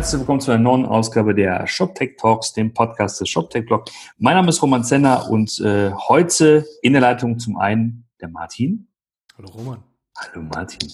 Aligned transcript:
herzlich 0.00 0.20
willkommen 0.20 0.40
zu 0.40 0.50
einer 0.50 0.62
neuen 0.62 0.86
Ausgabe 0.86 1.34
der 1.34 1.66
ShopTech 1.66 2.16
Talks, 2.16 2.54
dem 2.54 2.72
Podcast 2.72 3.20
des 3.20 3.28
ShopTech 3.28 3.66
Blog. 3.66 3.84
Mein 4.16 4.34
Name 4.34 4.48
ist 4.48 4.62
Roman 4.62 4.82
Zenner 4.82 5.28
und 5.28 5.60
äh, 5.60 5.92
heute 5.92 6.64
in 6.80 6.94
der 6.94 7.02
Leitung 7.02 7.38
zum 7.38 7.58
einen 7.58 8.08
der 8.18 8.30
Martin. 8.30 8.88
Hallo 9.36 9.50
Roman. 9.50 9.84
Hallo 10.16 10.46
Martin. 10.54 10.90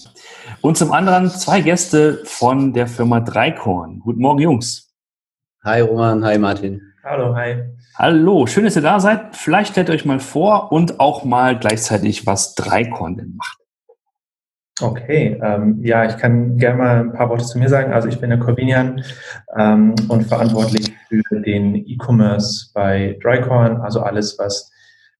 Und 0.59 0.77
zum 0.77 0.91
anderen 0.91 1.29
zwei 1.29 1.61
Gäste 1.61 2.21
von 2.25 2.73
der 2.73 2.85
Firma 2.85 3.21
Dreikorn. 3.21 4.01
Guten 4.01 4.19
Morgen, 4.19 4.41
Jungs. 4.41 4.93
Hi 5.63 5.79
Roman, 5.79 6.25
hi 6.25 6.37
Martin. 6.37 6.81
Hallo, 7.01 7.33
hi. 7.33 7.63
Hallo, 7.95 8.45
schön, 8.45 8.65
dass 8.65 8.75
ihr 8.75 8.81
da 8.81 8.99
seid. 8.99 9.37
Vielleicht 9.37 9.71
stellt 9.71 9.89
euch 9.89 10.03
mal 10.03 10.19
vor 10.19 10.73
und 10.73 10.99
auch 10.99 11.23
mal 11.23 11.57
gleichzeitig, 11.57 12.25
was 12.25 12.55
Dreikorn 12.55 13.15
denn 13.15 13.37
macht. 13.37 13.66
Okay, 14.79 15.39
ähm, 15.41 15.79
ja, 15.83 16.05
ich 16.05 16.17
kann 16.17 16.57
gerne 16.57 16.77
mal 16.77 16.99
ein 16.99 17.13
paar 17.13 17.29
Worte 17.29 17.45
zu 17.45 17.57
mir 17.57 17.67
sagen. 17.67 17.93
Also 17.93 18.09
ich 18.09 18.19
bin 18.19 18.29
der 18.29 18.37
Corvinian 18.37 19.03
ähm, 19.57 19.95
und 20.07 20.25
verantwortlich 20.25 20.93
für 21.09 21.41
den 21.41 21.75
E-Commerce 21.75 22.69
bei 22.75 23.17
Drycorn, 23.23 23.77
also 23.77 24.01
alles, 24.01 24.37
was 24.37 24.71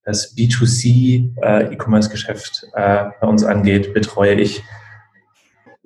das 0.03 0.35
B2C 0.37 1.33
äh, 1.41 1.73
äh, 1.73 3.05
bei 3.19 3.27
uns 3.27 3.43
angeht, 3.43 3.93
betreue 3.95 4.35
ich. 4.35 4.61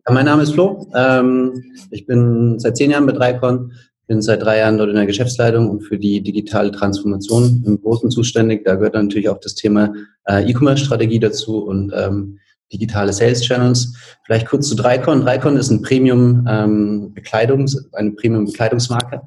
Mein 0.09 0.25
Name 0.25 0.43
ist 0.43 0.53
Flo. 0.53 0.87
Ähm, 0.93 1.63
ich 1.91 2.05
bin 2.05 2.59
seit 2.59 2.75
zehn 2.75 2.91
Jahren 2.91 3.05
bei 3.05 3.13
Drycorn, 3.13 3.71
bin 4.05 4.21
seit 4.21 4.41
drei 4.41 4.57
Jahren 4.57 4.77
dort 4.77 4.89
in 4.89 4.95
der 4.97 5.05
Geschäftsleitung 5.05 5.69
und 5.69 5.81
für 5.81 5.97
die 5.97 6.21
digitale 6.21 6.71
Transformation 6.71 7.63
im 7.65 7.81
Großen 7.81 8.11
zuständig. 8.11 8.65
Da 8.65 8.75
gehört 8.75 8.95
natürlich 8.95 9.29
auch 9.29 9.39
das 9.39 9.55
Thema 9.55 9.93
äh, 10.25 10.43
E-Commerce-Strategie 10.49 11.19
dazu 11.19 11.63
und 11.63 11.93
ähm, 11.95 12.39
digitale 12.71 13.13
Sales 13.13 13.41
Channels. 13.41 13.95
Vielleicht 14.25 14.47
kurz 14.47 14.67
zu 14.67 14.75
Dreikon. 14.75 15.21
Dreikon 15.21 15.57
ist 15.57 15.69
ein 15.69 15.81
Premium 15.81 16.45
ähm, 16.49 17.13
Bekleidungs, 17.13 17.89
eine 17.93 18.11
Premium 18.11 18.45
Bekleidungsmarke. 18.45 19.21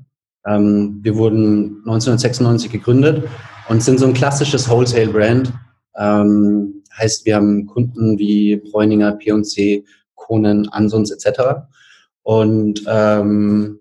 Ähm, 0.47 1.01
wir 1.03 1.17
wurden 1.17 1.79
1996 1.87 2.71
gegründet 2.71 3.29
und 3.69 3.83
sind 3.83 3.99
so 3.99 4.07
ein 4.07 4.15
klassisches 4.15 4.69
Wholesale 4.69 5.09
Brand. 5.09 5.53
Ähm, 5.97 6.83
heißt, 6.97 7.25
wir 7.27 7.37
haben 7.37 7.67
Kunden 7.67 8.19
wie 8.19 8.57
Bräuninger, 8.57 9.13
P&C, 9.13 9.85
Konen, 10.15 10.69
Ansons 10.69 11.11
etc. 11.11 11.41
Und 12.23 12.83
ähm, 12.87 13.81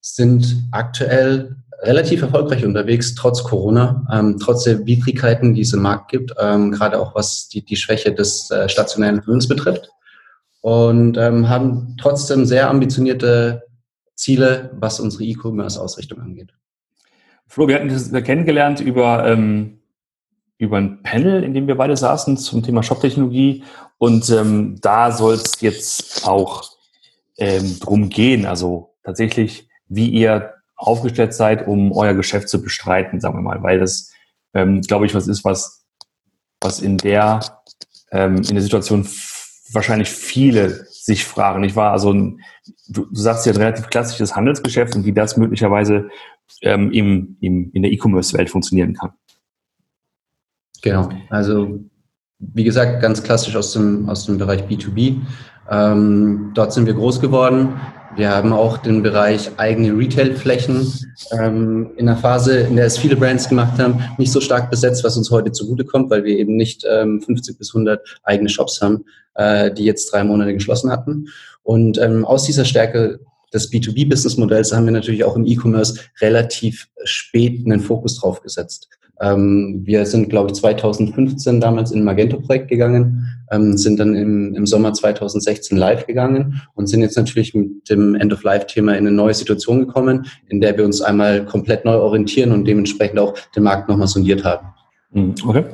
sind 0.00 0.68
aktuell 0.72 1.56
relativ 1.84 2.22
erfolgreich 2.22 2.64
unterwegs, 2.64 3.14
trotz 3.14 3.42
Corona, 3.42 4.06
ähm, 4.12 4.38
trotz 4.40 4.64
der 4.64 4.84
Widrigkeiten, 4.86 5.54
die 5.54 5.62
es 5.62 5.72
im 5.72 5.82
Markt 5.82 6.10
gibt, 6.10 6.32
ähm, 6.40 6.72
gerade 6.72 6.98
auch 6.98 7.14
was 7.14 7.48
die, 7.48 7.64
die 7.64 7.76
Schwäche 7.76 8.12
des 8.12 8.50
äh, 8.50 8.68
stationären 8.68 9.22
Füllens 9.22 9.48
betrifft. 9.48 9.90
Und 10.60 11.18
ähm, 11.18 11.48
haben 11.48 11.96
trotzdem 12.00 12.46
sehr 12.46 12.70
ambitionierte 12.70 13.64
Ziele, 14.14 14.70
was 14.74 15.00
unsere 15.00 15.24
E-Commerce-Ausrichtung 15.24 16.20
angeht. 16.20 16.54
Flo, 17.46 17.68
wir 17.68 17.74
hatten 17.74 17.88
das 17.88 18.10
kennengelernt 18.24 18.80
über, 18.80 19.26
ähm, 19.26 19.80
über 20.56 20.78
ein 20.78 21.02
Panel, 21.02 21.44
in 21.44 21.52
dem 21.52 21.66
wir 21.66 21.76
beide 21.76 21.96
saßen 21.96 22.38
zum 22.38 22.62
Thema 22.62 22.82
Shop-Technologie. 22.82 23.64
Und 23.98 24.30
ähm, 24.30 24.78
da 24.80 25.12
soll 25.12 25.34
es 25.34 25.60
jetzt 25.60 26.26
auch 26.26 26.64
ähm, 27.36 27.78
drum 27.80 28.08
gehen, 28.08 28.46
also 28.46 28.94
tatsächlich, 29.02 29.68
wie 29.88 30.08
ihr 30.08 30.53
aufgestellt 30.76 31.34
seid, 31.34 31.66
um 31.66 31.92
euer 31.92 32.14
Geschäft 32.14 32.48
zu 32.48 32.62
bestreiten, 32.62 33.20
sagen 33.20 33.36
wir 33.36 33.42
mal, 33.42 33.62
weil 33.62 33.78
das, 33.78 34.12
ähm, 34.54 34.80
glaube 34.80 35.06
ich, 35.06 35.14
was 35.14 35.28
ist, 35.28 35.44
was, 35.44 35.84
was 36.60 36.80
in 36.80 36.98
der, 36.98 37.40
ähm, 38.10 38.36
in 38.36 38.54
der 38.54 38.62
Situation 38.62 39.06
wahrscheinlich 39.72 40.08
viele 40.08 40.86
sich 40.90 41.24
fragen. 41.24 41.64
Ich 41.64 41.76
war 41.76 41.92
also, 41.92 42.12
ein, 42.12 42.40
du, 42.88 43.06
du 43.06 43.16
sagst 43.16 43.46
ja 43.46 43.52
ein 43.52 43.58
relativ 43.58 43.88
klassisches 43.88 44.36
Handelsgeschäft 44.36 44.94
und 44.96 45.04
wie 45.04 45.12
das 45.12 45.36
möglicherweise 45.36 46.08
ähm, 46.62 46.90
im, 46.92 47.36
im, 47.40 47.70
in 47.72 47.82
der 47.82 47.92
E-Commerce-Welt 47.92 48.50
funktionieren 48.50 48.94
kann. 48.94 49.12
Genau, 50.82 51.08
also 51.30 51.80
wie 52.38 52.64
gesagt, 52.64 53.00
ganz 53.00 53.22
klassisch 53.22 53.56
aus 53.56 53.72
dem, 53.72 54.08
aus 54.08 54.26
dem 54.26 54.38
Bereich 54.38 54.64
B2B. 54.64 55.20
Ähm, 55.70 56.50
dort 56.54 56.72
sind 56.72 56.86
wir 56.86 56.94
groß 56.94 57.20
geworden. 57.20 57.80
Wir 58.16 58.30
haben 58.30 58.52
auch 58.52 58.78
den 58.78 59.02
Bereich 59.02 59.50
eigene 59.56 59.96
Retail-Flächen 59.96 60.86
ähm, 61.32 61.90
in 61.96 62.08
einer 62.08 62.16
Phase, 62.16 62.60
in 62.60 62.76
der 62.76 62.86
es 62.86 62.96
viele 62.96 63.16
Brands 63.16 63.48
gemacht 63.48 63.78
haben, 63.80 64.04
nicht 64.18 64.30
so 64.30 64.40
stark 64.40 64.70
besetzt, 64.70 65.02
was 65.02 65.16
uns 65.16 65.32
heute 65.32 65.50
zugutekommt, 65.50 66.10
weil 66.10 66.22
wir 66.22 66.38
eben 66.38 66.56
nicht 66.56 66.84
ähm, 66.88 67.20
50 67.20 67.58
bis 67.58 67.74
100 67.74 68.20
eigene 68.22 68.48
Shops 68.48 68.80
haben, 68.80 69.04
äh, 69.34 69.72
die 69.72 69.84
jetzt 69.84 70.12
drei 70.12 70.22
Monate 70.22 70.54
geschlossen 70.54 70.92
hatten. 70.92 71.26
Und 71.64 71.98
ähm, 71.98 72.24
aus 72.24 72.44
dieser 72.44 72.64
Stärke 72.64 73.18
des 73.52 73.72
B2B-Business-Modells 73.72 74.72
haben 74.72 74.84
wir 74.84 74.92
natürlich 74.92 75.24
auch 75.24 75.34
im 75.34 75.46
E-Commerce 75.46 75.98
relativ 76.20 76.88
spät 77.04 77.64
einen 77.64 77.80
Fokus 77.80 78.20
drauf 78.20 78.42
gesetzt. 78.42 78.88
Ähm, 79.20 79.82
wir 79.84 80.06
sind, 80.06 80.28
glaube 80.28 80.50
ich, 80.50 80.56
2015 80.56 81.60
damals 81.60 81.92
in 81.92 82.04
Magento-Projekt 82.04 82.68
gegangen, 82.68 83.28
ähm, 83.50 83.76
sind 83.76 84.00
dann 84.00 84.14
im, 84.14 84.54
im 84.54 84.66
Sommer 84.66 84.92
2016 84.92 85.76
live 85.78 86.06
gegangen 86.06 86.62
und 86.74 86.88
sind 86.88 87.00
jetzt 87.00 87.16
natürlich 87.16 87.54
mit 87.54 87.88
dem 87.88 88.14
End-of-Life-Thema 88.14 88.92
in 88.92 89.06
eine 89.06 89.12
neue 89.12 89.34
Situation 89.34 89.80
gekommen, 89.80 90.26
in 90.48 90.60
der 90.60 90.76
wir 90.76 90.84
uns 90.84 91.00
einmal 91.00 91.44
komplett 91.44 91.84
neu 91.84 91.94
orientieren 91.94 92.52
und 92.52 92.66
dementsprechend 92.66 93.18
auch 93.18 93.34
den 93.54 93.62
Markt 93.62 93.88
nochmal 93.88 94.08
sondiert 94.08 94.44
haben. 94.44 94.68
Mhm. 95.12 95.34
Okay. 95.46 95.64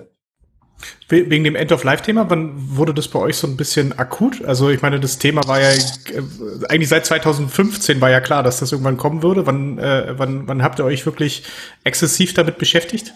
Wegen 1.08 1.44
dem 1.44 1.56
End-of-Life-Thema, 1.56 2.30
wann 2.30 2.52
wurde 2.76 2.94
das 2.94 3.08
bei 3.08 3.18
euch 3.18 3.36
so 3.36 3.48
ein 3.48 3.56
bisschen 3.56 3.98
akut? 3.98 4.44
Also 4.44 4.70
ich 4.70 4.80
meine, 4.80 5.00
das 5.00 5.18
Thema 5.18 5.42
war 5.46 5.60
ja 5.60 5.68
äh, 5.68 6.22
eigentlich 6.68 6.88
seit 6.88 7.04
2015 7.04 8.00
war 8.00 8.10
ja 8.10 8.20
klar, 8.20 8.42
dass 8.42 8.60
das 8.60 8.70
irgendwann 8.70 8.96
kommen 8.96 9.22
würde. 9.22 9.46
Wann, 9.46 9.78
äh, 9.78 10.14
wann, 10.16 10.46
wann 10.46 10.62
habt 10.62 10.78
ihr 10.78 10.84
euch 10.84 11.04
wirklich 11.06 11.42
exzessiv 11.82 12.34
damit 12.34 12.58
beschäftigt? 12.58 13.12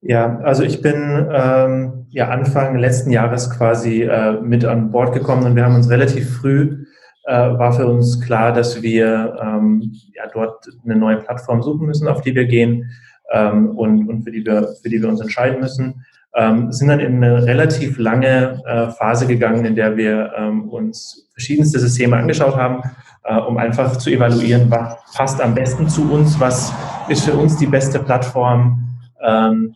Ja, 0.00 0.38
also 0.38 0.62
ich 0.62 0.80
bin 0.80 1.28
ähm, 1.30 2.06
ja 2.08 2.28
Anfang 2.28 2.78
letzten 2.78 3.10
Jahres 3.10 3.50
quasi 3.50 4.02
äh, 4.02 4.40
mit 4.40 4.64
an 4.64 4.90
Bord 4.90 5.12
gekommen 5.12 5.44
und 5.44 5.56
wir 5.56 5.64
haben 5.64 5.74
uns 5.74 5.90
relativ 5.90 6.38
früh 6.38 6.86
äh, 7.24 7.32
war 7.32 7.74
für 7.74 7.86
uns 7.86 8.20
klar, 8.22 8.52
dass 8.54 8.80
wir 8.80 9.36
ähm, 9.42 9.92
ja 10.14 10.24
dort 10.32 10.66
eine 10.84 10.96
neue 10.96 11.18
Plattform 11.18 11.62
suchen 11.62 11.86
müssen, 11.86 12.08
auf 12.08 12.22
die 12.22 12.34
wir 12.34 12.46
gehen 12.46 12.90
ähm, 13.30 13.76
und, 13.76 14.08
und 14.08 14.22
für 14.22 14.30
die 14.30 14.46
wir 14.46 14.68
für 14.82 14.88
die 14.88 15.02
wir 15.02 15.08
uns 15.10 15.20
entscheiden 15.20 15.60
müssen 15.60 16.06
ähm, 16.34 16.72
sind 16.72 16.88
dann 16.88 17.00
in 17.00 17.16
eine 17.16 17.44
relativ 17.44 17.98
lange 17.98 18.62
äh, 18.66 18.90
Phase 18.90 19.26
gegangen, 19.26 19.64
in 19.64 19.74
der 19.74 19.96
wir 19.96 20.32
ähm, 20.36 20.68
uns 20.68 21.28
verschiedenste 21.32 21.80
Systeme 21.80 22.16
angeschaut 22.16 22.56
haben, 22.56 22.82
äh, 23.24 23.36
um 23.36 23.56
einfach 23.58 23.96
zu 23.96 24.10
evaluieren, 24.10 24.70
was 24.70 24.96
passt 25.14 25.40
am 25.40 25.54
besten 25.54 25.88
zu 25.88 26.10
uns, 26.10 26.38
was 26.38 26.72
ist 27.08 27.24
für 27.24 27.34
uns 27.34 27.56
die 27.56 27.66
beste 27.66 27.98
Plattform, 27.98 28.98
ähm, 29.22 29.74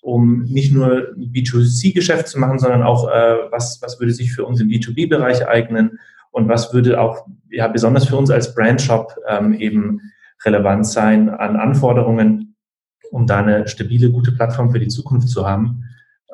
um 0.00 0.44
nicht 0.44 0.72
nur 0.72 1.08
ein 1.16 1.32
B2C-Geschäft 1.32 2.28
zu 2.28 2.38
machen, 2.38 2.58
sondern 2.58 2.82
auch, 2.82 3.08
äh, 3.08 3.34
was, 3.50 3.80
was 3.82 4.00
würde 4.00 4.12
sich 4.12 4.32
für 4.32 4.44
uns 4.44 4.60
im 4.60 4.68
B2B-Bereich 4.68 5.46
eignen 5.46 5.98
und 6.30 6.48
was 6.48 6.72
würde 6.72 7.00
auch 7.00 7.26
ja, 7.50 7.68
besonders 7.68 8.08
für 8.08 8.16
uns 8.16 8.30
als 8.30 8.54
Brandshop 8.54 9.14
ähm, 9.28 9.54
eben 9.54 10.00
relevant 10.44 10.86
sein 10.86 11.30
an 11.30 11.56
Anforderungen, 11.56 12.53
um 13.14 13.26
da 13.26 13.38
eine 13.38 13.68
stabile, 13.68 14.10
gute 14.10 14.32
Plattform 14.32 14.72
für 14.72 14.80
die 14.80 14.88
Zukunft 14.88 15.28
zu 15.28 15.46
haben. 15.46 15.84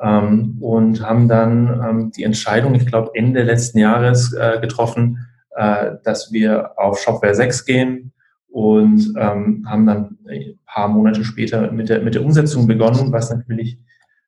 Ähm, 0.01 0.57
und 0.59 1.01
haben 1.07 1.27
dann 1.27 1.81
ähm, 1.87 2.11
die 2.11 2.23
Entscheidung, 2.23 2.73
ich 2.73 2.87
glaube, 2.87 3.11
Ende 3.13 3.43
letzten 3.43 3.77
Jahres 3.77 4.33
äh, 4.33 4.59
getroffen, 4.59 5.27
äh, 5.55 5.91
dass 6.03 6.31
wir 6.31 6.71
auf 6.79 6.99
Shopware 6.99 7.35
6 7.35 7.65
gehen 7.65 8.13
und 8.49 9.13
ähm, 9.15 9.65
haben 9.69 9.85
dann 9.85 10.17
ein 10.27 10.59
paar 10.65 10.87
Monate 10.87 11.23
später 11.23 11.71
mit 11.71 11.89
der, 11.89 12.01
mit 12.01 12.15
der 12.15 12.25
Umsetzung 12.25 12.65
begonnen, 12.65 13.11
was 13.11 13.29
natürlich 13.29 13.77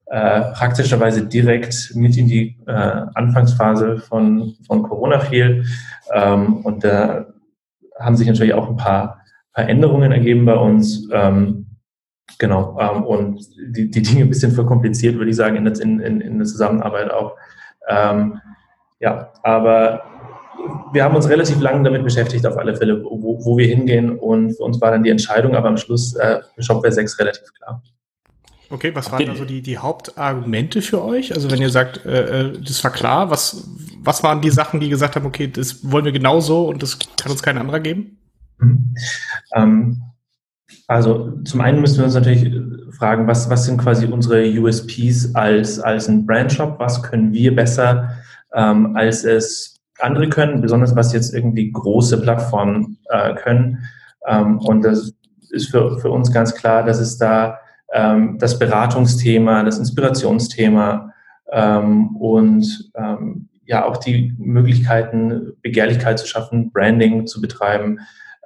äh, 0.05 0.41
praktischerweise 0.53 1.25
direkt 1.25 1.93
mit 1.95 2.15
in 2.17 2.27
die 2.27 2.57
äh, 2.67 2.71
Anfangsphase 3.15 3.97
von, 3.97 4.53
von 4.67 4.83
Corona 4.83 5.19
fiel. 5.19 5.65
Ähm, 6.13 6.57
und 6.57 6.83
da 6.83 7.25
haben 7.99 8.15
sich 8.15 8.27
natürlich 8.27 8.53
auch 8.53 8.69
ein 8.69 8.77
paar, 8.77 9.21
paar 9.53 9.67
Änderungen 9.67 10.11
ergeben 10.11 10.45
bei 10.45 10.55
uns. 10.55 11.09
Ähm, 11.11 11.62
Genau, 12.43 12.77
ähm, 12.77 13.03
und 13.05 13.39
die, 13.73 13.89
die 13.89 14.01
Dinge 14.01 14.25
ein 14.25 14.27
bisschen 14.27 14.51
verkompliziert, 14.51 15.15
würde 15.15 15.29
ich 15.29 15.37
sagen, 15.37 15.55
in, 15.55 15.65
in, 15.65 16.19
in, 16.19 16.37
der 16.39 16.45
Zusammenarbeit 16.45 17.09
auch. 17.09 17.37
Ähm, 17.87 18.41
ja, 18.99 19.31
aber 19.43 20.03
wir 20.91 21.05
haben 21.05 21.15
uns 21.15 21.29
relativ 21.29 21.61
lange 21.61 21.85
damit 21.85 22.03
beschäftigt, 22.03 22.45
auf 22.45 22.57
alle 22.57 22.75
Fälle, 22.75 23.01
wo, 23.01 23.39
wo 23.45 23.57
wir 23.57 23.65
hingehen. 23.65 24.19
Und 24.19 24.57
für 24.57 24.63
uns 24.63 24.81
war 24.81 24.91
dann 24.91 25.03
die 25.03 25.09
Entscheidung, 25.09 25.55
aber 25.55 25.69
am 25.69 25.77
Schluss 25.77 26.17
äh, 26.17 26.41
Shopware 26.57 26.91
6 26.91 27.17
relativ 27.17 27.53
klar. 27.53 27.81
Okay, 28.69 28.93
was 28.93 29.09
waren 29.09 29.29
also 29.29 29.45
die, 29.45 29.61
die 29.61 29.77
Hauptargumente 29.77 30.81
für 30.81 31.01
euch? 31.01 31.33
Also 31.33 31.49
wenn 31.49 31.61
ihr 31.61 31.69
sagt, 31.69 32.05
äh, 32.05 32.41
äh, 32.41 32.59
das 32.59 32.83
war 32.83 32.91
klar, 32.91 33.29
was, 33.29 33.69
was 34.01 34.21
waren 34.21 34.41
die 34.41 34.51
Sachen, 34.51 34.81
die 34.81 34.89
gesagt 34.89 35.15
haben, 35.15 35.25
okay, 35.25 35.47
das 35.47 35.89
wollen 35.89 36.03
wir 36.03 36.11
genauso 36.11 36.67
und 36.67 36.83
das 36.83 36.99
kann 37.15 37.31
uns 37.31 37.41
kein 37.41 37.57
anderer 37.57 37.79
geben? 37.79 38.17
Mhm. 38.57 38.95
Ähm, 39.55 40.01
also 40.87 41.31
zum 41.43 41.61
einen 41.61 41.81
müssen 41.81 41.97
wir 41.97 42.05
uns 42.05 42.13
natürlich 42.13 42.51
fragen, 42.91 43.27
was, 43.27 43.49
was 43.49 43.65
sind 43.65 43.77
quasi 43.77 44.05
unsere 44.05 44.47
USPs 44.59 45.33
als, 45.35 45.79
als 45.79 46.07
ein 46.07 46.25
Brandshop? 46.25 46.79
Was 46.79 47.01
können 47.01 47.33
wir 47.33 47.55
besser, 47.55 48.09
ähm, 48.53 48.95
als 48.95 49.23
es 49.23 49.73
andere 49.99 50.29
können, 50.29 50.61
besonders 50.61 50.95
was 50.95 51.13
jetzt 51.13 51.33
irgendwie 51.33 51.71
große 51.71 52.21
Plattformen 52.21 52.97
äh, 53.09 53.33
können. 53.35 53.85
Ähm, 54.27 54.59
und 54.59 54.83
das 54.83 55.13
ist 55.49 55.71
für, 55.71 55.99
für 55.99 56.09
uns 56.09 56.31
ganz 56.31 56.55
klar, 56.55 56.83
dass 56.83 56.99
es 56.99 57.17
da 57.17 57.59
ähm, 57.93 58.37
das 58.39 58.57
Beratungsthema, 58.59 59.63
das 59.63 59.77
Inspirationsthema 59.77 61.13
ähm, 61.51 62.15
und 62.17 62.91
ähm, 62.95 63.49
ja 63.65 63.85
auch 63.85 63.97
die 63.97 64.33
Möglichkeiten, 64.37 65.53
Begehrlichkeit 65.61 66.19
zu 66.19 66.27
schaffen, 66.27 66.71
Branding 66.71 67.27
zu 67.27 67.39
betreiben, 67.39 67.99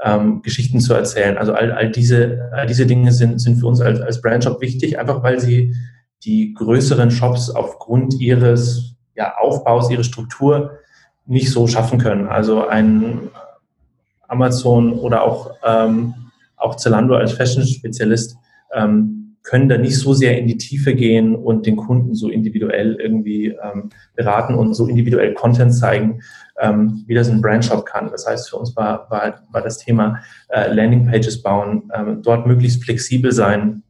ähm, 0.04 0.42
Geschichten 0.42 0.80
zu 0.80 0.94
erzählen. 0.94 1.38
Also 1.38 1.54
all, 1.54 1.72
all, 1.72 1.92
diese, 1.92 2.50
all 2.54 2.68
diese 2.68 2.86
Dinge 2.86 3.12
sind, 3.12 3.40
sind 3.40 3.58
für 3.58 3.68
uns 3.68 3.82
als, 3.82 4.00
als 4.02 4.22
Brandshop 4.22 4.62
wichtig, 4.62 5.00
einfach 5.00 5.24
weil 5.24 5.40
sie 5.40 5.76
die 6.24 6.54
größeren 6.54 7.12
Shops 7.12 7.50
aufgrund 7.50 8.20
ihres 8.20 8.96
ja, 9.16 9.36
Aufbaus, 9.38 9.90
ihrer 9.90 10.04
Struktur 10.04 10.80
nicht 11.26 11.52
so 11.52 11.68
schaffen 11.68 12.00
können. 12.00 12.28
Also 12.28 12.68
ein 12.68 13.30
Amazon 14.28 14.94
oder 14.94 15.24
auch, 15.24 15.52
ähm, 15.66 16.14
auch 16.56 16.76
Zalando 16.76 17.16
als 17.16 17.34
Fashion-Spezialist 17.34 18.38
ähm, 18.74 19.38
können 19.44 19.70
da 19.70 19.78
nicht 19.78 19.98
so 19.98 20.14
sehr 20.14 20.38
in 20.38 20.48
die 20.48 20.58
Tiefe 20.58 20.94
gehen 20.94 21.36
und 21.36 21.66
den 21.66 21.78
Kunden 21.78 22.16
so 22.16 22.30
individuell 22.30 22.96
irgendwie 22.96 23.48
ähm, 23.48 23.90
beraten 24.16 24.56
und 24.56 24.74
so 24.74 24.88
individuell 24.88 25.34
Content 25.34 25.74
zeigen, 25.74 26.22
ähm, 26.60 27.04
wie 27.08 27.14
das 27.14 27.30
ein 27.30 27.42
Brandshop 27.42 27.86
kann. 27.86 28.10
Das 28.12 28.28
heißt, 28.28 28.50
für 28.50 28.58
uns 28.58 28.76
war, 28.76 29.10
war, 29.10 29.42
war 29.52 29.62
das 29.62 29.78
Thema 29.78 30.20
äh, 30.50 30.72
Landingpages 30.72 31.42
bauen, 31.42 31.90
ähm, 31.94 32.22
dort 32.24 32.48
möglichst 32.48 32.84
flexibel 32.84 33.32
sein 33.32 33.84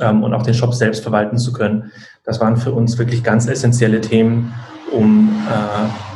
ähm, 0.00 0.22
und 0.22 0.34
auch 0.34 0.42
den 0.42 0.54
Shop 0.54 0.74
selbst 0.74 1.02
verwalten 1.02 1.38
zu 1.38 1.52
können. 1.52 1.90
Das 2.24 2.40
waren 2.40 2.56
für 2.56 2.72
uns 2.72 2.98
wirklich 2.98 3.22
ganz 3.22 3.46
essentielle 3.46 4.00
Themen, 4.00 4.54
um 4.92 5.30
äh, 5.48 6.08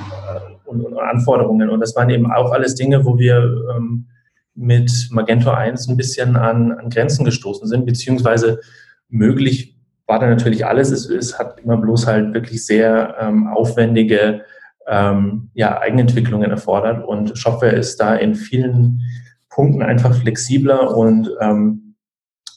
und, 0.69 0.85
und 0.85 0.99
Anforderungen. 0.99 1.69
Und 1.71 1.81
das 1.81 1.95
waren 1.97 2.11
eben 2.11 2.31
auch 2.31 2.53
alles 2.53 2.75
Dinge, 2.75 3.05
wo 3.05 3.19
wir 3.19 3.37
ähm, 3.77 4.07
mit 4.55 5.09
Magento 5.11 5.51
1 5.51 5.89
ein 5.89 5.97
bisschen 5.97 6.37
an, 6.37 6.73
an 6.73 6.91
Grenzen 6.91 7.25
gestoßen 7.25 7.67
sind, 7.69 7.87
beziehungsweise 7.87 8.61
möglich 9.09 9.77
war 10.07 10.19
da 10.19 10.27
natürlich 10.27 10.67
alles. 10.67 10.91
Es, 10.91 11.09
es 11.09 11.39
hat 11.39 11.61
immer 11.61 11.77
bloß 11.77 12.07
halt 12.07 12.35
wirklich 12.35 12.65
sehr 12.67 13.17
ähm, 13.21 13.47
aufwendige 13.49 14.43
ähm, 14.87 15.51
ja, 15.55 15.79
Eigenentwicklungen 15.81 16.51
erfordert 16.51 17.05
und 17.07 17.39
Shopware 17.39 17.73
ist 17.73 18.01
da 18.01 18.15
in 18.15 18.35
vielen 18.35 19.01
Punkten 19.49 19.83
einfach 19.83 20.15
flexibler 20.15 20.97
und 20.97 21.31
ähm, 21.41 21.95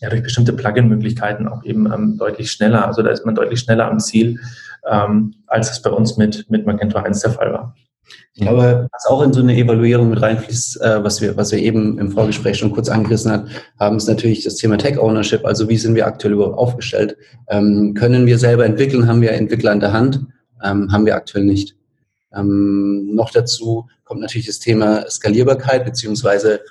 ja, 0.02 0.10
durch 0.10 0.24
bestimmte 0.24 0.54
Plugin-Möglichkeiten 0.54 1.48
auch 1.48 1.64
eben 1.64 1.92
ähm, 1.92 2.18
deutlich 2.18 2.52
schneller. 2.52 2.88
Also 2.88 3.02
da 3.02 3.10
ist 3.10 3.26
man 3.26 3.36
deutlich 3.36 3.60
schneller 3.60 3.90
am 3.90 4.00
Ziel, 4.00 4.40
ähm, 4.90 5.34
als 5.48 5.72
es 5.72 5.82
bei 5.82 5.90
uns 5.90 6.18
mit, 6.18 6.50
mit 6.50 6.66
Magento 6.66 6.98
1 6.98 7.22
der 7.22 7.32
Fall 7.32 7.54
war. 7.54 7.76
Ich 8.34 8.44
glaube, 8.44 8.88
was 8.92 9.06
auch 9.08 9.24
in 9.24 9.34
so 9.34 9.42
eine 9.42 9.56
Evaluierung 9.56 10.10
mit 10.10 10.22
reinfließt, 10.22 10.82
äh, 10.82 11.04
was 11.04 11.22
wir, 11.22 11.38
was 11.38 11.52
wir 11.52 11.60
eben 11.60 11.98
im 11.98 12.12
Vorgespräch 12.12 12.58
schon 12.58 12.72
kurz 12.72 12.90
angerissen 12.90 13.32
hat, 13.32 13.48
haben, 13.80 13.98
ist 13.98 14.08
natürlich 14.08 14.44
das 14.44 14.56
Thema 14.56 14.78
Tech 14.78 15.00
Ownership. 15.00 15.46
Also 15.46 15.70
wie 15.70 15.78
sind 15.78 15.96
wir 15.96 16.06
aktuell 16.06 16.34
überhaupt 16.34 16.58
aufgestellt? 16.58 17.18
Ähm, 17.48 17.94
können 17.96 18.26
wir 18.26 18.38
selber 18.38 18.66
entwickeln? 18.66 19.08
Haben 19.08 19.22
wir 19.22 19.32
Entwickler 19.32 19.72
an 19.72 19.80
der 19.80 19.94
Hand? 19.94 20.26
Ähm, 20.64 20.92
haben 20.92 21.06
wir 21.06 21.16
aktuell 21.16 21.46
nicht. 21.46 21.76
Ähm, 22.34 23.14
noch 23.14 23.32
dazu 23.32 23.88
kommt 24.04 24.22
natürlich 24.22 24.48
das 24.48 24.60
Thema 24.60 25.10
Skalierbarkeit 25.10 25.86
beziehungsweise 25.86 26.62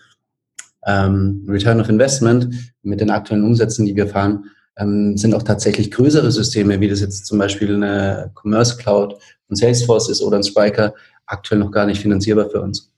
ähm, 0.86 1.44
Return 1.48 1.80
of 1.80 1.88
Investment 1.88 2.72
mit 2.82 3.00
den 3.00 3.10
aktuellen 3.10 3.44
Umsätzen, 3.44 3.86
die 3.86 3.96
wir 3.96 4.08
fahren, 4.08 4.44
ähm, 4.76 5.16
sind 5.16 5.34
auch 5.34 5.42
tatsächlich 5.42 5.90
größere 5.90 6.30
Systeme, 6.30 6.80
wie 6.80 6.88
das 6.88 7.00
jetzt 7.00 7.26
zum 7.26 7.38
Beispiel 7.38 7.74
eine 7.74 8.32
Commerce 8.34 8.76
Cloud 8.76 9.16
und 9.48 9.56
Salesforce 9.56 10.08
ist 10.08 10.22
oder 10.22 10.36
ein 10.36 10.44
Spiker, 10.44 10.94
aktuell 11.26 11.60
noch 11.60 11.70
gar 11.70 11.86
nicht 11.86 12.00
finanzierbar 12.00 12.50
für 12.50 12.60
uns. 12.60 12.90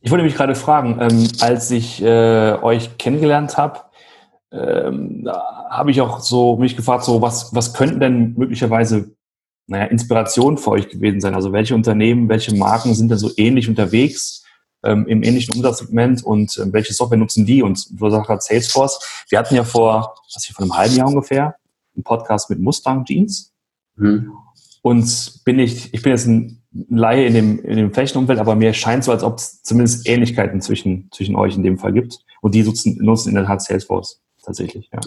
Ich 0.00 0.10
wollte 0.10 0.24
mich 0.24 0.34
gerade 0.34 0.54
fragen, 0.54 0.98
ähm, 1.00 1.28
als 1.40 1.70
ich 1.70 2.02
äh, 2.02 2.54
euch 2.62 2.96
kennengelernt 2.98 3.56
habe, 3.56 3.80
ähm, 4.52 5.28
habe 5.68 5.90
ich 5.90 6.00
auch 6.00 6.20
so 6.20 6.56
mich 6.56 6.76
gefragt, 6.76 7.04
so 7.04 7.20
was, 7.20 7.54
was 7.54 7.74
könnten 7.74 8.00
denn 8.00 8.34
möglicherweise 8.36 9.10
naja, 9.66 9.86
Inspiration 9.86 10.58
für 10.58 10.70
euch 10.70 10.88
gewesen 10.88 11.20
sein? 11.20 11.34
Also 11.34 11.52
welche 11.52 11.74
Unternehmen, 11.74 12.28
welche 12.28 12.54
Marken 12.54 12.94
sind 12.94 13.10
denn 13.10 13.18
so 13.18 13.30
ähnlich 13.36 13.68
unterwegs 13.68 14.44
ähm, 14.84 15.06
im 15.06 15.22
ähnlichen 15.22 15.54
Umsatzsegment 15.54 16.22
und 16.24 16.56
ähm, 16.58 16.72
welche 16.72 16.92
Software 16.92 17.18
nutzen 17.18 17.46
die? 17.46 17.62
Und 17.62 17.78
so 17.78 18.10
sagt 18.10 18.26
gerade 18.26 18.40
Salesforce. 18.40 19.24
Wir 19.28 19.38
hatten 19.38 19.54
ja 19.54 19.64
vor, 19.64 20.14
was 20.32 20.44
ich 20.48 20.54
vor 20.54 20.62
einem 20.62 20.76
halben 20.76 20.96
Jahr 20.96 21.08
ungefähr, 21.08 21.56
einen 21.94 22.04
Podcast 22.04 22.50
mit 22.50 22.60
Mustang 22.60 23.04
Jeans. 23.04 23.52
Mhm. 23.96 24.32
Und 24.82 25.44
bin 25.44 25.58
ich, 25.58 25.92
ich 25.92 26.02
bin 26.02 26.12
jetzt 26.12 26.26
ein 26.26 26.62
Laie 26.88 27.26
in 27.26 27.34
dem, 27.34 27.58
in 27.64 27.76
dem 27.76 27.92
Flächenumfeld, 27.92 28.38
aber 28.38 28.54
mir 28.54 28.72
scheint 28.72 29.02
so, 29.02 29.10
als 29.10 29.24
ob 29.24 29.38
es 29.38 29.62
zumindest 29.62 30.06
Ähnlichkeiten 30.08 30.60
zwischen, 30.60 31.08
zwischen 31.10 31.34
euch 31.34 31.56
in 31.56 31.62
dem 31.62 31.78
Fall 31.78 31.92
gibt. 31.92 32.18
Und 32.40 32.54
die 32.54 32.62
nutzen, 32.62 32.98
nutzen 33.00 33.30
in 33.30 33.34
der 33.34 33.46
Tat 33.46 33.62
Salesforce 33.62 34.20
tatsächlich, 34.44 34.88
ja. 34.92 35.00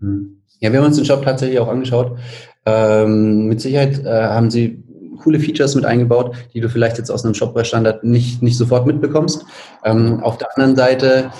Mhm. 0.00 0.41
Ja, 0.62 0.72
wir 0.72 0.78
haben 0.78 0.86
uns 0.86 0.96
den 0.96 1.04
Shop 1.04 1.24
tatsächlich 1.24 1.58
auch 1.58 1.66
angeschaut. 1.66 2.16
Ähm, 2.64 3.48
mit 3.48 3.60
Sicherheit 3.60 3.98
äh, 4.04 4.08
haben 4.08 4.48
sie 4.48 4.84
coole 5.18 5.40
Features 5.40 5.74
mit 5.74 5.84
eingebaut, 5.84 6.36
die 6.54 6.60
du 6.60 6.68
vielleicht 6.68 6.98
jetzt 6.98 7.10
aus 7.10 7.24
einem 7.24 7.34
Shopware-Standard 7.34 8.04
nicht, 8.04 8.42
nicht 8.42 8.56
sofort 8.56 8.86
mitbekommst. 8.86 9.44
Ähm, 9.84 10.20
auf 10.20 10.38
der 10.38 10.56
anderen 10.56 10.76
Seite, 10.76 11.32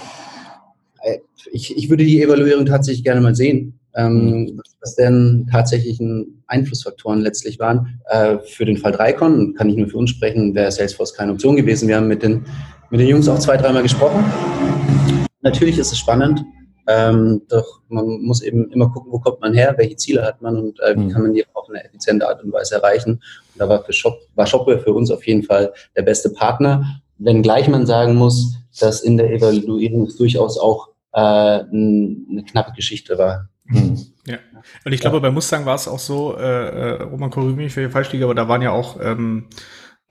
äh, 1.03 1.19
ich, 1.53 1.77
ich 1.77 1.89
würde 1.89 2.05
die 2.05 2.21
Evaluierung 2.21 2.67
tatsächlich 2.67 3.05
gerne 3.05 3.21
mal 3.21 3.37
sehen, 3.37 3.79
ähm, 3.95 4.61
was 4.81 4.97
denn 4.97 5.47
tatsächlichen 5.49 6.43
Einflussfaktoren 6.49 7.21
letztlich 7.21 7.61
waren. 7.61 8.01
Äh, 8.07 8.39
für 8.39 8.65
den 8.65 8.77
Fall 8.77 8.93
3Con 8.93 9.55
kann 9.55 9.71
ich 9.71 9.77
nur 9.77 9.87
für 9.87 9.99
uns 9.99 10.11
sprechen, 10.11 10.53
wäre 10.57 10.73
Salesforce 10.73 11.15
keine 11.15 11.31
Option 11.31 11.55
gewesen. 11.55 11.87
Wir 11.87 11.97
haben 11.97 12.09
mit 12.09 12.25
den, 12.25 12.45
mit 12.91 12.99
den 12.99 13.07
Jungs 13.07 13.29
auch 13.29 13.39
zwei, 13.39 13.57
dreimal 13.57 13.85
gesprochen. 13.85 14.25
Natürlich 15.43 15.79
ist 15.79 15.93
es 15.93 15.99
spannend, 15.99 16.45
ähm, 16.87 17.43
doch 17.49 17.81
man 17.89 18.23
muss 18.23 18.43
eben 18.43 18.71
immer 18.73 18.91
gucken, 18.91 19.13
wo 19.13 19.19
kommt 19.19 19.41
man 19.41 19.55
her, 19.55 19.75
welche 19.77 19.97
Ziele 19.97 20.25
hat 20.25 20.43
man 20.43 20.59
und 20.59 20.81
äh, 20.81 20.97
wie 20.97 21.05
mhm. 21.05 21.09
kann 21.11 21.23
man 21.23 21.35
die 21.35 21.45
auf 21.55 21.69
eine 21.69 21.85
effiziente 21.85 22.29
Art 22.29 22.43
und 22.43 22.53
Weise 22.53 22.77
erreichen. 22.77 23.13
Und 23.13 23.59
da 23.59 23.69
war, 23.69 23.85
für 23.85 23.93
Shop, 23.93 24.19
war 24.35 24.47
Shopware 24.47 24.81
für 24.81 24.93
uns 24.93 25.11
auf 25.11 25.27
jeden 25.27 25.43
Fall 25.43 25.73
der 25.97 26.03
beste 26.03 26.31
Partner, 26.31 27.01
wenngleich 27.19 27.69
man 27.69 27.87
sagen 27.87 28.17
muss, 28.17 28.57
dass 28.81 29.03
in 29.03 29.17
der 29.17 29.31
Evaluierung 29.31 30.09
durchaus 30.17 30.59
auch 30.59 30.89
äh, 31.13 31.19
eine 31.21 32.45
knappe 32.51 32.73
Geschichte 32.73 33.19
war. 33.19 33.49
Mhm. 33.65 33.99
Ja, 34.27 34.39
und 34.85 34.93
ich 34.93 35.01
glaube, 35.01 35.21
bei 35.21 35.31
Mustang 35.31 35.67
war 35.67 35.75
es 35.75 35.89
auch 35.89 35.99
so, 35.99 36.37
äh, 36.37 36.43
äh 36.43 37.03
Roman 37.03 37.31
korrigiere 37.31 37.57
mich, 37.57 37.77
wenn 37.77 37.87
ich 37.87 37.93
falsch 37.93 38.13
liege, 38.13 38.25
aber 38.25 38.35
da 38.35 38.49
waren 38.49 38.63
ja 38.63 38.71
auch, 38.71 38.99
ähm, 39.01 39.49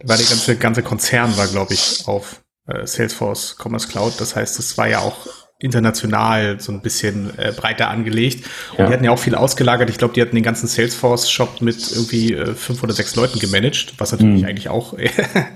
war 0.04 0.18
der 0.18 0.26
ganze, 0.26 0.56
ganze 0.58 0.84
Konzern 0.84 1.36
war, 1.38 1.48
glaube 1.48 1.74
ich, 1.74 2.04
auf 2.08 2.42
äh, 2.68 2.86
Salesforce 2.86 3.58
Commerce 3.60 3.88
Cloud. 3.88 4.20
Das 4.20 4.36
heißt, 4.36 4.60
es 4.60 4.78
war 4.78 4.88
ja 4.88 5.00
auch 5.00 5.28
international 5.62 6.60
so 6.60 6.72
ein 6.72 6.82
bisschen 6.82 7.38
äh, 7.38 7.52
breiter 7.52 7.90
angelegt. 7.90 8.46
Und 8.72 8.80
ja. 8.80 8.88
die 8.88 8.94
hatten 8.94 9.04
ja 9.04 9.12
auch 9.12 9.20
viel 9.20 9.36
ausgelagert. 9.36 9.90
Ich 9.90 9.98
glaube, 9.98 10.14
die 10.14 10.22
hatten 10.22 10.36
den 10.36 10.44
ganzen 10.44 10.68
Salesforce-Shop 10.68 11.62
mit 11.62 11.92
irgendwie 11.92 12.34
äh, 12.34 12.54
fünf 12.54 12.84
oder 12.84 12.94
sechs 12.94 13.16
Leuten 13.16 13.40
gemanagt, 13.40 13.94
was 13.98 14.12
natürlich 14.12 14.42
mhm. 14.42 14.48
eigentlich 14.48 14.70
auch 14.70 14.94
äh, 14.98 15.10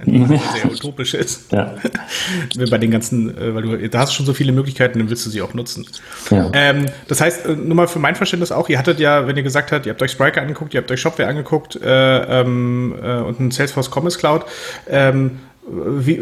sehr 0.06 0.72
utopisch 0.72 1.14
ist. 1.14 1.52
Ja. 1.52 1.76
Bei 2.70 2.78
den 2.78 2.92
ganzen, 2.92 3.36
äh, 3.38 3.56
weil 3.56 3.62
du 3.64 3.90
da 3.90 4.00
hast 4.00 4.14
schon 4.14 4.26
so 4.26 4.34
viele 4.34 4.52
Möglichkeiten, 4.52 5.00
dann 5.00 5.10
willst 5.10 5.26
du 5.26 5.30
sie 5.30 5.42
auch 5.42 5.54
nutzen. 5.54 5.86
Ja. 6.30 6.50
Ähm, 6.54 6.86
das 7.08 7.22
heißt, 7.22 7.46
äh, 7.46 7.56
nur 7.56 7.76
mal 7.76 7.88
für 7.88 8.00
mein 8.00 8.16
Verständnis 8.16 8.52
auch, 8.52 8.70
ihr 8.70 8.78
hattet 8.78 9.00
ja, 9.00 9.28
wenn 9.28 9.38
ihr 9.38 9.44
gesagt 9.44 9.72
habt, 9.72 9.86
ihr 9.86 9.92
habt 9.92 10.02
euch 10.02 10.12
Spriker 10.12 10.42
angeguckt, 10.42 10.74
ihr 10.74 10.82
habt 10.82 10.92
euch 10.92 11.02
Shopware 11.02 11.28
angeguckt 11.28 11.76
äh, 11.82 12.42
ähm, 12.42 12.96
äh, 13.02 13.18
und 13.18 13.40
ein 13.40 13.52
Salesforce 13.52 13.90
Commerce 13.92 14.18
Cloud. 14.20 14.46
Ähm, 14.88 15.40
wie, 15.68 16.18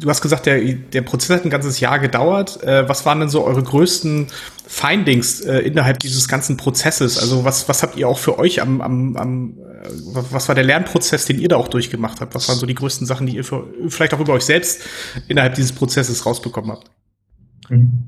du 0.00 0.08
hast 0.08 0.20
gesagt, 0.20 0.46
der, 0.46 0.60
der 0.60 1.02
Prozess 1.02 1.36
hat 1.36 1.44
ein 1.44 1.50
ganzes 1.50 1.78
Jahr 1.78 1.98
gedauert. 2.00 2.62
Äh, 2.62 2.88
was 2.88 3.06
waren 3.06 3.20
denn 3.20 3.28
so 3.28 3.44
eure 3.44 3.62
größten 3.62 4.26
Findings 4.66 5.40
äh, 5.40 5.58
innerhalb 5.58 6.00
dieses 6.00 6.26
ganzen 6.26 6.56
Prozesses? 6.56 7.18
Also 7.18 7.44
was, 7.44 7.68
was 7.68 7.82
habt 7.82 7.96
ihr 7.96 8.08
auch 8.08 8.18
für 8.18 8.38
euch 8.38 8.60
am, 8.60 8.80
am, 8.80 9.16
am 9.16 9.58
äh, 9.58 9.88
was 10.30 10.48
war 10.48 10.54
der 10.54 10.64
Lernprozess, 10.64 11.26
den 11.26 11.38
ihr 11.38 11.48
da 11.48 11.56
auch 11.56 11.68
durchgemacht 11.68 12.20
habt? 12.20 12.34
Was 12.34 12.48
waren 12.48 12.58
so 12.58 12.66
die 12.66 12.74
größten 12.74 13.06
Sachen, 13.06 13.26
die 13.26 13.36
ihr 13.36 13.44
für, 13.44 13.66
vielleicht 13.88 14.12
auch 14.14 14.20
über 14.20 14.32
euch 14.32 14.44
selbst 14.44 14.82
innerhalb 15.28 15.54
dieses 15.54 15.72
Prozesses 15.72 16.26
rausbekommen 16.26 16.72
habt? 16.72 16.90
Mhm. 17.68 18.06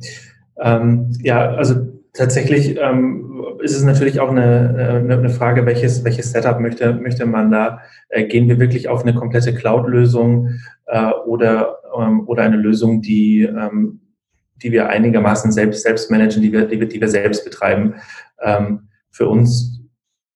Ähm, 0.61 1.13
ja, 1.23 1.51
also 1.51 1.96
tatsächlich 2.17 2.77
ähm, 2.79 3.45
ist 3.61 3.77
es 3.77 3.85
natürlich 3.85 4.21
auch 4.21 4.31
eine, 4.31 5.05
eine, 5.09 5.29
Frage, 5.31 5.67
welches, 5.67 6.05
welches 6.05 6.33
Setup 6.33 6.61
möchte, 6.61 6.95
möchte 6.95 7.27
man 7.27 7.51
da? 7.51 7.81
Äh, 8.09 8.25
gehen 8.25 8.49
wir 8.49 8.59
wirklich 8.59 8.89
auf 8.89 9.03
eine 9.03 9.15
komplette 9.15 9.55
Cloud-Lösung 9.55 10.51
äh, 10.87 11.11
oder, 11.27 11.79
ähm, 11.99 12.27
oder 12.29 12.43
eine 12.43 12.57
Lösung, 12.57 13.03
die, 13.03 13.43
ähm, 13.43 14.01
die 14.63 14.73
wir 14.73 14.89
einigermaßen 14.89 15.53
selbst, 15.53 15.83
selbst 15.83 16.11
managen, 16.11 16.43
die 16.43 16.53
wir, 16.53 16.67
die 16.67 16.81
wir, 16.81 16.89
die 16.89 17.01
wir 17.01 17.09
selbst 17.09 17.45
betreiben? 17.45 17.95
Ähm, 18.43 18.89
für 19.11 19.29
uns 19.29 19.81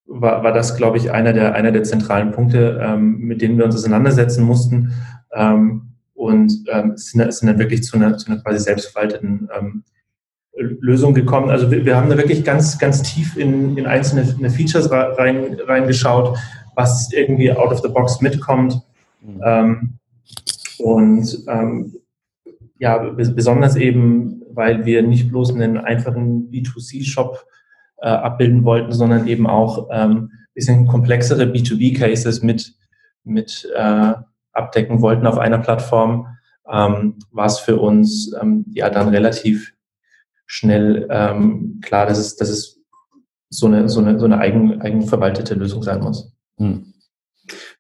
war, 0.07 0.43
war 0.43 0.53
das, 0.53 0.77
glaube 0.77 0.97
ich, 0.97 1.11
einer 1.11 1.33
der, 1.33 1.55
einer 1.55 1.73
der 1.73 1.85
zentralen 1.85 2.33
Punkte, 2.33 2.81
ähm, 2.83 3.19
mit 3.19 3.43
denen 3.43 3.59
wir 3.59 3.65
uns 3.65 3.77
auseinandersetzen 3.77 4.45
mussten 4.45 4.93
ähm, 5.33 5.95
und 6.15 6.53
ähm, 6.69 6.93
sind, 6.97 7.21
dann 7.43 7.59
wirklich 7.59 7.83
zu 7.83 7.97
einer, 7.97 8.17
zu 8.17 8.31
einer 8.31 8.43
quasi 8.43 8.59
selbstverwalteten 8.59 9.49
Lösung 10.57 11.15
gekommen. 11.15 11.51
Also 11.51 11.71
wir, 11.71 11.85
wir, 11.85 11.97
haben 11.97 12.11
da 12.11 12.17
wirklich 12.17 12.45
ganz, 12.45 12.79
ganz 12.79 13.03
tief 13.03 13.37
in, 13.37 13.77
in 13.79 13.87
einzelne 13.87 14.51
Features 14.51 14.91
rein, 14.91 15.59
reingeschaut, 15.67 16.37
was 16.75 17.13
irgendwie 17.13 17.53
out 17.53 17.73
of 17.73 17.81
the 17.81 17.89
box 17.89 18.21
mitkommt 18.21 18.83
Mhm. 19.21 19.41
Ähm, 19.45 19.99
und 20.79 21.45
ähm, 21.49 21.95
ja, 22.79 22.99
besonders 22.99 23.77
eben, 23.77 24.43
weil 24.53 24.85
wir 24.87 25.03
nicht 25.03 25.29
bloß 25.29 25.55
einen 25.55 25.77
einfachen 25.77 26.51
B2C-Shop 26.51 27.45
äh, 27.99 28.09
abbilden 28.09 28.65
wollten, 28.65 28.93
sondern 28.93 29.27
eben 29.27 29.47
auch 29.47 29.89
ähm, 29.91 30.31
bisschen 30.55 30.87
komplexere 30.87 31.45
B2B-Cases 31.45 32.43
mit, 32.43 32.75
mit 33.25 33.71
äh, 33.77 34.15
abdecken 34.53 35.03
wollten 35.03 35.27
auf 35.27 35.39
einer 35.39 35.59
Plattform, 35.59 36.27
ähm, 36.71 37.19
war 37.31 37.47
es 37.47 37.59
für 37.59 37.79
uns 37.79 38.35
ähm, 38.41 38.65
ja 38.73 38.89
dann 38.91 39.09
relativ 39.09 39.75
schnell 40.53 41.07
ähm, 41.11 41.81
klar, 41.81 42.07
dass 42.07 42.19
es, 42.19 42.35
dass 42.35 42.49
es 42.49 42.81
so 43.51 43.67
eine, 43.67 43.89
so 43.89 44.01
eine, 44.01 44.19
so 44.19 44.25
eine 44.25 44.39
eigen, 44.39 44.81
eigenverwaltete 44.81 45.55
Lösung 45.55 45.85
sein 45.85 46.01
muss. 46.01 46.33
Hm. 46.59 46.93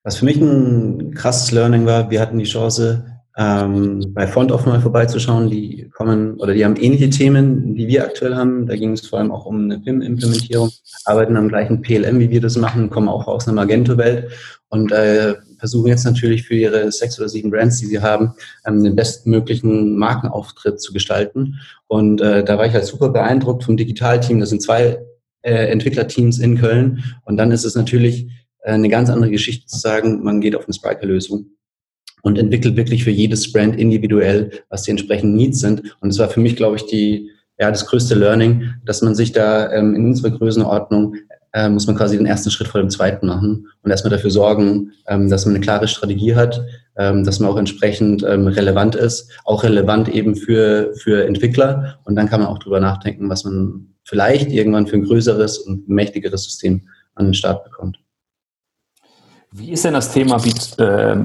Was 0.04 0.18
für 0.18 0.24
mich 0.24 0.36
ein 0.36 1.12
krasses 1.14 1.50
Learning 1.50 1.84
war, 1.84 2.10
wir 2.10 2.20
hatten 2.20 2.38
die 2.38 2.44
Chance, 2.44 3.04
ähm, 3.36 4.12
bei 4.14 4.28
FontOff 4.28 4.66
mal 4.66 4.80
vorbeizuschauen. 4.80 5.50
Die 5.50 5.88
kommen 5.92 6.38
oder 6.38 6.54
die 6.54 6.64
haben 6.64 6.76
ähnliche 6.76 7.10
Themen, 7.10 7.74
wie 7.74 7.88
wir 7.88 8.04
aktuell 8.04 8.36
haben. 8.36 8.66
Da 8.68 8.76
ging 8.76 8.92
es 8.92 9.06
vor 9.06 9.18
allem 9.18 9.32
auch 9.32 9.46
um 9.46 9.64
eine 9.64 9.80
PIM-Implementierung, 9.80 10.70
arbeiten 11.06 11.36
am 11.36 11.48
gleichen 11.48 11.82
PLM, 11.82 12.20
wie 12.20 12.30
wir 12.30 12.40
das 12.40 12.56
machen, 12.56 12.88
kommen 12.88 13.08
auch 13.08 13.26
aus 13.26 13.48
einer 13.48 13.56
Magento-Welt 13.56 14.30
und 14.68 14.92
äh, 14.92 15.34
versuchen 15.60 15.88
jetzt 15.88 16.04
natürlich 16.04 16.42
für 16.42 16.54
ihre 16.54 16.90
sechs 16.90 17.18
oder 17.18 17.28
sieben 17.28 17.50
Brands, 17.50 17.78
die 17.78 17.86
sie 17.86 18.00
haben, 18.00 18.32
ähm, 18.66 18.82
den 18.82 18.96
bestmöglichen 18.96 19.96
Markenauftritt 19.96 20.80
zu 20.80 20.92
gestalten. 20.92 21.60
Und 21.86 22.20
äh, 22.20 22.42
da 22.42 22.58
war 22.58 22.66
ich 22.66 22.72
halt 22.72 22.86
super 22.86 23.10
beeindruckt 23.10 23.62
vom 23.62 23.76
Digitalteam. 23.76 24.40
Das 24.40 24.48
sind 24.48 24.62
zwei 24.62 24.98
äh, 25.42 25.66
Entwicklerteams 25.70 26.38
in 26.38 26.58
Köln. 26.58 27.04
Und 27.24 27.36
dann 27.36 27.52
ist 27.52 27.64
es 27.64 27.74
natürlich 27.76 28.28
äh, 28.62 28.72
eine 28.72 28.88
ganz 28.88 29.10
andere 29.10 29.30
Geschichte 29.30 29.66
zu 29.66 29.78
sagen, 29.78 30.22
man 30.24 30.40
geht 30.40 30.56
auf 30.56 30.64
eine 30.64 30.74
Spriker-Lösung 30.74 31.46
und 32.22 32.38
entwickelt 32.38 32.76
wirklich 32.76 33.04
für 33.04 33.10
jedes 33.10 33.52
Brand 33.52 33.78
individuell, 33.78 34.50
was 34.68 34.82
die 34.82 34.90
entsprechenden 34.90 35.36
Needs 35.36 35.60
sind. 35.60 35.96
Und 36.00 36.10
das 36.10 36.18
war 36.18 36.28
für 36.28 36.40
mich, 36.40 36.56
glaube 36.56 36.76
ich, 36.76 36.86
die, 36.86 37.30
ja, 37.58 37.70
das 37.70 37.86
größte 37.86 38.14
Learning, 38.14 38.74
dass 38.84 39.02
man 39.02 39.14
sich 39.14 39.32
da 39.32 39.72
ähm, 39.72 39.94
in 39.94 40.06
unserer 40.06 40.30
Größenordnung 40.30 41.14
äh, 41.52 41.68
muss 41.68 41.86
man 41.86 41.96
quasi 41.96 42.16
den 42.16 42.26
ersten 42.26 42.50
Schritt 42.50 42.68
vor 42.68 42.80
dem 42.80 42.90
zweiten 42.90 43.26
machen 43.26 43.68
und 43.82 43.90
erstmal 43.90 44.10
dafür 44.10 44.30
sorgen, 44.30 44.92
ähm, 45.06 45.28
dass 45.28 45.46
man 45.46 45.54
eine 45.54 45.64
klare 45.64 45.88
Strategie 45.88 46.34
hat, 46.34 46.64
ähm, 46.96 47.24
dass 47.24 47.40
man 47.40 47.50
auch 47.50 47.56
entsprechend 47.56 48.22
ähm, 48.22 48.46
relevant 48.46 48.94
ist, 48.94 49.30
auch 49.44 49.62
relevant 49.62 50.08
eben 50.08 50.36
für, 50.36 50.94
für 50.94 51.26
Entwickler. 51.26 51.98
Und 52.04 52.14
dann 52.14 52.28
kann 52.28 52.40
man 52.40 52.48
auch 52.48 52.58
drüber 52.58 52.80
nachdenken, 52.80 53.28
was 53.28 53.44
man 53.44 53.94
vielleicht 54.04 54.50
irgendwann 54.50 54.86
für 54.86 54.96
ein 54.96 55.04
größeres 55.04 55.58
und 55.58 55.88
mächtigeres 55.88 56.44
System 56.44 56.88
an 57.14 57.26
den 57.26 57.34
Start 57.34 57.64
bekommt. 57.64 57.98
Wie 59.52 59.72
ist 59.72 59.84
denn 59.84 59.94
das 59.94 60.12
Thema 60.12 60.38
B, 60.38 60.50
äh, 60.50 61.16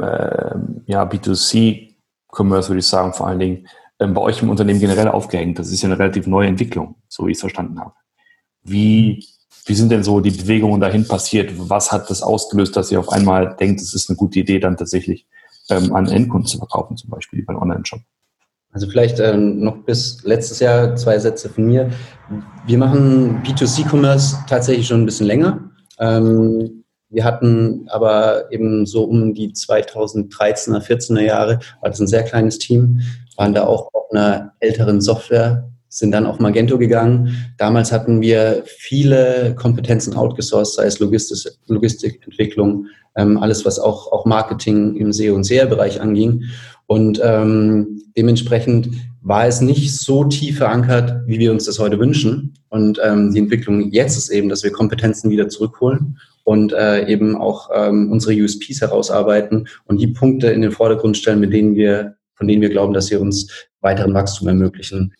ja, 0.87 1.03
B2C-Commerce, 1.03 2.69
würde 2.69 2.79
ich 2.79 2.87
sagen, 2.87 3.13
vor 3.13 3.27
allen 3.27 3.39
Dingen 3.39 3.67
ähm, 3.99 4.13
bei 4.13 4.21
euch 4.21 4.41
im 4.41 4.49
Unternehmen 4.49 4.79
generell 4.79 5.09
aufgehängt? 5.09 5.59
Das 5.59 5.71
ist 5.71 5.81
ja 5.83 5.89
eine 5.89 5.99
relativ 5.99 6.25
neue 6.25 6.47
Entwicklung, 6.47 6.95
so 7.07 7.27
wie 7.27 7.31
ich 7.31 7.37
es 7.37 7.41
verstanden 7.41 7.79
habe. 7.79 7.93
Wie, 8.63 9.23
wie 9.65 9.73
sind 9.73 9.91
denn 9.91 10.03
so 10.03 10.19
die 10.19 10.31
Bewegungen 10.31 10.79
dahin 10.79 11.07
passiert? 11.07 11.51
Was 11.57 11.91
hat 11.91 12.09
das 12.09 12.21
ausgelöst, 12.21 12.75
dass 12.75 12.91
ihr 12.91 12.99
auf 12.99 13.09
einmal 13.09 13.55
denkt, 13.59 13.81
es 13.81 13.93
ist 13.93 14.09
eine 14.09 14.17
gute 14.17 14.39
Idee, 14.39 14.59
dann 14.59 14.77
tatsächlich 14.77 15.25
ähm, 15.69 15.95
an 15.95 16.07
Endkunden 16.07 16.47
zu 16.47 16.59
verkaufen, 16.59 16.97
zum 16.97 17.09
Beispiel 17.09 17.39
über 17.39 17.53
einen 17.53 17.61
Online-Shop? 17.61 17.99
Also 18.71 18.87
vielleicht 18.87 19.19
ähm, 19.19 19.61
noch 19.61 19.77
bis 19.77 20.21
letztes 20.23 20.59
Jahr 20.59 20.95
zwei 20.95 21.17
Sätze 21.17 21.49
von 21.49 21.65
mir. 21.65 21.89
Wir 22.67 22.77
machen 22.77 23.41
B2C-Commerce 23.43 24.37
tatsächlich 24.47 24.87
schon 24.87 25.01
ein 25.01 25.05
bisschen 25.05 25.27
länger. 25.27 25.71
Ähm, 25.97 26.83
wir 27.09 27.23
hatten 27.23 27.87
aber 27.89 28.51
eben 28.51 28.85
so 28.85 29.05
um 29.05 29.33
die 29.33 29.53
2013er, 29.53 30.81
14er 30.85 31.21
Jahre, 31.21 31.59
war 31.81 31.89
das 31.89 31.99
ein 32.01 32.07
sehr 32.07 32.23
kleines 32.23 32.59
Team, 32.59 33.01
waren 33.37 33.53
da 33.53 33.65
auch 33.65 33.89
auf 33.93 34.11
einer 34.11 34.53
älteren 34.59 34.99
Software, 35.01 35.69
sind 35.95 36.11
dann 36.11 36.25
auf 36.25 36.39
Magento 36.39 36.77
gegangen. 36.77 37.53
Damals 37.57 37.93
hatten 37.93 38.19
wir 38.19 38.63
viele 38.65 39.55
Kompetenzen 39.55 40.13
outgesourced, 40.13 40.75
sei 40.75 40.87
es 40.87 40.99
Logistik, 40.99 41.53
Logistikentwicklung, 41.67 42.87
ähm, 43.15 43.37
alles, 43.37 43.65
was 43.65 43.79
auch, 43.79 44.11
auch 44.11 44.25
Marketing 44.25 44.97
im 44.97 45.13
SEO- 45.13 45.35
und 45.35 45.45
SEA-Bereich 45.45 46.01
anging. 46.01 46.43
Und 46.85 47.21
ähm, 47.23 48.01
dementsprechend 48.17 48.89
war 49.21 49.47
es 49.47 49.61
nicht 49.61 49.95
so 49.95 50.25
tief 50.25 50.57
verankert, 50.57 51.21
wie 51.27 51.39
wir 51.39 51.53
uns 51.53 51.63
das 51.63 51.79
heute 51.79 51.97
wünschen. 51.97 52.55
Und 52.67 52.99
ähm, 53.01 53.33
die 53.33 53.39
Entwicklung 53.39 53.89
jetzt 53.91 54.17
ist 54.17 54.29
eben, 54.29 54.49
dass 54.49 54.65
wir 54.65 54.73
Kompetenzen 54.73 55.29
wieder 55.29 55.47
zurückholen 55.47 56.17
und 56.43 56.73
äh, 56.73 57.07
eben 57.07 57.37
auch 57.37 57.69
ähm, 57.73 58.11
unsere 58.11 58.33
USPs 58.33 58.81
herausarbeiten 58.81 59.69
und 59.85 60.01
die 60.01 60.07
Punkte 60.07 60.47
in 60.47 60.61
den 60.61 60.73
Vordergrund 60.73 61.15
stellen, 61.15 61.39
mit 61.39 61.53
denen 61.53 61.75
wir, 61.75 62.17
von 62.33 62.49
denen 62.49 62.61
wir 62.61 62.69
glauben, 62.69 62.93
dass 62.93 63.07
sie 63.07 63.15
uns 63.15 63.47
weiteren 63.79 64.13
Wachstum 64.13 64.49
ermöglichen. 64.49 65.13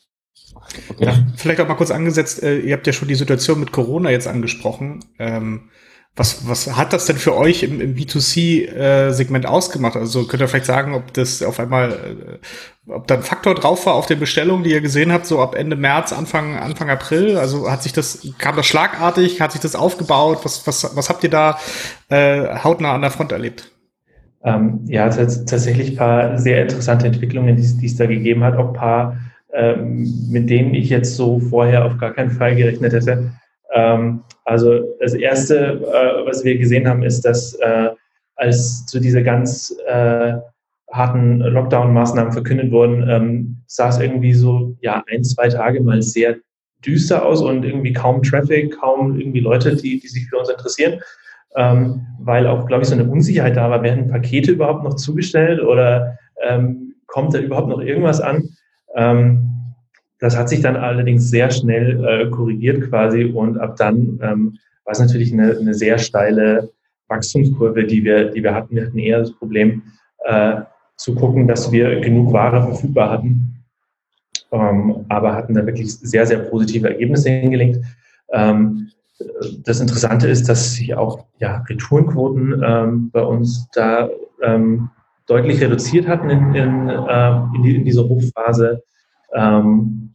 Okay. 0.89 1.05
Ja, 1.05 1.25
vielleicht 1.35 1.59
auch 1.61 1.67
mal 1.67 1.75
kurz 1.75 1.91
angesetzt, 1.91 2.43
äh, 2.43 2.59
ihr 2.59 2.73
habt 2.73 2.87
ja 2.87 2.93
schon 2.93 3.07
die 3.07 3.15
Situation 3.15 3.59
mit 3.59 3.71
Corona 3.71 4.09
jetzt 4.09 4.27
angesprochen. 4.27 5.03
Ähm, 5.19 5.69
was, 6.17 6.47
was 6.47 6.77
hat 6.77 6.93
das 6.93 7.05
denn 7.05 7.17
für 7.17 7.35
euch 7.35 7.63
im, 7.63 7.81
im 7.81 7.93
B2C-Segment 7.93 9.43
äh, 9.43 9.47
ausgemacht? 9.47 9.97
Also 9.97 10.25
könnt 10.25 10.41
ihr 10.41 10.47
vielleicht 10.47 10.65
sagen, 10.65 10.93
ob 10.93 11.13
das 11.13 11.43
auf 11.43 11.59
einmal, 11.59 11.91
äh, 11.91 12.91
ob 12.91 13.05
da 13.07 13.15
ein 13.15 13.21
Faktor 13.21 13.53
drauf 13.53 13.85
war 13.85 13.95
auf 13.95 14.05
den 14.05 14.19
Bestellungen, 14.19 14.63
die 14.63 14.71
ihr 14.71 14.79
gesehen 14.79 15.11
habt, 15.11 15.25
so 15.25 15.41
ab 15.41 15.55
Ende 15.55 15.75
März, 15.75 16.13
Anfang, 16.13 16.55
Anfang 16.55 16.89
April? 16.89 17.37
Also 17.37 17.69
hat 17.69 17.83
sich 17.83 17.91
das, 17.91 18.25
kam 18.37 18.55
das 18.55 18.65
schlagartig, 18.65 19.41
hat 19.41 19.51
sich 19.51 19.61
das 19.61 19.75
aufgebaut? 19.75 20.39
Was, 20.43 20.65
was, 20.65 20.95
was 20.95 21.09
habt 21.09 21.21
ihr 21.25 21.29
da 21.29 21.59
äh, 22.07 22.59
hautnah 22.63 22.95
an 22.95 23.01
der 23.01 23.11
Front 23.11 23.33
erlebt? 23.33 23.71
Ähm, 24.45 24.81
ja, 24.85 25.09
tatsächlich 25.09 25.97
paar 25.97 26.37
sehr 26.37 26.61
interessante 26.61 27.07
Entwicklungen, 27.07 27.57
die, 27.57 27.77
die 27.77 27.87
es 27.87 27.97
da 27.97 28.05
gegeben 28.05 28.43
hat, 28.43 28.55
auch 28.55 28.71
paar, 28.71 29.17
ähm, 29.55 30.07
mit 30.29 30.49
denen 30.49 30.73
ich 30.73 30.89
jetzt 30.89 31.15
so 31.15 31.39
vorher 31.39 31.85
auf 31.85 31.97
gar 31.97 32.13
keinen 32.13 32.31
Fall 32.31 32.55
gerechnet 32.55 32.93
hätte. 32.93 33.31
Ähm, 33.73 34.23
also 34.43 34.81
das 34.99 35.13
Erste, 35.13 35.81
äh, 35.81 36.25
was 36.27 36.43
wir 36.43 36.57
gesehen 36.57 36.87
haben, 36.87 37.03
ist, 37.03 37.21
dass 37.21 37.53
äh, 37.55 37.89
als 38.35 38.85
zu 38.85 38.99
diese 38.99 39.23
ganz 39.23 39.75
äh, 39.87 40.33
harten 40.91 41.39
Lockdown-Maßnahmen 41.39 42.31
verkündet 42.31 42.71
wurden, 42.71 43.07
ähm, 43.09 43.57
sah 43.67 43.89
es 43.89 43.99
irgendwie 43.99 44.33
so 44.33 44.75
ja 44.81 45.03
ein, 45.09 45.23
zwei 45.23 45.49
Tage 45.49 45.81
mal 45.81 46.01
sehr 46.01 46.35
düster 46.85 47.25
aus 47.25 47.41
und 47.41 47.65
irgendwie 47.65 47.93
kaum 47.93 48.21
Traffic, 48.21 48.77
kaum 48.79 49.19
irgendwie 49.19 49.39
Leute, 49.39 49.75
die, 49.75 49.99
die 49.99 50.07
sich 50.07 50.27
für 50.29 50.37
uns 50.37 50.49
interessieren, 50.49 50.99
ähm, 51.55 52.05
weil 52.19 52.45
auch, 52.47 52.67
glaube 52.67 52.83
ich, 52.83 52.89
so 52.89 52.95
eine 52.95 53.09
Unsicherheit 53.09 53.55
da 53.55 53.69
war, 53.69 53.81
werden 53.81 54.09
Pakete 54.09 54.51
überhaupt 54.51 54.83
noch 54.83 54.95
zugestellt 54.95 55.61
oder 55.61 56.17
ähm, 56.43 56.95
kommt 57.07 57.33
da 57.33 57.39
überhaupt 57.39 57.69
noch 57.69 57.79
irgendwas 57.79 58.21
an? 58.21 58.54
Ähm, 58.95 59.55
das 60.19 60.37
hat 60.37 60.49
sich 60.49 60.61
dann 60.61 60.75
allerdings 60.75 61.29
sehr 61.29 61.51
schnell 61.51 62.03
äh, 62.03 62.29
korrigiert 62.29 62.89
quasi 62.89 63.25
und 63.25 63.59
ab 63.59 63.75
dann 63.75 64.19
ähm, 64.21 64.57
war 64.85 64.91
es 64.91 64.99
natürlich 64.99 65.33
eine, 65.33 65.57
eine, 65.57 65.73
sehr 65.73 65.97
steile 65.97 66.69
Wachstumskurve, 67.07 67.83
die 67.83 68.03
wir, 68.03 68.31
die 68.31 68.41
wir 68.41 68.53
hatten. 68.53 68.75
Wir 68.75 68.85
hatten 68.85 68.97
eher 68.97 69.19
das 69.19 69.33
Problem 69.33 69.83
äh, 70.23 70.61
zu 70.95 71.15
gucken, 71.15 71.47
dass 71.47 71.71
wir 71.71 71.99
genug 71.99 72.31
Ware 72.31 72.63
verfügbar 72.63 73.11
hatten, 73.11 73.63
ähm, 74.51 75.05
aber 75.09 75.35
hatten 75.35 75.53
da 75.53 75.65
wirklich 75.65 75.93
sehr, 75.93 76.25
sehr 76.25 76.39
positive 76.39 76.89
Ergebnisse 76.89 77.29
hingelegt. 77.29 77.79
Ähm, 78.31 78.89
das 79.63 79.79
Interessante 79.79 80.27
ist, 80.27 80.47
dass 80.49 80.73
sich 80.73 80.93
auch 80.95 81.25
ja, 81.39 81.63
Retourenquoten 81.69 82.63
ähm, 82.65 83.09
bei 83.11 83.21
uns 83.21 83.67
da 83.73 84.09
ähm, 84.41 84.89
deutlich 85.27 85.61
reduziert 85.61 86.07
hatten 86.07 86.29
in, 86.29 86.55
in, 86.55 86.89
äh, 86.89 87.41
in, 87.55 87.63
die, 87.63 87.75
in 87.75 87.85
dieser 87.85 88.07
Hochphase. 88.07 88.83
Ähm, 89.33 90.05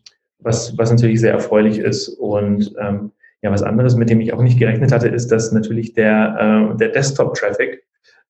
was, 0.43 0.77
was 0.79 0.91
natürlich 0.91 1.21
sehr 1.21 1.33
erfreulich 1.33 1.79
ist. 1.79 2.09
Und 2.09 2.75
ähm, 2.81 3.13
ja, 3.43 3.51
was 3.51 3.63
anderes, 3.63 3.97
mit 3.97 4.11
dem 4.11 4.21
ich 4.21 4.33
auch 4.33 4.43
nicht 4.43 4.59
gerechnet 4.59 4.93
hatte, 4.93 5.09
ist, 5.09 5.29
dass 5.29 5.53
natürlich 5.53 5.95
der, 5.95 6.73
äh, 6.73 6.77
der 6.77 6.89
Desktop-Traffic 6.89 7.83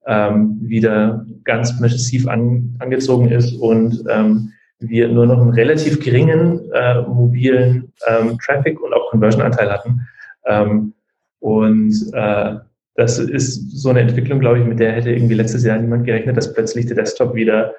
ähm, 0.07 0.59
wieder 0.63 1.27
ganz 1.45 1.79
massiv 1.81 2.29
an, 2.29 2.77
angezogen 2.79 3.29
ist 3.29 3.55
und 3.55 4.05
ähm, 4.09 4.53
wir 4.79 5.09
nur 5.09 5.27
noch 5.27 5.41
einen 5.41 5.53
relativ 5.53 6.01
geringen 6.03 6.71
äh, 6.73 7.03
mobilen 7.03 7.93
ähm, 8.07 8.39
Traffic 8.39 8.81
und 8.81 8.95
auch 8.95 9.11
Conversion-Anteil 9.11 9.71
hatten. 9.71 10.01
Ähm, 10.47 10.95
und 11.41 11.95
äh, 12.15 12.55
das 12.95 13.19
ist 13.19 13.71
so 13.71 13.91
eine 13.91 14.01
Entwicklung, 14.01 14.41
glaube 14.41 14.59
ich, 14.59 14.65
mit 14.65 14.79
der 14.81 14.93
hätte 14.93 15.11
irgendwie 15.11 15.35
letztes 15.35 15.65
Jahr 15.65 15.79
niemand 15.79 16.05
gerechnet, 16.05 16.37
dass 16.37 16.53
plötzlich 16.53 16.87
der 16.87 16.97
Desktop 16.97 17.35
wieder 17.35 17.75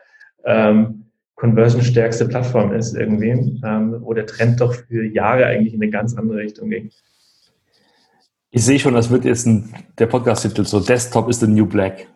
ähm, 0.46 1.06
conversion-stärkste 1.36 2.28
Plattform 2.28 2.74
ist 2.74 2.96
irgendwie, 2.96 3.60
ähm, 3.66 3.98
wo 4.02 4.14
der 4.14 4.26
Trend 4.26 4.62
doch 4.62 4.74
für 4.74 5.06
Jahre 5.06 5.46
eigentlich 5.46 5.74
in 5.74 5.82
eine 5.82 5.92
ganz 5.92 6.16
andere 6.16 6.38
Richtung 6.38 6.70
ging. 6.70 6.92
Ich 8.52 8.66
sehe 8.66 8.80
schon, 8.80 8.94
das 8.94 9.10
wird 9.10 9.26
jetzt 9.26 9.48
ein, 9.48 9.74
der 9.98 10.08
Podcast-Titel 10.08 10.66
so 10.66 10.80
Desktop 10.80 11.30
is 11.30 11.40
the 11.40 11.48
new 11.48 11.66
black. 11.66 12.08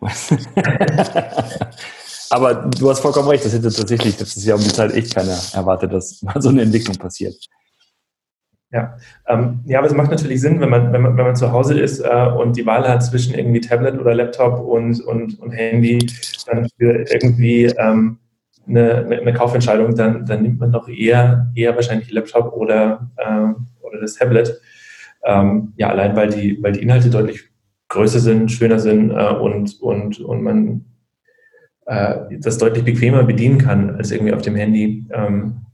Aber 2.30 2.54
du 2.54 2.90
hast 2.90 3.00
vollkommen 3.00 3.28
recht, 3.28 3.44
das 3.44 3.52
hätte 3.52 3.70
tatsächlich, 3.72 4.16
das 4.16 4.36
ist 4.36 4.44
ja 4.44 4.54
um 4.54 4.60
die 4.60 4.72
Zeit 4.72 4.92
echt 4.92 5.14
keiner 5.14 5.38
erwartet, 5.54 5.92
dass 5.92 6.22
mal 6.22 6.40
so 6.42 6.50
eine 6.50 6.62
Entwicklung 6.62 6.96
passiert. 6.96 7.34
Ja, 8.72 8.96
ähm, 9.28 9.60
ja, 9.64 9.78
aber 9.78 9.86
es 9.86 9.94
macht 9.94 10.10
natürlich 10.10 10.40
Sinn, 10.40 10.60
wenn 10.60 10.70
man, 10.70 10.92
wenn 10.92 11.00
man, 11.00 11.16
wenn 11.16 11.24
man 11.24 11.36
zu 11.36 11.52
Hause 11.52 11.78
ist 11.78 12.00
äh, 12.00 12.26
und 12.36 12.56
die 12.56 12.66
Wahl 12.66 12.86
hat 12.86 13.04
zwischen 13.04 13.34
irgendwie 13.34 13.60
Tablet 13.60 13.98
oder 13.98 14.14
Laptop 14.14 14.58
und, 14.58 15.00
und, 15.02 15.38
und 15.38 15.50
Handy, 15.52 16.04
dann 16.46 16.68
für 16.76 17.04
irgendwie 17.12 17.66
ähm, 17.66 18.18
eine, 18.68 19.06
eine 19.06 19.32
Kaufentscheidung, 19.32 19.94
dann, 19.94 20.26
dann 20.26 20.42
nimmt 20.42 20.58
man 20.58 20.72
doch 20.72 20.88
eher, 20.88 21.50
eher 21.54 21.76
wahrscheinlich 21.76 22.10
Laptop 22.10 22.52
oder, 22.54 23.08
äh, 23.16 23.84
oder 23.84 24.00
das 24.00 24.14
Tablet. 24.14 24.60
Ähm, 25.24 25.72
ja, 25.76 25.90
allein 25.90 26.16
weil 26.16 26.30
die, 26.30 26.60
weil 26.60 26.72
die 26.72 26.82
Inhalte 26.82 27.08
deutlich 27.08 27.48
größer 27.88 28.18
sind, 28.18 28.50
schöner 28.50 28.80
sind 28.80 29.12
äh, 29.12 29.32
und, 29.32 29.80
und, 29.80 30.18
und 30.18 30.42
man 30.42 30.84
äh, 31.86 32.38
das 32.40 32.58
deutlich 32.58 32.84
bequemer 32.84 33.22
bedienen 33.22 33.58
kann 33.58 33.94
als 33.94 34.10
irgendwie 34.10 34.32
auf 34.32 34.42
dem 34.42 34.56
Handy. 34.56 35.06
Ähm, 35.10 35.66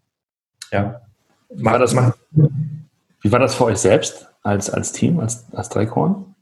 ja, 0.70 1.00
war 1.56 1.78
das, 1.78 1.94
macht, 1.94 2.18
wie 3.22 3.32
war 3.32 3.38
das 3.38 3.54
für 3.54 3.64
euch 3.64 3.78
selbst 3.78 4.28
als, 4.42 4.68
als 4.68 4.92
Team, 4.92 5.20
als, 5.20 5.46
als 5.54 5.68
Dreikorn? 5.68 6.34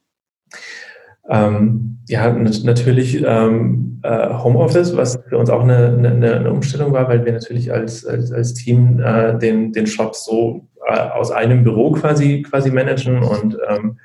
Ähm, 1.28 1.98
ja, 2.08 2.32
natürlich 2.32 3.22
ähm, 3.24 4.00
äh, 4.02 4.30
Homeoffice, 4.30 4.96
was 4.96 5.20
für 5.28 5.38
uns 5.38 5.48
auch 5.50 5.62
eine, 5.62 5.94
eine, 5.96 6.34
eine, 6.34 6.50
Umstellung 6.50 6.92
war, 6.92 7.08
weil 7.08 7.24
wir 7.24 7.32
natürlich 7.32 7.72
als, 7.72 8.04
als, 8.04 8.32
als 8.32 8.54
Team 8.54 9.00
äh, 9.00 9.38
den, 9.38 9.72
den 9.72 9.86
Shop 9.86 10.16
so 10.16 10.66
äh, 10.88 10.98
aus 10.98 11.30
einem 11.30 11.62
Büro 11.62 11.92
quasi, 11.92 12.42
quasi 12.42 12.70
managen 12.70 13.22
und 13.22 13.56
ähm, 13.68 13.98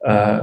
äh, 0.00 0.40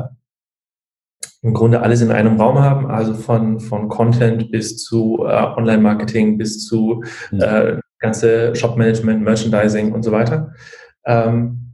im 1.43 1.53
Grunde 1.53 1.81
alles 1.81 2.01
in 2.01 2.11
einem 2.11 2.41
Raum 2.41 2.57
haben, 2.57 2.87
also 2.87 3.13
von, 3.13 3.59
von 3.59 3.87
Content 3.87 4.51
bis 4.51 4.77
zu 4.83 5.19
äh, 5.27 5.43
Online-Marketing 5.57 6.39
bis 6.39 6.65
zu 6.65 7.03
äh, 7.33 7.77
ganze 7.99 8.55
Shop-Management, 8.55 9.21
Merchandising 9.21 9.91
und 9.91 10.01
so 10.01 10.11
weiter. 10.11 10.53
Ähm, 11.05 11.64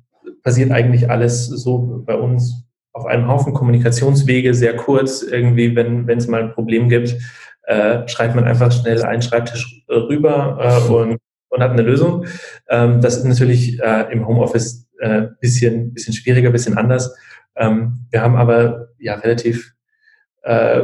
passiert 0.44 0.72
eigentlich 0.72 1.10
alles 1.10 1.48
so 1.48 2.04
bei 2.06 2.16
uns 2.16 2.66
auf 2.94 3.06
einem 3.06 3.28
Haufen 3.28 3.54
Kommunikationswege, 3.54 4.54
sehr 4.54 4.76
kurz. 4.76 5.24
Irgendwie, 5.24 5.76
wenn 5.76 6.10
es 6.10 6.28
mal 6.28 6.44
ein 6.44 6.54
Problem 6.54 6.90
gibt, 6.90 7.16
äh, 7.64 8.08
schreibt 8.08 8.36
man 8.36 8.46
einfach 8.46 8.72
schnell 8.72 9.02
einen 9.04 9.22
Schreibtisch 9.22 9.84
rüber 9.90 10.58
äh, 10.60 10.92
und, 10.94 11.18
und 11.50 11.64
hat 11.64 11.72
eine 11.72 11.84
Lösung. 11.84 12.26
Ähm, 12.70 13.02
das 13.02 13.18
ist 13.18 13.26
natürlich 13.26 13.80
äh, 13.80 14.12
im 14.12 14.28
Homeoffice 14.28 14.88
äh, 15.00 15.28
bisschen, 15.40 15.94
bisschen 15.94 16.14
schwieriger, 16.14 16.52
bisschen 16.52 16.78
anders. 16.78 17.16
Ähm, 17.56 18.06
wir 18.10 18.22
haben 18.22 18.36
aber 18.36 18.90
ja 18.98 19.16
relativ 19.16 19.74
äh, 20.44 20.84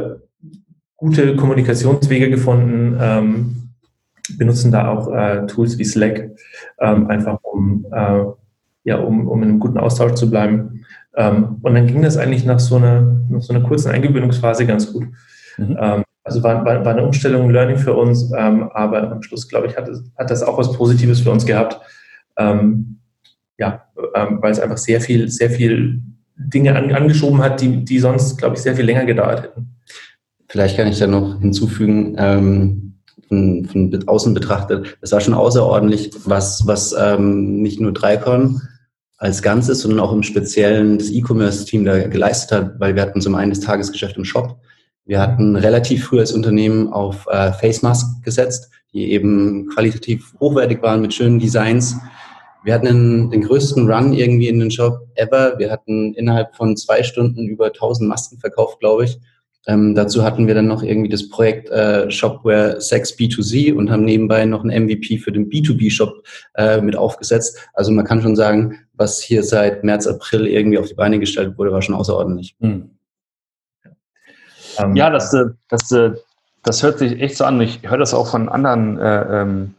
gute 0.96 1.36
Kommunikationswege 1.36 2.30
gefunden, 2.30 2.98
ähm, 3.00 3.70
benutzen 4.36 4.72
da 4.72 4.88
auch 4.88 5.12
äh, 5.12 5.46
Tools 5.46 5.78
wie 5.78 5.84
Slack, 5.84 6.30
ähm, 6.80 7.06
einfach 7.08 7.38
um 7.42 7.86
äh, 7.90 8.24
ja, 8.88 8.96
um, 8.96 9.28
um 9.28 9.42
in 9.42 9.50
einem 9.50 9.60
guten 9.60 9.78
Austausch 9.78 10.14
zu 10.14 10.28
bleiben. 10.28 10.84
Ähm, 11.14 11.58
und 11.62 11.74
dann 11.74 11.86
ging 11.86 12.02
das 12.02 12.16
eigentlich 12.16 12.44
nach 12.44 12.58
so 12.58 12.76
einer, 12.76 13.20
nach 13.28 13.42
so 13.42 13.52
einer 13.52 13.66
kurzen 13.66 13.90
Eingewöhnungsphase 13.90 14.66
ganz 14.66 14.92
gut. 14.92 15.04
Mhm. 15.58 15.76
Ähm, 15.80 16.02
also 16.24 16.42
war, 16.42 16.64
war, 16.64 16.84
war, 16.84 16.92
eine 16.92 17.04
Umstellung, 17.04 17.44
ein 17.44 17.50
Learning 17.50 17.78
für 17.78 17.94
uns, 17.94 18.32
ähm, 18.36 18.68
aber 18.72 19.10
am 19.10 19.22
Schluss, 19.22 19.48
glaube 19.48 19.66
ich, 19.66 19.76
hat, 19.76 19.88
es, 19.88 20.02
hat 20.18 20.30
das 20.30 20.42
auch 20.42 20.58
was 20.58 20.72
Positives 20.72 21.20
für 21.20 21.30
uns 21.30 21.46
gehabt. 21.46 21.80
Ähm, 22.36 22.98
ja, 23.58 23.84
ähm, 24.14 24.38
weil 24.40 24.52
es 24.52 24.60
einfach 24.60 24.78
sehr 24.78 25.00
viel, 25.00 25.28
sehr 25.28 25.50
viel 25.50 26.00
Dinge 26.36 26.76
an, 26.76 26.92
angeschoben 26.92 27.42
hat, 27.42 27.60
die, 27.60 27.84
die 27.84 27.98
sonst, 27.98 28.38
glaube 28.38 28.56
ich, 28.56 28.62
sehr 28.62 28.76
viel 28.76 28.84
länger 28.84 29.04
gedauert 29.04 29.42
hätten. 29.42 29.74
Vielleicht 30.48 30.76
kann 30.76 30.88
ich 30.88 30.98
da 30.98 31.06
noch 31.06 31.40
hinzufügen, 31.40 32.14
ähm, 32.18 32.88
von, 33.28 33.66
von 33.66 34.04
außen 34.06 34.34
betrachtet, 34.34 34.96
es 35.00 35.12
war 35.12 35.20
schon 35.20 35.34
außerordentlich, 35.34 36.12
was, 36.24 36.66
was 36.66 36.94
ähm, 36.98 37.60
nicht 37.60 37.80
nur 37.80 37.92
Dreikon 37.92 38.62
als 39.18 39.42
Ganzes, 39.42 39.80
sondern 39.80 40.00
auch 40.00 40.12
im 40.12 40.22
Speziellen 40.22 40.98
das 40.98 41.10
E-Commerce-Team 41.10 41.84
da 41.84 42.06
geleistet 42.06 42.52
hat, 42.52 42.80
weil 42.80 42.94
wir 42.94 43.02
hatten 43.02 43.20
zum 43.20 43.34
einen 43.34 43.50
das 43.50 43.60
Tagesgeschäft 43.60 44.16
im 44.16 44.24
Shop. 44.24 44.60
Wir 45.04 45.20
hatten 45.20 45.56
relativ 45.56 46.04
früh 46.04 46.20
als 46.20 46.32
Unternehmen 46.32 46.92
auf 46.92 47.26
äh, 47.28 47.52
Face 47.52 47.82
Mask 47.82 48.22
gesetzt, 48.24 48.70
die 48.92 49.12
eben 49.12 49.68
qualitativ 49.74 50.34
hochwertig 50.38 50.82
waren 50.82 51.02
mit 51.02 51.14
schönen 51.14 51.38
Designs. 51.38 51.96
Wir 52.62 52.74
hatten 52.74 52.86
den, 52.86 53.30
den 53.30 53.42
größten 53.42 53.90
Run 53.90 54.12
irgendwie 54.12 54.48
in 54.48 54.60
den 54.60 54.70
Shop 54.70 55.00
ever. 55.14 55.58
Wir 55.58 55.70
hatten 55.70 56.14
innerhalb 56.14 56.54
von 56.54 56.76
zwei 56.76 57.02
Stunden 57.02 57.46
über 57.46 57.66
1000 57.66 58.08
Masken 58.08 58.38
verkauft, 58.38 58.78
glaube 58.80 59.04
ich. 59.04 59.18
Ähm, 59.66 59.94
dazu 59.94 60.24
hatten 60.24 60.46
wir 60.46 60.54
dann 60.54 60.66
noch 60.66 60.82
irgendwie 60.82 61.10
das 61.10 61.28
Projekt 61.28 61.68
äh, 61.70 62.10
Shopware 62.10 62.80
Sex 62.80 63.16
B2C 63.18 63.74
und 63.74 63.90
haben 63.90 64.04
nebenbei 64.04 64.44
noch 64.46 64.64
ein 64.64 64.84
MVP 64.84 65.18
für 65.18 65.32
den 65.32 65.50
B2B-Shop 65.50 66.22
äh, 66.54 66.80
mit 66.80 66.96
aufgesetzt. 66.96 67.58
Also 67.74 67.92
man 67.92 68.06
kann 68.06 68.22
schon 68.22 68.36
sagen, 68.36 68.78
was 68.98 69.22
hier 69.22 69.42
seit 69.42 69.84
März, 69.84 70.06
April 70.06 70.46
irgendwie 70.46 70.78
auf 70.78 70.86
die 70.86 70.94
Beine 70.94 71.18
gestellt 71.18 71.56
wurde, 71.56 71.72
war 71.72 71.82
schon 71.82 71.94
außerordentlich. 71.94 72.56
Hm. 72.60 72.90
Ähm, 74.78 74.96
ja, 74.96 75.10
das, 75.10 75.32
äh, 75.34 75.46
das, 75.68 75.90
äh, 75.92 76.12
das 76.62 76.82
hört 76.82 76.98
sich 76.98 77.20
echt 77.20 77.36
so 77.36 77.44
an. 77.44 77.60
Ich 77.60 77.80
höre 77.82 77.98
das 77.98 78.14
auch 78.14 78.30
von 78.30 78.48
anderen, 78.48 78.98
äh, 78.98 79.42
ähm, 79.42 79.74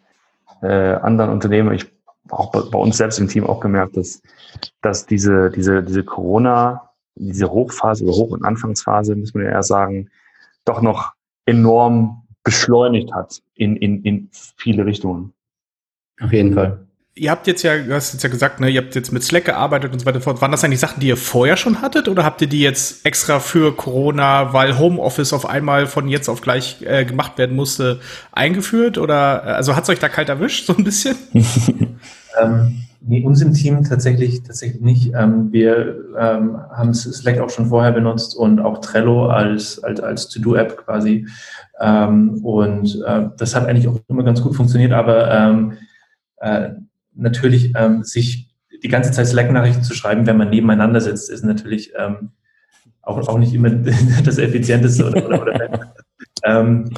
äh, 0.62 0.94
anderen 0.96 1.32
Unternehmen. 1.32 1.74
Ich 1.74 1.86
auch 2.30 2.52
bei, 2.52 2.62
bei 2.62 2.80
uns 2.80 2.98
selbst 2.98 3.20
im 3.20 3.28
Team 3.28 3.46
auch 3.46 3.60
gemerkt, 3.60 3.98
dass, 3.98 4.22
dass 4.82 5.06
diese, 5.06 5.52
diese, 5.52 5.84
diese 5.84 6.04
Corona- 6.04 6.90
diese 7.16 7.50
Hochphase 7.50 8.06
oder 8.06 8.14
Hoch- 8.14 8.32
und 8.32 8.46
Anfangsphase, 8.46 9.16
muss 9.16 9.34
man 9.34 9.44
ja 9.44 9.52
eher 9.52 9.64
sagen, 9.64 10.10
doch 10.64 10.82
noch 10.82 11.14
enorm 11.46 12.24
beschleunigt 12.44 13.14
hat 13.14 13.42
in, 13.56 13.76
in, 13.76 14.04
in 14.04 14.30
viele 14.32 14.86
Richtungen. 14.86 15.34
Auf 16.22 16.32
jeden 16.32 16.54
Fall. 16.54 16.88
Ihr 17.20 17.32
habt 17.32 17.48
jetzt 17.48 17.64
ja, 17.64 17.78
du 17.78 17.94
hast 17.94 18.14
jetzt 18.14 18.24
ja 18.24 18.30
gesagt, 18.30 18.62
ne, 18.62 18.70
ihr 18.70 18.82
habt 18.82 18.96
jetzt 18.96 19.12
mit 19.12 19.24
Slack 19.24 19.46
gearbeitet 19.46 19.92
und 19.92 20.00
so 20.00 20.06
weiter 20.06 20.22
fort. 20.22 20.42
Waren 20.42 20.52
das 20.52 20.64
eigentlich 20.64 20.80
Sachen, 20.80 21.02
die 21.02 21.08
ihr 21.08 21.18
vorher 21.18 21.58
schon 21.58 21.82
hattet 21.82 22.08
oder 22.08 22.24
habt 22.24 22.42
ihr 22.42 22.48
die 22.48 22.62
jetzt 22.62 23.06
extra 23.06 23.42
für 23.42 23.76
Corona, 23.76 24.54
weil 24.54 24.80
Homeoffice 24.80 25.34
auf 25.34 25.46
einmal 25.46 25.86
von 25.88 26.08
jetzt 26.08 26.30
auf 26.30 26.40
gleich 26.40 26.82
äh, 26.84 27.04
gemacht 27.04 27.38
werden 27.38 27.58
musste, 27.58 28.00
eingeführt? 28.32 28.98
Oder 28.98 29.44
also 29.44 29.76
hat 29.76 29.84
es 29.84 29.90
euch 29.90 30.00
da 30.00 30.08
kalt 30.08 30.30
erwischt, 30.30 30.66
so 30.68 30.76
ein 30.78 30.84
bisschen? 30.86 31.18
ähm, 32.42 32.84
Nee, 33.02 33.24
uns 33.26 33.42
im 33.42 33.54
Team 33.54 33.84
tatsächlich, 33.84 34.44
tatsächlich 34.44 34.82
nicht. 34.82 35.14
Ähm, 35.16 35.54
wir 35.54 35.96
ähm, 36.20 36.58
haben 36.70 36.94
Slack 36.94 37.40
auch 37.40 37.50
schon 37.50 37.68
vorher 37.68 37.94
benutzt 37.94 38.36
und 38.36 38.60
auch 38.60 38.82
Trello 38.82 39.28
als, 39.28 39.82
als, 39.82 40.02
als 40.02 40.28
To-Do-App 40.28 40.78
quasi. 40.86 41.26
Ähm, 41.80 42.44
und 42.44 43.02
äh, 43.08 43.30
das 43.38 43.56
hat 43.56 43.68
eigentlich 43.68 43.88
auch 43.88 44.00
immer 44.10 44.24
ganz 44.24 44.42
gut 44.42 44.54
funktioniert, 44.54 44.92
aber 44.92 45.32
ähm, 45.32 45.78
äh, 46.42 46.72
natürlich 47.20 47.74
ähm, 47.76 48.04
sich 48.04 48.50
die 48.84 48.88
ganze 48.88 49.12
Zeit 49.12 49.28
Slack-Nachrichten 49.28 49.84
zu 49.84 49.94
schreiben, 49.94 50.26
wenn 50.26 50.38
man 50.38 50.50
nebeneinander 50.50 51.02
sitzt, 51.02 51.30
ist 51.30 51.44
natürlich 51.44 51.92
ähm, 51.98 52.32
auch, 53.02 53.28
auch 53.28 53.38
nicht 53.38 53.54
immer 53.54 53.70
das 54.24 54.38
Effizienteste 54.38 55.06
oder, 55.08 55.26
oder, 55.28 55.42
oder 55.42 55.94
ähm, 56.44 56.90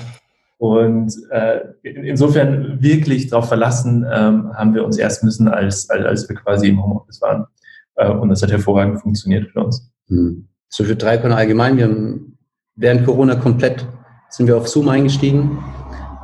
und 0.57 1.11
äh, 1.31 1.61
insofern 1.81 2.83
wirklich 2.83 3.27
darauf 3.27 3.47
verlassen 3.47 4.05
ähm, 4.11 4.53
haben 4.53 4.75
wir 4.75 4.85
uns 4.85 4.97
erst 4.97 5.23
müssen, 5.23 5.47
als, 5.47 5.89
als, 5.89 6.05
als 6.05 6.29
wir 6.29 6.35
quasi 6.35 6.67
im 6.67 6.83
Homeoffice 6.83 7.19
waren. 7.19 7.47
Äh, 7.95 8.11
und 8.11 8.29
das 8.29 8.43
hat 8.43 8.51
hervorragend 8.51 9.01
funktioniert 9.01 9.49
für 9.51 9.63
uns. 9.63 9.91
Hm. 10.07 10.47
So 10.69 10.83
für 10.83 10.95
Dreikon 10.95 11.31
allgemein, 11.31 11.77
wir 11.77 11.85
haben 11.85 12.37
während 12.75 13.05
Corona 13.05 13.35
komplett 13.35 13.87
sind 14.29 14.47
wir 14.47 14.55
auf 14.55 14.67
Zoom 14.67 14.89
eingestiegen. 14.89 15.57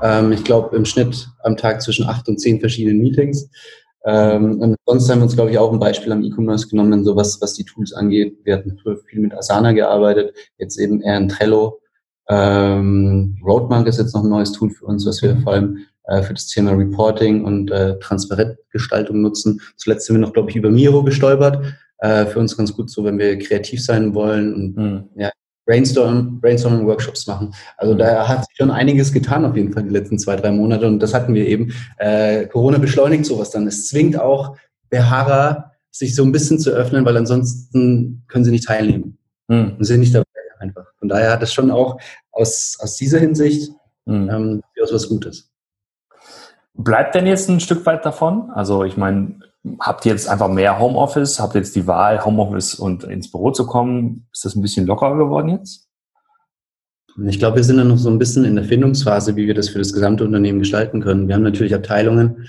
Ähm, 0.03 0.31
ich 0.31 0.43
glaube 0.43 0.75
im 0.75 0.85
Schnitt 0.85 1.29
am 1.41 1.57
Tag 1.57 1.81
zwischen 1.81 2.05
acht 2.05 2.29
und 2.29 2.39
zehn 2.39 2.59
verschiedenen 2.59 2.99
Meetings. 2.99 3.49
Ähm, 4.05 4.61
und 4.61 4.75
sonst 4.85 5.09
haben 5.09 5.19
wir 5.19 5.23
uns, 5.23 5.35
glaube 5.35 5.51
ich, 5.51 5.57
auch 5.57 5.71
ein 5.71 5.79
Beispiel 5.79 6.11
am 6.11 6.23
E-Commerce 6.23 6.67
genommen, 6.67 7.03
so 7.03 7.15
was, 7.15 7.41
was 7.41 7.53
die 7.53 7.65
Tools 7.65 7.93
angeht. 7.93 8.37
Wir 8.43 8.55
hatten 8.55 8.77
früher 8.81 8.97
viel 8.97 9.19
mit 9.19 9.33
Asana 9.33 9.73
gearbeitet, 9.73 10.33
jetzt 10.57 10.77
eben 10.79 11.01
eher 11.01 11.17
in 11.17 11.29
Trello. 11.29 11.81
Ähm, 12.29 13.37
Roadmark 13.45 13.87
ist 13.87 13.99
jetzt 13.99 14.13
noch 14.13 14.23
ein 14.23 14.29
neues 14.29 14.51
Tool 14.51 14.69
für 14.69 14.85
uns, 14.85 15.05
was 15.05 15.21
wir 15.21 15.35
mhm. 15.35 15.41
vor 15.41 15.53
allem 15.53 15.77
äh, 16.05 16.21
für 16.21 16.33
das 16.33 16.47
Thema 16.47 16.71
Reporting 16.71 17.43
und 17.45 17.71
äh, 17.71 17.97
Transparentgestaltung 17.99 19.21
nutzen. 19.21 19.61
Zuletzt 19.75 20.05
sind 20.05 20.15
wir 20.17 20.21
noch, 20.21 20.33
glaube 20.33 20.49
ich, 20.49 20.55
über 20.55 20.69
Miro 20.69 21.03
gestolpert. 21.03 21.75
Äh, 21.99 22.25
für 22.27 22.39
uns 22.39 22.55
ganz 22.55 22.73
gut 22.75 22.89
so, 22.89 23.03
wenn 23.03 23.17
wir 23.17 23.37
kreativ 23.39 23.83
sein 23.83 24.13
wollen 24.13 24.53
und 24.53 24.77
mhm. 24.77 25.09
ja, 25.15 25.31
Brainstorm, 25.67 26.39
Brainstorming-Workshops 26.39 27.27
machen. 27.27 27.53
Also 27.75 27.93
mhm. 27.93 27.99
da 27.99 28.27
hat 28.27 28.47
sich 28.47 28.57
schon 28.57 28.71
einiges 28.71 29.13
getan 29.13 29.45
auf 29.45 29.55
jeden 29.55 29.73
Fall 29.73 29.83
die 29.83 29.89
letzten 29.89 30.17
zwei, 30.17 30.35
drei 30.35 30.51
Monate 30.51 30.87
und 30.87 30.99
das 30.99 31.13
hatten 31.13 31.35
wir 31.35 31.45
eben. 31.45 31.73
Äh, 31.97 32.47
Corona 32.47 32.79
beschleunigt 32.79 33.25
sowas 33.25 33.51
dann. 33.51 33.67
Es 33.67 33.87
zwingt 33.87 34.19
auch 34.19 34.57
Beharrer, 34.89 35.73
sich 35.91 36.15
so 36.15 36.23
ein 36.23 36.31
bisschen 36.31 36.59
zu 36.59 36.71
öffnen, 36.71 37.05
weil 37.05 37.17
ansonsten 37.17 38.23
können 38.27 38.45
sie 38.45 38.51
nicht 38.51 38.65
teilnehmen 38.65 39.17
mhm. 39.47 39.75
und 39.77 39.83
sind 39.83 39.99
nicht 39.99 40.15
dabei 40.15 40.25
einfach. 40.59 40.85
Von 40.99 41.09
daher 41.09 41.31
hat 41.31 41.43
es 41.43 41.53
schon 41.53 41.69
auch 41.69 41.99
aus, 42.31 42.77
aus 42.79 42.95
dieser 42.95 43.19
Hinsicht 43.19 43.71
mhm. 44.05 44.29
ähm, 44.29 44.61
was 44.89 45.09
Gutes. 45.09 45.51
Bleibt 46.73 47.15
denn 47.15 47.25
jetzt 47.25 47.49
ein 47.49 47.59
Stück 47.59 47.85
weit 47.85 48.05
davon? 48.05 48.51
Also 48.51 48.83
ich 48.83 48.97
meine, 48.97 49.39
habt 49.79 50.05
ihr 50.05 50.11
jetzt 50.11 50.27
einfach 50.27 50.49
mehr 50.49 50.79
Homeoffice? 50.79 51.39
Habt 51.39 51.55
ihr 51.55 51.61
jetzt 51.61 51.75
die 51.75 51.87
Wahl, 51.87 52.23
Homeoffice 52.23 52.75
und 52.75 53.03
ins 53.03 53.31
Büro 53.31 53.51
zu 53.51 53.65
kommen? 53.65 54.27
Ist 54.33 54.45
das 54.45 54.55
ein 54.55 54.61
bisschen 54.61 54.85
lockerer 54.85 55.17
geworden 55.17 55.49
jetzt? 55.49 55.87
Ich 57.25 57.39
glaube, 57.39 57.57
wir 57.57 57.63
sind 57.63 57.77
dann 57.77 57.87
noch 57.87 57.97
so 57.97 58.09
ein 58.09 58.19
bisschen 58.19 58.45
in 58.45 58.55
der 58.55 58.65
Findungsphase, 58.65 59.35
wie 59.35 59.47
wir 59.47 59.55
das 59.55 59.69
für 59.69 59.79
das 59.79 59.93
gesamte 59.93 60.23
Unternehmen 60.23 60.59
gestalten 60.59 61.01
können. 61.01 61.27
Wir 61.27 61.35
haben 61.35 61.43
natürlich 61.43 61.73
Abteilungen, 61.73 62.47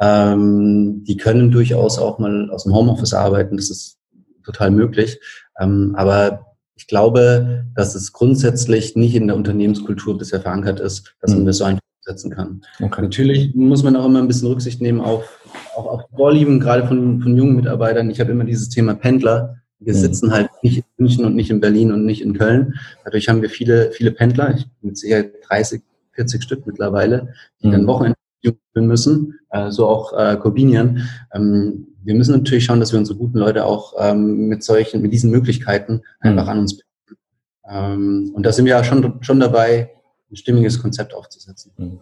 Ähm, 0.00 1.02
die 1.04 1.16
können 1.16 1.50
durchaus 1.50 1.98
auch 1.98 2.20
mal 2.20 2.50
aus 2.50 2.62
dem 2.62 2.72
Homeoffice 2.72 3.14
arbeiten. 3.14 3.56
Das 3.56 3.68
ist 3.68 3.98
total 4.44 4.70
möglich. 4.70 5.20
Ähm, 5.60 5.94
aber 5.96 6.46
ich 6.76 6.86
glaube, 6.86 7.64
dass 7.74 7.96
es 7.96 8.12
grundsätzlich 8.12 8.94
nicht 8.94 9.16
in 9.16 9.26
der 9.26 9.36
Unternehmenskultur 9.36 10.16
bisher 10.16 10.40
verankert 10.40 10.78
ist, 10.78 11.16
dass 11.20 11.32
man 11.32 11.42
mhm. 11.42 11.46
das 11.46 11.58
so 11.58 11.64
einfach 11.64 11.82
setzen 12.02 12.30
kann. 12.30 12.60
Okay. 12.80 13.02
Natürlich 13.02 13.54
muss 13.54 13.82
man 13.82 13.96
auch 13.96 14.06
immer 14.06 14.20
ein 14.20 14.28
bisschen 14.28 14.48
Rücksicht 14.48 14.80
nehmen 14.80 15.00
auf, 15.00 15.37
auch 15.76 15.86
auf 15.86 16.02
Vorlieben, 16.14 16.60
gerade 16.60 16.86
von, 16.86 17.20
von 17.20 17.36
jungen 17.36 17.56
Mitarbeitern. 17.56 18.10
Ich 18.10 18.20
habe 18.20 18.32
immer 18.32 18.44
dieses 18.44 18.68
Thema 18.68 18.94
Pendler. 18.94 19.56
Wir 19.78 19.94
mhm. 19.94 19.98
sitzen 19.98 20.32
halt 20.32 20.50
nicht 20.62 20.78
in 20.78 20.84
München 20.96 21.24
und 21.24 21.36
nicht 21.36 21.50
in 21.50 21.60
Berlin 21.60 21.92
und 21.92 22.04
nicht 22.04 22.22
in 22.22 22.36
Köln. 22.36 22.74
Dadurch 23.04 23.28
haben 23.28 23.42
wir 23.42 23.50
viele, 23.50 23.92
viele 23.92 24.10
Pendler. 24.10 24.54
Ich 24.56 24.66
bin 24.80 24.94
Sicherheit 24.94 25.32
30, 25.48 25.82
40 26.12 26.42
Stück 26.42 26.66
mittlerweile, 26.66 27.34
die 27.62 27.68
mhm. 27.68 27.72
dann 27.72 27.86
Wochenende 27.86 28.18
führen 28.42 28.86
müssen, 28.86 29.38
äh, 29.50 29.70
so 29.70 29.86
auch 29.86 30.12
äh, 30.12 30.36
Corbinian. 30.36 31.08
Ähm, 31.32 31.88
wir 32.02 32.14
müssen 32.14 32.32
natürlich 32.32 32.64
schauen, 32.64 32.80
dass 32.80 32.92
wir 32.92 32.98
unsere 32.98 33.18
guten 33.18 33.38
Leute 33.38 33.64
auch 33.64 33.94
ähm, 33.98 34.48
mit 34.48 34.62
solchen, 34.62 35.02
mit 35.02 35.12
diesen 35.12 35.30
Möglichkeiten 35.30 36.02
einfach 36.20 36.44
mhm. 36.44 36.48
an 36.50 36.58
uns 36.60 36.76
binden. 36.76 37.20
Ähm, 37.68 38.32
und 38.34 38.46
da 38.46 38.52
sind 38.52 38.64
wir 38.64 38.72
ja 38.72 38.84
schon, 38.84 39.18
schon 39.22 39.40
dabei, 39.40 39.90
ein 40.30 40.36
stimmiges 40.36 40.80
Konzept 40.80 41.14
aufzusetzen. 41.14 41.72
Mhm. 41.76 42.00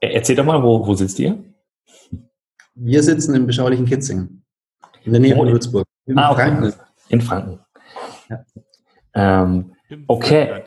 Erzähl 0.00 0.36
doch 0.36 0.44
mal, 0.44 0.62
wo, 0.62 0.86
wo 0.86 0.94
sitzt 0.94 1.18
ihr? 1.18 1.38
Wir 2.76 3.02
sitzen 3.02 3.34
im 3.34 3.46
beschaulichen 3.46 3.86
Kitzing, 3.86 4.42
in 5.04 5.12
der 5.12 5.20
Nähe 5.20 5.34
von 5.34 5.50
Würzburg. 5.50 5.86
In 6.04 6.18
ah, 6.18 6.30
okay. 6.30 6.50
Franken. 6.50 6.74
In 7.08 7.20
Franken. 7.22 7.58
Ja. 8.28 8.44
Ähm, 9.14 9.72
okay. 10.06 10.62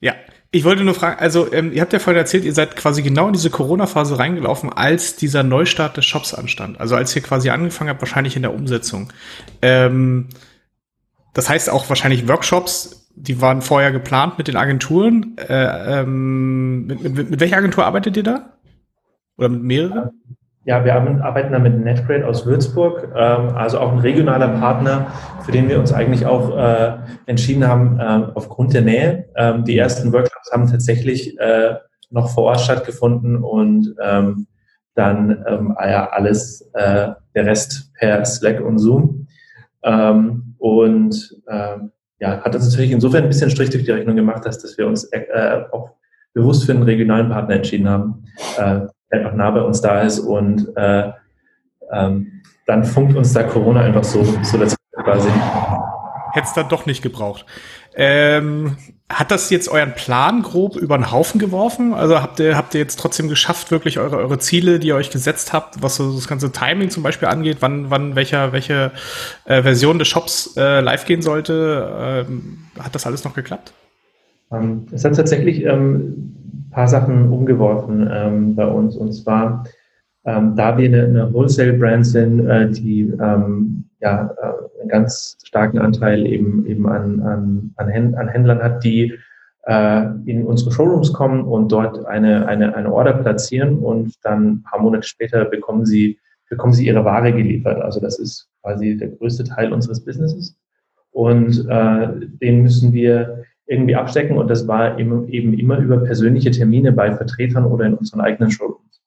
Ja, 0.00 0.14
ich 0.50 0.64
wollte 0.64 0.84
nur 0.84 0.94
fragen, 0.94 1.18
also 1.18 1.50
ähm, 1.50 1.72
ihr 1.72 1.80
habt 1.80 1.94
ja 1.94 1.98
vorhin 1.98 2.18
erzählt, 2.18 2.44
ihr 2.44 2.52
seid 2.52 2.76
quasi 2.76 3.00
genau 3.02 3.28
in 3.28 3.32
diese 3.32 3.48
Corona-Phase 3.48 4.18
reingelaufen, 4.18 4.70
als 4.70 5.16
dieser 5.16 5.42
Neustart 5.42 5.96
des 5.96 6.04
Shops 6.04 6.34
anstand. 6.34 6.78
Also 6.78 6.94
als 6.94 7.16
ihr 7.16 7.22
quasi 7.22 7.48
angefangen 7.48 7.88
habt, 7.88 8.02
wahrscheinlich 8.02 8.36
in 8.36 8.42
der 8.42 8.52
Umsetzung. 8.52 9.10
Ähm, 9.62 10.28
das 11.32 11.48
heißt 11.48 11.70
auch 11.70 11.88
wahrscheinlich 11.88 12.28
Workshops, 12.28 13.08
die 13.14 13.40
waren 13.40 13.62
vorher 13.62 13.92
geplant 13.92 14.36
mit 14.36 14.48
den 14.48 14.56
Agenturen. 14.56 15.36
Äh, 15.38 16.00
ähm, 16.00 16.86
mit, 16.86 17.02
mit, 17.02 17.30
mit 17.30 17.40
welcher 17.40 17.56
Agentur 17.56 17.86
arbeitet 17.86 18.16
ihr 18.18 18.22
da? 18.22 18.58
Oder 19.38 19.48
mit 19.48 19.62
mehreren? 19.62 20.10
Ja, 20.64 20.84
wir 20.84 20.94
arbeiten 20.94 21.52
da 21.52 21.58
mit 21.58 21.76
Netgrade 21.76 22.24
aus 22.26 22.46
Würzburg, 22.46 23.08
ähm, 23.16 23.48
also 23.56 23.80
auch 23.80 23.90
ein 23.90 23.98
regionaler 23.98 24.48
Partner, 24.48 25.08
für 25.44 25.50
den 25.50 25.68
wir 25.68 25.80
uns 25.80 25.92
eigentlich 25.92 26.24
auch 26.24 26.56
äh, 26.56 26.98
entschieden 27.26 27.66
haben, 27.66 27.98
äh, 27.98 28.30
aufgrund 28.34 28.72
der 28.72 28.82
Nähe. 28.82 29.28
Ähm, 29.34 29.64
die 29.64 29.76
ersten 29.76 30.12
Workshops 30.12 30.52
haben 30.52 30.70
tatsächlich 30.70 31.36
äh, 31.40 31.74
noch 32.10 32.30
vor 32.30 32.44
Ort 32.44 32.60
stattgefunden 32.60 33.42
und 33.42 33.92
ähm, 34.00 34.46
dann 34.94 35.44
ähm, 35.48 35.76
ja, 35.80 36.10
alles, 36.10 36.70
äh, 36.74 37.08
der 37.34 37.46
Rest 37.46 37.92
per 37.94 38.24
Slack 38.24 38.60
und 38.60 38.78
Zoom. 38.78 39.26
Ähm, 39.82 40.54
und 40.58 41.36
äh, 41.48 41.78
ja, 42.20 42.40
hat 42.40 42.54
uns 42.54 42.70
natürlich 42.70 42.92
insofern 42.92 43.24
ein 43.24 43.28
bisschen 43.28 43.50
Strich 43.50 43.70
durch 43.70 43.84
die 43.84 43.90
Rechnung 43.90 44.14
gemacht, 44.14 44.46
dass, 44.46 44.60
dass 44.60 44.78
wir 44.78 44.86
uns 44.86 45.04
äh, 45.12 45.64
auch 45.72 45.90
bewusst 46.34 46.64
für 46.64 46.72
einen 46.72 46.84
regionalen 46.84 47.30
Partner 47.30 47.56
entschieden 47.56 47.88
haben. 47.88 48.24
Äh, 48.58 48.82
einfach 49.12 49.34
nah 49.34 49.50
bei 49.50 49.62
uns 49.62 49.80
da 49.80 50.00
ist 50.02 50.18
und 50.18 50.76
äh, 50.76 51.10
ähm, 51.92 52.42
dann 52.66 52.84
funkt 52.84 53.16
uns 53.16 53.32
da 53.32 53.42
Corona 53.42 53.82
einfach 53.82 54.04
so, 54.04 54.24
so 54.42 54.58
dazu 54.58 54.76
quasi. 54.94 55.28
Hätte 56.32 56.46
es 56.46 56.54
dann 56.54 56.68
doch 56.68 56.86
nicht 56.86 57.02
gebraucht. 57.02 57.44
Ähm, 57.94 58.76
hat 59.10 59.30
das 59.30 59.50
jetzt 59.50 59.68
euren 59.68 59.94
Plan 59.94 60.42
grob 60.42 60.76
über 60.76 60.96
den 60.96 61.12
Haufen 61.12 61.38
geworfen? 61.38 61.92
Also 61.92 62.22
habt 62.22 62.40
ihr, 62.40 62.56
habt 62.56 62.72
ihr 62.74 62.80
jetzt 62.80 62.98
trotzdem 62.98 63.28
geschafft, 63.28 63.70
wirklich 63.70 63.98
eure, 63.98 64.16
eure 64.16 64.38
Ziele, 64.38 64.78
die 64.78 64.88
ihr 64.88 64.94
euch 64.94 65.10
gesetzt 65.10 65.52
habt, 65.52 65.82
was 65.82 65.96
so 65.96 66.14
das 66.14 66.26
ganze 66.26 66.50
Timing 66.50 66.88
zum 66.88 67.02
Beispiel 67.02 67.28
angeht, 67.28 67.58
wann, 67.60 67.90
wann 67.90 68.16
welcher, 68.16 68.52
welche 68.52 68.92
äh, 69.44 69.62
Version 69.62 69.98
des 69.98 70.08
Shops 70.08 70.56
äh, 70.56 70.80
live 70.80 71.04
gehen 71.04 71.20
sollte? 71.20 72.24
Ähm, 72.26 72.66
hat 72.78 72.94
das 72.94 73.04
alles 73.04 73.24
noch 73.24 73.34
geklappt? 73.34 73.74
Ähm, 74.50 74.86
es 74.92 75.04
hat 75.04 75.14
tatsächlich 75.14 75.64
ähm, 75.64 76.41
paar 76.70 76.88
Sachen 76.88 77.30
umgeworfen 77.30 78.08
ähm, 78.10 78.54
bei 78.54 78.66
uns. 78.66 78.96
Und 78.96 79.12
zwar, 79.12 79.64
ähm, 80.24 80.54
da 80.56 80.76
wir 80.78 80.88
eine, 80.88 81.04
eine 81.04 81.32
Wholesale-Brand 81.32 82.06
sind, 82.06 82.46
äh, 82.48 82.70
die 82.70 83.12
ähm, 83.20 83.84
ja, 84.00 84.34
äh, 84.40 84.80
einen 84.80 84.88
ganz 84.88 85.38
starken 85.44 85.78
Anteil 85.78 86.26
eben, 86.26 86.66
eben 86.66 86.88
an, 86.88 87.20
an, 87.20 87.70
an, 87.76 88.28
Händlern 88.28 88.62
hat, 88.62 88.82
die 88.84 89.14
äh, 89.66 90.04
in 90.26 90.44
unsere 90.44 90.72
Showrooms 90.72 91.12
kommen 91.12 91.44
und 91.44 91.70
dort 91.70 92.04
eine, 92.06 92.46
eine, 92.46 92.74
eine 92.74 92.92
Order 92.92 93.14
platzieren 93.14 93.78
und 93.78 94.14
dann 94.24 94.48
ein 94.48 94.62
paar 94.62 94.80
Monate 94.80 95.06
später 95.06 95.44
bekommen 95.44 95.86
sie, 95.86 96.18
bekommen 96.50 96.72
sie 96.72 96.86
ihre 96.86 97.04
Ware 97.04 97.32
geliefert. 97.32 97.80
Also 97.80 98.00
das 98.00 98.18
ist 98.18 98.48
quasi 98.62 98.96
der 98.96 99.08
größte 99.08 99.44
Teil 99.44 99.72
unseres 99.72 100.04
Businesses. 100.04 100.56
Und 101.12 101.66
äh, 101.68 102.08
den 102.40 102.62
müssen 102.62 102.92
wir 102.92 103.44
irgendwie 103.66 103.96
abstecken 103.96 104.36
und 104.36 104.48
das 104.48 104.66
war 104.66 104.98
eben, 104.98 105.28
eben 105.28 105.54
immer 105.54 105.78
über 105.78 105.98
persönliche 105.98 106.50
Termine 106.50 106.92
bei 106.92 107.12
Vertretern 107.12 107.64
oder 107.64 107.86
in 107.86 107.94
unseren 107.94 108.20
eigenen 108.20 108.50
Showrooms. 108.50 109.02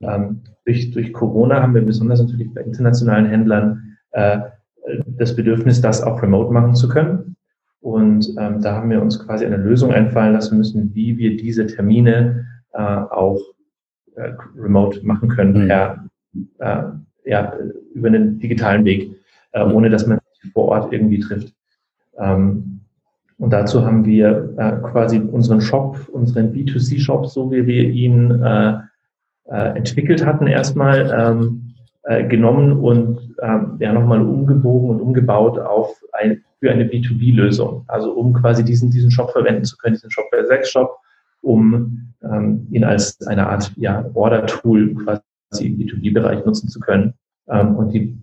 Ähm, 0.00 0.42
durch, 0.64 0.90
durch 0.92 1.12
Corona 1.12 1.62
haben 1.62 1.74
wir 1.74 1.82
besonders 1.82 2.20
natürlich 2.20 2.52
bei 2.54 2.62
internationalen 2.62 3.26
Händlern 3.26 3.96
äh, 4.12 4.40
das 5.06 5.36
Bedürfnis, 5.36 5.80
das 5.80 6.02
auch 6.02 6.22
remote 6.22 6.52
machen 6.52 6.74
zu 6.74 6.88
können. 6.88 7.36
Und 7.80 8.34
ähm, 8.38 8.60
da 8.60 8.76
haben 8.76 8.90
wir 8.90 9.00
uns 9.00 9.18
quasi 9.24 9.46
eine 9.46 9.56
Lösung 9.56 9.92
einfallen 9.92 10.34
lassen 10.34 10.58
müssen, 10.58 10.94
wie 10.94 11.16
wir 11.16 11.36
diese 11.36 11.66
Termine 11.66 12.46
äh, 12.72 12.78
auch 12.78 13.40
äh, 14.16 14.32
remote 14.56 15.04
machen 15.04 15.28
können, 15.28 15.64
mhm. 15.64 15.68
per, 15.68 16.04
äh, 16.58 16.82
ja, 17.24 17.54
über 17.94 18.08
einen 18.08 18.38
digitalen 18.38 18.84
Weg, 18.84 19.16
äh, 19.52 19.62
ohne 19.64 19.88
dass 19.88 20.06
man 20.06 20.18
sich 20.42 20.52
vor 20.52 20.66
Ort 20.68 20.92
irgendwie 20.92 21.20
trifft. 21.20 21.54
Ähm, 22.18 22.80
und 23.40 23.50
dazu 23.50 23.86
haben 23.86 24.04
wir 24.04 24.52
äh, 24.58 24.72
quasi 24.90 25.18
unseren 25.18 25.62
Shop, 25.62 25.96
unseren 26.12 26.52
B2C-Shop, 26.52 27.26
so 27.26 27.50
wie 27.50 27.66
wir 27.66 27.84
ihn 27.84 28.42
äh, 28.42 28.74
äh, 29.46 29.76
entwickelt 29.76 30.26
hatten, 30.26 30.46
erstmal 30.46 31.10
ähm, 31.10 31.74
äh, 32.04 32.28
genommen 32.28 32.72
und 32.72 33.34
ähm, 33.40 33.76
ja 33.78 33.94
nochmal 33.94 34.20
umgebogen 34.20 34.90
und 34.90 35.00
umgebaut 35.00 35.58
auf 35.58 35.96
ein, 36.12 36.42
für 36.60 36.70
eine 36.70 36.84
B2B-Lösung. 36.84 37.84
Also 37.88 38.12
um 38.12 38.34
quasi 38.34 38.62
diesen, 38.62 38.90
diesen 38.90 39.10
Shop 39.10 39.30
verwenden 39.30 39.64
zu 39.64 39.78
können, 39.78 39.94
diesen 39.94 40.10
Shop 40.10 40.26
bei 40.30 40.44
6 40.44 40.70
Shop, 40.70 40.98
um 41.40 42.12
ähm, 42.22 42.66
ihn 42.70 42.84
als 42.84 43.26
eine 43.26 43.48
Art 43.48 43.72
ja, 43.76 44.04
Order-Tool 44.12 44.94
quasi 44.96 45.66
im 45.66 45.78
B2B-Bereich 45.78 46.44
nutzen 46.44 46.68
zu 46.68 46.78
können 46.78 47.14
ähm, 47.48 47.74
und 47.74 47.94
die 47.94 48.18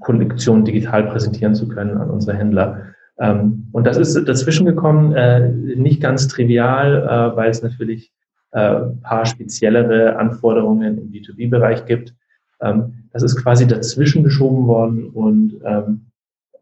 Kollektion 0.00 0.64
digital 0.64 1.04
präsentieren 1.04 1.54
zu 1.54 1.68
können 1.68 1.96
an 1.98 2.10
unsere 2.10 2.36
Händler. 2.36 2.94
Ähm, 3.20 3.68
und 3.72 3.86
das 3.86 3.98
ist 3.98 4.14
dazwischen 4.26 4.66
gekommen, 4.66 5.12
äh, 5.14 5.48
nicht 5.50 6.00
ganz 6.00 6.26
trivial, 6.26 7.04
äh, 7.04 7.36
weil 7.36 7.50
es 7.50 7.62
natürlich 7.62 8.12
äh, 8.52 8.80
paar 9.02 9.26
speziellere 9.26 10.16
Anforderungen 10.16 10.98
im 10.98 11.12
B2B-Bereich 11.12 11.84
gibt. 11.84 12.14
Ähm, 12.60 13.04
das 13.12 13.22
ist 13.22 13.36
quasi 13.36 13.66
dazwischen 13.66 14.24
geschoben 14.24 14.66
worden 14.66 15.10
und 15.10 15.60
ähm, 15.64 16.06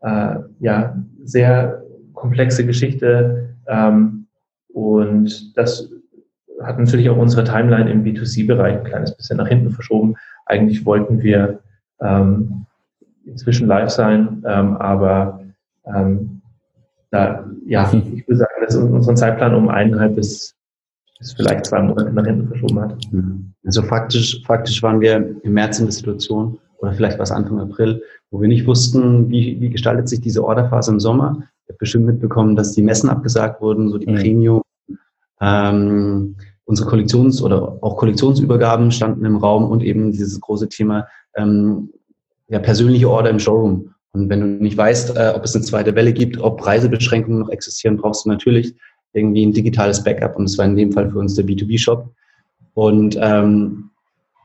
äh, 0.00 0.36
ja, 0.60 0.96
sehr 1.24 1.82
komplexe 2.12 2.66
Geschichte. 2.66 3.54
Ähm, 3.66 4.26
und 4.68 5.56
das 5.56 5.90
hat 6.62 6.78
natürlich 6.78 7.08
auch 7.08 7.16
unsere 7.16 7.44
Timeline 7.44 7.90
im 7.90 8.04
B2C-Bereich 8.04 8.78
ein 8.78 8.84
kleines 8.84 9.16
bisschen 9.16 9.36
nach 9.36 9.48
hinten 9.48 9.70
verschoben. 9.70 10.16
Eigentlich 10.46 10.84
wollten 10.84 11.22
wir 11.22 11.60
ähm, 12.00 12.66
inzwischen 13.24 13.68
live 13.68 13.90
sein, 13.90 14.42
ähm, 14.46 14.76
aber 14.76 15.40
ähm, 15.86 16.37
da, 17.10 17.44
ja, 17.66 17.90
mhm. 17.92 18.16
ich 18.16 18.28
würde 18.28 18.38
sagen, 18.38 18.52
dass 18.64 18.76
unseren 18.76 19.16
Zeitplan 19.16 19.54
um 19.54 19.68
eineinhalb 19.68 20.16
bis, 20.16 20.54
bis 21.18 21.32
vielleicht 21.32 21.66
zwei 21.66 21.82
Monate 21.82 22.12
nach 22.12 22.26
hinten 22.26 22.48
verschoben 22.48 22.80
hat. 22.80 22.96
Mhm. 23.10 23.52
Also 23.64 23.82
faktisch, 23.82 24.42
faktisch 24.46 24.82
waren 24.82 25.00
wir 25.00 25.36
im 25.42 25.52
März 25.52 25.78
in 25.78 25.86
der 25.86 25.92
Situation, 25.92 26.58
oder 26.78 26.92
vielleicht 26.92 27.18
war 27.18 27.24
es 27.24 27.32
Anfang 27.32 27.60
April, 27.60 28.02
wo 28.30 28.40
wir 28.40 28.48
nicht 28.48 28.66
wussten, 28.66 29.30
wie, 29.30 29.60
wie 29.60 29.70
gestaltet 29.70 30.08
sich 30.08 30.20
diese 30.20 30.44
Orderphase 30.44 30.92
im 30.92 31.00
Sommer. 31.00 31.42
Ich 31.64 31.70
habe 31.70 31.78
bestimmt 31.78 32.06
mitbekommen, 32.06 32.56
dass 32.56 32.72
die 32.72 32.82
Messen 32.82 33.08
abgesagt 33.08 33.60
wurden, 33.60 33.88
so 33.88 33.98
die 33.98 34.10
mhm. 34.10 34.16
Premium. 34.16 34.62
Ähm, 35.40 36.36
unsere 36.64 36.88
Kollektions- 36.88 37.42
oder 37.42 37.78
auch 37.80 37.96
Kollektionsübergaben 37.96 38.90
standen 38.90 39.24
im 39.24 39.36
Raum 39.36 39.70
und 39.70 39.82
eben 39.82 40.12
dieses 40.12 40.38
große 40.40 40.68
Thema 40.68 41.06
ähm, 41.34 41.90
ja, 42.48 42.58
persönliche 42.58 43.08
Order 43.08 43.30
im 43.30 43.38
Showroom. 43.38 43.94
Und 44.18 44.28
wenn 44.28 44.40
du 44.40 44.46
nicht 44.46 44.76
weißt, 44.76 45.16
äh, 45.16 45.32
ob 45.34 45.44
es 45.44 45.54
eine 45.54 45.64
zweite 45.64 45.94
Welle 45.94 46.12
gibt, 46.12 46.38
ob 46.38 46.66
Reisebeschränkungen 46.66 47.40
noch 47.40 47.50
existieren, 47.50 47.96
brauchst 47.96 48.24
du 48.24 48.28
natürlich 48.28 48.74
irgendwie 49.12 49.46
ein 49.46 49.52
digitales 49.52 50.02
Backup. 50.02 50.36
Und 50.36 50.48
das 50.48 50.58
war 50.58 50.64
in 50.64 50.76
dem 50.76 50.92
Fall 50.92 51.10
für 51.10 51.18
uns 51.18 51.34
der 51.34 51.46
B2B-Shop. 51.46 52.08
Und 52.74 53.18
ähm, 53.20 53.90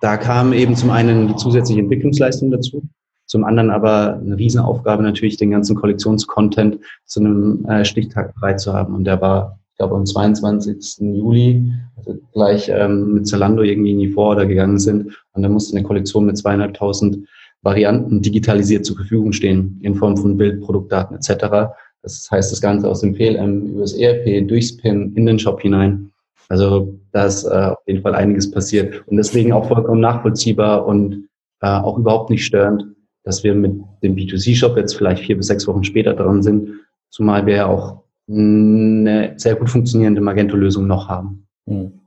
da 0.01 0.17
kam 0.17 0.53
eben 0.53 0.75
zum 0.75 0.89
einen 0.89 1.27
die 1.27 1.35
zusätzliche 1.35 1.81
Entwicklungsleistung 1.81 2.51
dazu, 2.51 2.83
zum 3.25 3.43
anderen 3.43 3.69
aber 3.69 4.19
eine 4.19 4.37
Riesenaufgabe 4.37 5.01
natürlich, 5.01 5.37
den 5.37 5.51
ganzen 5.51 5.75
Kollektionscontent 5.75 6.79
zu 7.05 7.19
einem 7.19 7.65
äh, 7.65 7.85
Stichtag 7.85 8.35
bereit 8.35 8.59
zu 8.59 8.73
haben. 8.73 8.95
Und 8.95 9.05
der 9.05 9.21
war 9.21 9.59
ich 9.71 9.77
glaube 9.77 9.95
am 9.95 10.05
22. 10.05 10.99
Juli, 10.99 11.73
also 11.97 12.15
gleich 12.31 12.69
ähm, 12.69 13.15
mit 13.15 13.27
Zalando 13.27 13.63
irgendwie 13.63 13.91
in 13.91 13.99
die 13.99 14.09
Vororder 14.09 14.45
gegangen 14.45 14.77
sind. 14.77 15.17
Und 15.33 15.41
dann 15.41 15.51
musste 15.51 15.75
eine 15.75 15.85
Kollektion 15.85 16.27
mit 16.27 16.37
zweieinhalbtausend 16.37 17.27
Varianten 17.63 18.21
digitalisiert 18.21 18.85
zur 18.85 18.97
Verfügung 18.97 19.33
stehen, 19.33 19.79
in 19.81 19.95
Form 19.95 20.15
von 20.17 20.37
Bild, 20.37 20.61
Produktdaten 20.61 21.15
etc. 21.15 21.73
Das 22.01 22.29
heißt, 22.29 22.51
das 22.51 22.61
Ganze 22.61 22.89
aus 22.89 23.01
dem 23.01 23.13
PLM 23.13 23.71
über 23.71 23.81
das 23.81 23.93
ERP 23.93 24.47
durchs 24.47 24.77
PIN 24.77 25.13
in 25.15 25.25
den 25.25 25.39
Shop 25.39 25.61
hinein. 25.61 26.11
Also 26.49 26.99
da 27.13 27.25
ist 27.25 27.45
äh, 27.45 27.71
auf 27.71 27.79
jeden 27.87 28.01
Fall 28.01 28.15
einiges 28.15 28.51
passiert 28.51 29.07
und 29.07 29.17
deswegen 29.17 29.53
auch 29.53 29.67
vollkommen 29.67 30.01
nachvollziehbar 30.01 30.85
und 30.85 31.29
äh, 31.61 31.67
auch 31.67 31.97
überhaupt 31.97 32.29
nicht 32.29 32.45
störend, 32.45 32.85
dass 33.23 33.43
wir 33.43 33.55
mit 33.55 33.73
dem 34.03 34.15
B2C-Shop 34.15 34.75
jetzt 34.75 34.95
vielleicht 34.95 35.23
vier 35.23 35.37
bis 35.37 35.47
sechs 35.47 35.65
Wochen 35.67 35.83
später 35.83 36.13
dran 36.13 36.43
sind, 36.43 36.69
zumal 37.09 37.45
wir 37.45 37.55
ja 37.55 37.65
auch 37.67 38.03
eine 38.29 39.33
sehr 39.37 39.55
gut 39.55 39.69
funktionierende 39.69 40.21
Magento-Lösung 40.21 40.85
noch 40.85 41.07
haben. 41.07 41.47
Mhm. 41.65 42.02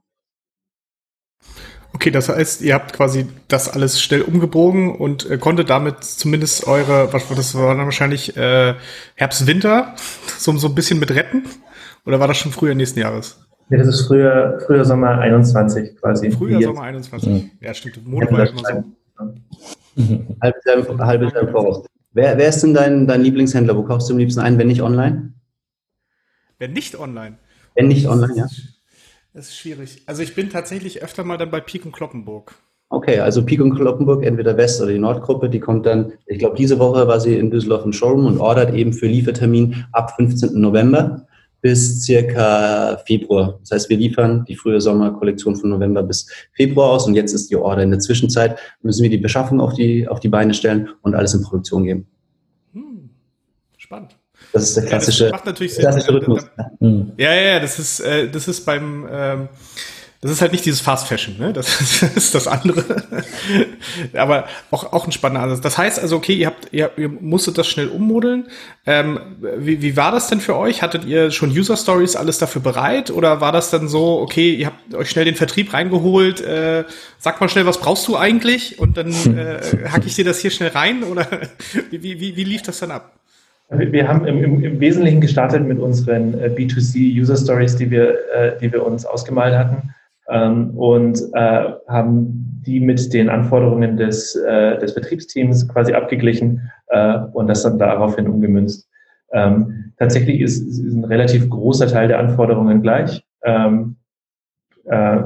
Okay, 1.97 2.11
das 2.11 2.29
heißt, 2.29 2.61
ihr 2.61 2.75
habt 2.75 2.93
quasi 2.93 3.27
das 3.49 3.73
alles 3.73 4.03
schnell 4.03 4.21
umgebogen 4.21 4.95
und 4.95 5.31
äh, 5.31 5.39
konntet 5.39 5.71
damit 5.71 6.05
zumindest 6.05 6.67
eure, 6.67 7.11
was 7.15 7.27
das 7.35 7.55
war 7.55 7.75
dann 7.75 7.87
wahrscheinlich 7.87 8.37
äh, 8.37 8.75
Herbst, 9.15 9.47
Winter, 9.47 9.95
so, 10.37 10.55
so 10.59 10.69
ein 10.69 10.75
bisschen 10.75 10.99
mit 10.99 11.11
retten? 11.13 11.45
Oder 12.05 12.21
war 12.21 12.29
das 12.29 12.37
schon 12.37 12.53
früher 12.53 12.75
nächsten 12.75 13.01
Jahres? 13.01 13.41
Ja, 13.71 13.79
das 13.79 13.87
ist 13.89 14.09
früher, 14.09 14.61
früher 14.67 14.85
Sommer 14.85 15.19
21 15.21 15.97
quasi. 15.97 16.31
Früher 16.33 16.61
Sommer 16.61 16.83
21. 16.83 17.29
Mhm. 17.31 17.51
Ja, 17.63 17.73
stimmt. 17.73 18.07
Mode 18.07 18.31
war 18.31 18.47
immer 18.47 18.85
so. 19.97 20.35
Halbes 20.43 20.65
Jahr, 20.67 20.99
halbes 20.99 21.33
Jahr 21.33 21.49
voraus. 21.49 21.87
Wer, 22.13 22.37
wer 22.37 22.49
ist 22.51 22.63
denn 22.63 22.75
dein, 22.75 23.07
dein 23.07 23.23
Lieblingshändler? 23.23 23.75
Wo 23.75 23.85
kaufst 23.85 24.11
du 24.11 24.13
am 24.13 24.19
liebsten 24.19 24.41
ein, 24.41 24.59
wenn 24.59 24.67
nicht 24.67 24.83
online? 24.83 25.33
Wenn 26.59 26.75
nicht 26.75 26.99
online? 26.99 27.39
Wenn 27.75 27.89
nicht 27.89 28.07
online, 28.07 28.37
ja. 28.37 28.47
Das 29.37 29.49
ist 29.49 29.59
schwierig. 29.59 30.03
Also 30.07 30.23
ich 30.23 30.35
bin 30.35 30.49
tatsächlich 30.49 31.03
öfter 31.03 31.23
mal 31.23 31.37
dann 31.37 31.51
bei 31.51 31.61
Pik 31.61 31.85
und 31.85 31.93
Kloppenburg. 31.93 32.55
Okay, 32.89 33.19
also 33.19 33.45
Pik 33.45 33.61
und 33.61 33.75
Kloppenburg, 33.75 34.25
entweder 34.25 34.57
West- 34.57 34.81
oder 34.81 34.93
die 34.93 34.99
Nordgruppe, 34.99 35.51
die 35.51 35.61
kommt 35.61 35.85
dann, 35.85 36.15
ich 36.25 36.39
glaube, 36.39 36.57
diese 36.57 36.79
Woche 36.79 37.07
war 37.07 37.21
sie 37.21 37.37
in 37.37 37.51
Düsseldorf 37.51 37.85
im 37.85 37.93
Showroom 37.93 38.25
und 38.25 38.39
ordert 38.39 38.73
eben 38.73 38.95
für 38.95 39.07
Liefertermin 39.07 39.85
ab 39.93 40.13
15. 40.17 40.59
November 40.59 41.27
bis 41.61 42.03
circa 42.03 42.97
Februar. 43.07 43.59
Das 43.61 43.73
heißt, 43.73 43.91
wir 43.91 43.99
liefern 43.99 44.47
die 44.47 44.57
frühe 44.57 44.81
Sommerkollektion 44.81 45.55
von 45.55 45.69
November 45.69 46.03
bis 46.03 46.31
Februar 46.55 46.93
aus 46.93 47.07
und 47.07 47.15
jetzt 47.15 47.35
ist 47.35 47.51
die 47.51 47.57
Order. 47.57 47.83
In 47.83 47.91
der 47.91 48.01
Zwischenzeit 48.01 48.59
müssen 48.81 49.03
wir 49.03 49.11
die 49.11 49.19
Beschaffung 49.19 49.61
auf 49.61 49.75
die, 49.75 50.09
auf 50.09 50.21
die 50.21 50.31
Beine 50.31 50.55
stellen 50.55 50.89
und 51.03 51.15
alles 51.15 51.35
in 51.35 51.43
Produktion 51.43 51.85
geben. 51.85 52.07
Hm, 52.73 53.11
spannend. 53.77 54.17
Das 54.53 54.63
ist 54.65 54.77
der 54.77 54.85
klassische, 54.85 55.27
ja, 55.27 55.31
macht 55.33 55.47
natürlich 55.47 55.75
Sinn. 55.75 55.83
klassische 55.83 56.13
Rhythmus. 56.13 56.47
Ja, 57.19 57.35
ja, 57.35 57.43
ja, 57.43 57.61
das 57.61 57.79
ist, 57.79 58.01
äh, 58.01 58.29
das 58.29 58.49
ist 58.49 58.65
beim, 58.65 59.07
ähm, 59.11 59.49
das 60.23 60.31
ist 60.31 60.41
halt 60.41 60.53
nicht 60.53 60.65
dieses 60.65 60.81
Fast 60.81 61.07
Fashion, 61.07 61.37
ne? 61.39 61.53
Das 61.53 62.03
ist 62.17 62.35
das 62.35 62.49
andere. 62.49 62.85
Aber 64.15 64.47
auch, 64.71 64.93
auch 64.93 65.07
ein 65.07 65.13
spannender 65.13 65.43
Ansatz. 65.43 65.61
Das 65.61 65.77
heißt 65.77 66.01
also, 66.01 66.17
okay, 66.17 66.35
ihr 66.35 66.47
habt, 66.47 66.73
ihr, 66.73 66.91
ihr 66.97 67.09
musstet 67.09 67.59
das 67.59 67.69
schnell 67.69 67.89
ummodeln. 67.89 68.49
Ähm, 68.87 69.21
wie, 69.59 69.83
wie 69.83 69.97
war 69.97 70.13
das 70.13 70.29
denn 70.29 70.41
für 70.41 70.57
euch? 70.57 70.81
Hattet 70.81 71.05
ihr 71.05 71.31
schon 71.31 71.51
User 71.51 71.77
Stories 71.77 72.17
alles 72.17 72.39
dafür 72.39 72.63
bereit? 72.63 73.11
Oder 73.11 73.41
war 73.41 73.53
das 73.53 73.71
dann 73.71 73.89
so, 73.89 74.21
okay, 74.21 74.55
ihr 74.55 74.67
habt 74.67 74.95
euch 74.95 75.11
schnell 75.11 75.27
den 75.27 75.37
Vertrieb 75.37 75.73
reingeholt, 75.75 76.41
äh, 76.41 76.85
sag 77.19 77.41
mal 77.41 77.49
schnell, 77.49 77.67
was 77.67 77.79
brauchst 77.79 78.09
du 78.09 78.17
eigentlich? 78.17 78.79
Und 78.79 78.97
dann 78.97 79.13
äh, 79.37 79.61
hack 79.91 80.07
ich 80.07 80.15
dir 80.15 80.25
das 80.25 80.41
hier 80.41 80.51
schnell 80.51 80.71
rein? 80.71 81.05
Oder 81.05 81.29
wie, 81.91 82.03
wie, 82.03 82.37
wie 82.37 82.45
lief 82.45 82.63
das 82.63 82.79
dann 82.79 82.91
ab? 82.91 83.13
Wir 83.69 84.07
haben 84.09 84.27
im, 84.27 84.63
im, 84.63 84.81
Wesentlichen 84.81 85.21
gestartet 85.21 85.67
mit 85.67 85.81
unseren 85.81 86.35
äh, 86.35 86.49
B2C 86.49 87.21
User 87.21 87.37
Stories, 87.37 87.77
die 87.77 87.91
wir, 87.91 88.15
äh, 88.33 88.59
die 88.61 88.73
wir 88.73 88.87
uns 88.87 89.05
ausgemalt 89.05 89.55
hatten 89.55 89.95
ähm, 90.29 90.71
und 90.77 91.21
äh, 91.33 91.73
haben 91.89 92.63
die 92.67 92.81
mit 92.81 93.13
den 93.13 93.29
Anforderungen 93.29 93.97
des, 93.97 94.33
des 94.33 94.93
Betriebsteams 94.93 95.69
quasi 95.69 95.93
abgeglichen 95.93 96.69
und 97.33 97.47
das 97.47 97.63
dann 97.63 97.79
daraufhin 97.79 98.27
umgemünzt. 98.27 98.89
Ähm, 99.33 99.93
tatsächlich 99.99 100.41
ist, 100.41 100.67
ist 100.67 100.93
ein 100.93 101.05
relativ 101.05 101.49
großer 101.49 101.87
Teil 101.87 102.09
der 102.09 102.19
Anforderungen 102.19 102.83
gleich. 102.83 103.25
Ähm, 103.45 103.95
äh, 104.85 105.19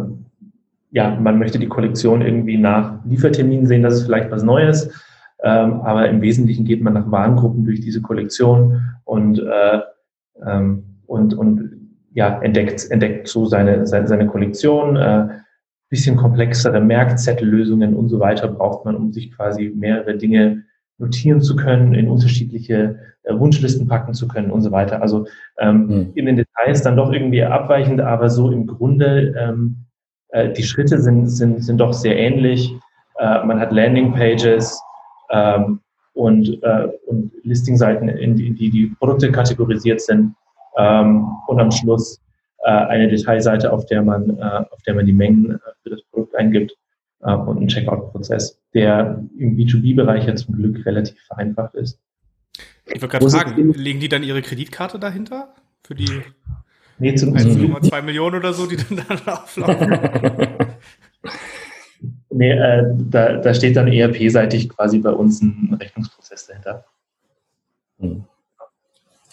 ja, 0.91 1.11
man 1.21 1.39
möchte 1.39 1.59
die 1.59 1.69
Kollektion 1.69 2.23
irgendwie 2.23 2.59
nach 2.59 3.05
Liefertermin 3.05 3.67
sehen, 3.67 3.83
das 3.83 3.95
ist 3.95 4.05
vielleicht 4.05 4.31
was 4.31 4.43
Neues. 4.43 4.91
Ähm, 5.43 5.81
aber 5.83 6.09
im 6.09 6.21
Wesentlichen 6.21 6.65
geht 6.65 6.83
man 6.83 6.95
nach 6.95 7.11
Warengruppen 7.11 7.65
durch 7.65 7.81
diese 7.81 8.03
Kollektion 8.03 8.83
und, 9.05 9.39
äh, 9.39 9.81
ähm, 10.47 10.85
und, 11.07 11.35
und 11.35 11.71
ja, 12.13 12.41
entdeckt, 12.43 12.91
entdeckt 12.91 13.29
so 13.29 13.47
seine, 13.47 13.87
seine, 13.87 14.07
seine 14.07 14.27
Kollektion. 14.27 14.97
Äh, 14.97 15.29
bisschen 15.91 16.17
komplexere 16.17 16.81
Merkzettellösungen 16.81 17.95
und 17.95 18.09
so 18.09 18.21
weiter 18.21 18.49
braucht 18.49 18.85
man, 18.85 18.95
um 18.95 19.13
sich 19.13 19.33
quasi 19.33 19.73
mehrere 19.75 20.17
Dinge 20.17 20.63
notieren 20.99 21.41
zu 21.41 21.57
können, 21.57 21.95
in 21.95 22.09
unterschiedliche 22.09 22.99
äh, 23.25 23.37
Wunschlisten 23.37 23.89
packen 23.89 24.15
zu 24.15 24.29
können 24.29 24.53
und 24.53 24.63
so 24.63 24.71
weiter. 24.71 25.03
Also 25.03 25.27
ähm, 25.59 25.87
mhm. 25.87 26.11
in 26.15 26.27
den 26.27 26.37
Details 26.37 26.83
dann 26.83 26.97
doch 26.97 27.13
irgendwie 27.13 27.43
abweichend, 27.43 28.01
aber 28.01 28.31
so 28.31 28.51
im 28.51 28.67
Grunde 28.67 29.35
ähm, 29.37 29.87
äh, 30.29 30.53
die 30.53 30.63
Schritte 30.63 30.99
sind, 30.99 31.27
sind, 31.27 31.65
sind 31.65 31.79
doch 31.79 31.93
sehr 31.93 32.17
ähnlich. 32.17 32.73
Äh, 33.19 33.45
man 33.45 33.59
hat 33.59 33.73
Landingpages, 33.73 34.81
ähm, 35.31 35.81
und, 36.13 36.63
äh, 36.63 36.89
und 37.07 37.33
Listingseiten, 37.43 38.09
in 38.09 38.37
die, 38.37 38.47
in 38.49 38.55
die 38.57 38.71
die 38.71 38.87
Produkte 38.99 39.31
kategorisiert 39.31 40.01
sind 40.01 40.35
ähm, 40.77 41.29
und 41.47 41.61
am 41.61 41.71
Schluss 41.71 42.21
äh, 42.65 42.71
eine 42.71 43.09
Detailseite, 43.09 43.73
auf 43.73 43.87
der 43.87 44.03
man, 44.03 44.39
äh, 44.39 44.43
auf 44.43 44.83
der 44.87 44.95
man 44.95 45.07
die 45.07 45.13
Mengen 45.13 45.53
äh, 45.53 45.59
für 45.83 45.91
das 45.91 46.03
Produkt 46.11 46.35
eingibt 46.37 46.73
äh, 47.21 47.33
und 47.33 47.59
einen 47.59 47.69
Checkout-Prozess, 47.69 48.59
der 48.75 49.25
im 49.39 49.57
B2B-Bereich 49.57 50.27
ja 50.27 50.35
zum 50.35 50.57
Glück 50.57 50.85
relativ 50.85 51.19
vereinfacht 51.23 51.75
ist. 51.75 51.99
Ich 52.87 53.01
wollte 53.01 53.19
gerade 53.19 53.31
fragen, 53.31 53.73
legen 53.73 54.01
die 54.01 54.09
dann 54.09 54.23
ihre 54.23 54.43
Kreditkarte 54.43 54.99
dahinter 54.99 55.55
für 55.85 55.95
die 55.95 56.23
nee, 56.99 57.13
1,2 57.13 58.03
Millionen 58.03 58.37
oder 58.37 58.53
so, 58.53 58.67
die 58.67 58.77
dann 58.77 59.05
da 59.25 59.35
auflaufen? 59.43 59.99
Nee, 62.31 62.53
äh, 62.53 62.85
da, 63.11 63.37
da 63.39 63.53
steht 63.55 63.77
dann 63.77 63.89
ERP-seitig 63.89 64.69
quasi 64.69 64.99
bei 64.99 65.11
uns 65.11 65.43
ein 65.43 65.77
Rechnungsprozess 65.81 66.47
dahinter. 66.47 66.85
Hm. 67.99 68.25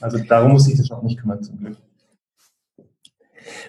Also 0.02 0.18
darum 0.20 0.54
muss 0.54 0.68
ich 0.68 0.78
das 0.78 0.92
auch 0.92 1.04
nicht 1.04 1.20
kümmern, 1.20 1.42
zum 1.42 1.58
Glück. 1.60 1.78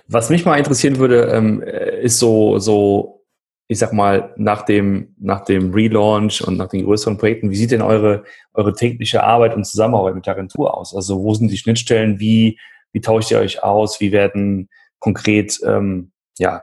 Was 0.09 0.31
mich 0.31 0.45
mal 0.45 0.59
interessieren 0.59 0.99
würde, 0.99 1.27
ähm, 1.27 1.62
ist 1.62 2.19
so, 2.19 2.59
so, 2.59 3.25
ich 3.69 3.79
sag 3.79 3.93
mal, 3.93 4.33
nach 4.37 4.62
dem, 4.62 5.14
nach 5.19 5.45
dem 5.45 5.73
Relaunch 5.73 6.43
und 6.47 6.57
nach 6.57 6.69
den 6.69 6.85
größeren 6.85 7.19
Projekten, 7.19 7.51
wie 7.51 7.57
sieht 7.57 7.71
denn 7.71 7.83
eure, 7.83 8.25
eure 8.55 8.73
tägliche 8.73 9.23
Arbeit 9.23 9.55
und 9.55 9.64
Zusammenarbeit 9.64 10.14
mit 10.14 10.27
der 10.27 10.35
Agentur 10.35 10.77
aus? 10.77 10.95
Also 10.95 11.23
wo 11.23 11.35
sind 11.35 11.51
die 11.51 11.59
Schnittstellen? 11.59 12.19
Wie, 12.19 12.59
wie 12.93 13.01
tauscht 13.01 13.31
ihr 13.31 13.38
euch 13.38 13.62
aus? 13.62 14.01
Wie 14.01 14.11
werden 14.11 14.69
konkret 14.99 15.61
ähm, 15.64 16.12
ja, 16.38 16.62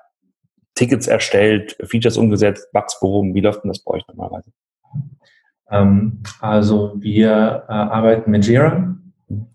Tickets 0.75 1.07
erstellt, 1.07 1.75
Features 1.83 2.17
umgesetzt, 2.17 2.71
Bugs 2.71 2.99
behoben? 2.99 3.33
Wie 3.33 3.41
läuft 3.41 3.63
denn 3.63 3.69
das 3.69 3.79
bei 3.79 3.95
euch 3.95 4.03
normalerweise? 4.07 4.51
Ähm, 5.71 6.21
also 6.41 6.93
wir 6.97 7.63
äh, 7.67 7.71
arbeiten 7.71 8.29
mit 8.29 8.45
Jira. 8.45 8.95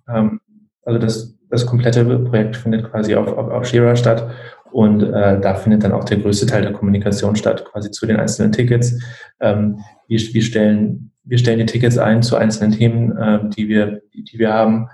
Ähm, 0.08 0.40
also 0.84 0.98
das, 0.98 1.38
das 1.48 1.66
komplette 1.66 2.04
Projekt 2.04 2.56
findet 2.56 2.90
quasi 2.90 3.14
auf, 3.14 3.28
auf, 3.28 3.50
auf 3.50 3.72
Jira 3.72 3.94
statt 3.94 4.30
und 4.72 5.02
äh, 5.02 5.40
da 5.40 5.54
findet 5.54 5.84
dann 5.84 5.92
auch 5.92 6.04
der 6.04 6.18
größte 6.18 6.46
Teil 6.46 6.62
der 6.62 6.72
Kommunikation 6.72 7.36
statt, 7.36 7.64
quasi 7.64 7.90
zu 7.90 8.06
den 8.06 8.16
einzelnen 8.16 8.52
Tickets. 8.52 8.98
Ähm, 9.40 9.80
wir, 10.08 10.18
wir, 10.18 10.42
stellen, 10.42 11.12
wir 11.24 11.38
stellen 11.38 11.58
die 11.58 11.66
Tickets 11.66 11.98
ein 11.98 12.22
zu 12.22 12.36
einzelnen 12.36 12.72
Themen, 12.72 13.16
äh, 13.16 13.40
die, 13.50 13.68
wir, 13.68 14.00
die, 14.14 14.24
die 14.24 14.38
wir 14.38 14.52
haben 14.52 14.88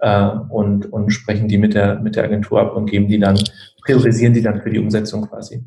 äh, 0.00 0.30
und, 0.48 0.92
und 0.92 1.10
sprechen 1.10 1.48
die 1.48 1.58
mit 1.58 1.74
der, 1.74 2.00
mit 2.00 2.16
der 2.16 2.24
Agentur 2.24 2.60
ab 2.60 2.76
und 2.76 2.86
geben 2.86 3.08
die 3.08 3.18
dann, 3.18 3.38
priorisieren 3.82 4.34
die 4.34 4.42
dann 4.42 4.60
für 4.60 4.70
die 4.70 4.78
Umsetzung 4.78 5.28
quasi. 5.28 5.64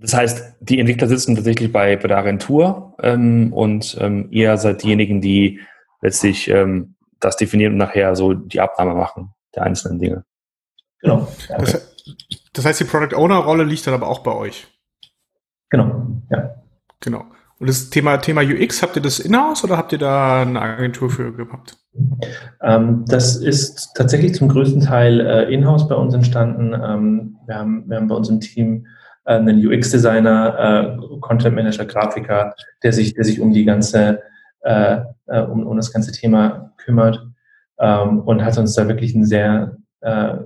Das 0.00 0.14
heißt, 0.14 0.56
die 0.60 0.78
Entwickler 0.78 1.08
sitzen 1.08 1.34
tatsächlich 1.34 1.72
bei, 1.72 1.96
bei 1.96 2.06
der 2.06 2.18
Agentur 2.18 2.94
ähm, 3.02 3.52
und 3.52 3.96
ähm, 4.00 4.28
ihr 4.30 4.56
seid 4.56 4.84
diejenigen, 4.84 5.20
die 5.20 5.60
letztlich 6.00 6.48
ähm, 6.48 6.94
das 7.18 7.36
definieren 7.36 7.72
und 7.72 7.78
nachher 7.78 8.14
so 8.14 8.32
die 8.32 8.60
Abnahme 8.60 8.94
machen 8.94 9.34
der 9.56 9.64
einzelnen 9.64 9.98
Dinge. 9.98 10.24
Genau. 11.00 11.26
Das, 11.48 11.96
das 12.52 12.64
heißt, 12.64 12.80
die 12.80 12.84
Product 12.84 13.16
Owner 13.16 13.38
Rolle 13.38 13.64
liegt 13.64 13.86
dann 13.86 13.94
aber 13.94 14.08
auch 14.08 14.20
bei 14.20 14.32
euch. 14.32 14.68
Genau, 15.70 16.06
ja. 16.30 16.54
Genau. 17.00 17.24
Und 17.60 17.68
das 17.68 17.90
Thema, 17.90 18.18
Thema 18.18 18.42
UX, 18.42 18.82
habt 18.82 18.94
ihr 18.94 19.02
das 19.02 19.18
in-house 19.18 19.64
oder 19.64 19.76
habt 19.76 19.92
ihr 19.92 19.98
da 19.98 20.42
eine 20.42 20.60
Agentur 20.60 21.10
für 21.10 21.32
gehabt? 21.32 21.76
Ähm, 22.62 23.04
das 23.08 23.36
ist 23.36 23.94
tatsächlich 23.96 24.34
zum 24.34 24.48
größten 24.48 24.82
Teil 24.82 25.20
äh, 25.20 25.52
in-house 25.52 25.88
bei 25.88 25.96
uns 25.96 26.14
entstanden. 26.14 26.72
Ähm, 26.72 27.36
wir, 27.46 27.56
haben, 27.56 27.88
wir 27.88 27.96
haben 27.96 28.06
bei 28.06 28.14
uns 28.14 28.28
im 28.28 28.40
Team 28.40 28.86
äh, 29.24 29.34
einen 29.34 29.66
UX-Designer, 29.66 30.98
äh, 31.00 31.18
Content 31.20 31.56
Manager, 31.56 31.84
Grafiker, 31.84 32.54
der 32.84 32.92
sich, 32.92 33.14
der 33.14 33.24
sich 33.24 33.40
um 33.40 33.52
die 33.52 33.64
ganze, 33.64 34.22
äh, 34.60 35.00
äh, 35.26 35.40
um, 35.40 35.66
um 35.66 35.76
das 35.76 35.92
ganze 35.92 36.12
Thema 36.12 36.72
kümmert 36.76 37.26
ähm, 37.80 38.20
und 38.20 38.44
hat 38.44 38.56
uns 38.58 38.74
da 38.74 38.86
wirklich 38.86 39.16
ein 39.16 39.24
sehr, 39.24 39.76
äh, 40.00 40.36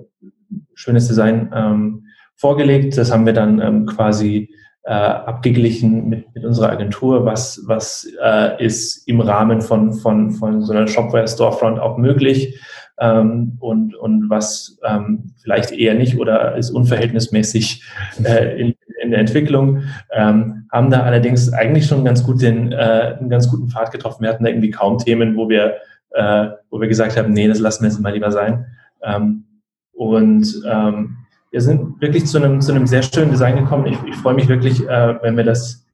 schönes 0.74 1.08
Design 1.08 1.52
ähm, 1.54 2.06
vorgelegt. 2.36 2.96
Das 2.96 3.12
haben 3.12 3.26
wir 3.26 3.34
dann 3.34 3.60
ähm, 3.60 3.86
quasi 3.86 4.54
äh, 4.84 4.92
abgeglichen 4.92 6.08
mit, 6.08 6.34
mit 6.34 6.44
unserer 6.44 6.70
Agentur, 6.70 7.24
was, 7.24 7.62
was 7.66 8.08
äh, 8.22 8.64
ist 8.64 9.06
im 9.06 9.20
Rahmen 9.20 9.60
von, 9.60 9.92
von, 9.92 10.32
von 10.32 10.62
so 10.62 10.72
einer 10.72 10.88
Shopware-Storefront 10.88 11.78
auch 11.78 11.98
möglich 11.98 12.60
ähm, 12.98 13.56
und, 13.60 13.94
und 13.94 14.28
was 14.28 14.78
ähm, 14.84 15.34
vielleicht 15.42 15.70
eher 15.70 15.94
nicht 15.94 16.18
oder 16.18 16.56
ist 16.56 16.70
unverhältnismäßig 16.70 17.84
äh, 18.24 18.60
in, 18.60 18.74
in 19.02 19.10
der 19.10 19.20
Entwicklung. 19.20 19.84
Ähm, 20.10 20.66
haben 20.72 20.90
da 20.90 21.02
allerdings 21.02 21.52
eigentlich 21.52 21.86
schon 21.86 22.04
ganz 22.04 22.24
gut 22.24 22.42
den, 22.42 22.72
äh, 22.72 23.16
einen 23.18 23.30
ganz 23.30 23.48
guten 23.48 23.68
Pfad 23.68 23.92
getroffen. 23.92 24.22
Wir 24.22 24.30
hatten 24.30 24.44
da 24.44 24.50
irgendwie 24.50 24.70
kaum 24.70 24.98
Themen, 24.98 25.36
wo 25.36 25.48
wir, 25.48 25.76
äh, 26.10 26.48
wo 26.70 26.80
wir 26.80 26.88
gesagt 26.88 27.16
haben, 27.16 27.32
nee, 27.32 27.46
das 27.46 27.60
lassen 27.60 27.84
wir 27.84 27.90
jetzt 27.90 28.00
mal 28.00 28.12
lieber 28.12 28.32
sein. 28.32 28.66
Ähm, 29.02 29.44
und 29.92 30.62
ähm, 30.68 31.18
wir 31.52 31.60
sind 31.60 32.00
wirklich 32.00 32.26
zu 32.26 32.38
einem, 32.38 32.60
zu 32.60 32.72
einem 32.72 32.86
sehr 32.86 33.02
schönen 33.02 33.30
Design 33.30 33.56
gekommen. 33.56 33.86
Ich, 33.86 34.02
ich 34.08 34.16
freue 34.16 34.34
mich 34.34 34.48
wirklich, 34.48 34.88
äh, 34.88 35.22
wenn 35.22 35.36
wir 35.36 35.44
das, 35.44 35.86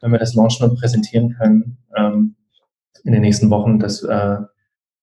wenn 0.00 0.12
wir 0.12 0.18
das 0.18 0.34
launchen 0.34 0.68
und 0.68 0.78
präsentieren 0.78 1.34
können 1.34 1.78
ähm, 1.96 2.36
in 3.02 3.12
den 3.12 3.22
nächsten 3.22 3.48
Wochen. 3.48 3.78
Das 3.78 4.02
äh, 4.02 4.36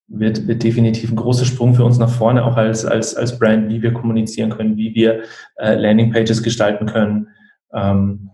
wird, 0.07 0.47
wird 0.47 0.61
definitiv 0.61 1.11
ein 1.11 1.15
großer 1.15 1.45
Sprung 1.45 1.73
für 1.73 1.83
uns 1.83 1.97
nach 1.97 2.11
vorne, 2.11 2.45
auch 2.45 2.57
als, 2.57 2.85
als, 2.85 3.15
als 3.15 3.39
Brand, 3.39 3.69
wie 3.69 3.81
wir 3.81 3.91
kommunizieren 3.91 4.51
können, 4.51 4.77
wie 4.77 4.93
wir 4.93 5.23
äh, 5.57 5.73
Landingpages 5.73 6.43
gestalten 6.43 6.85
können. 6.85 7.29
Ähm, 7.73 8.29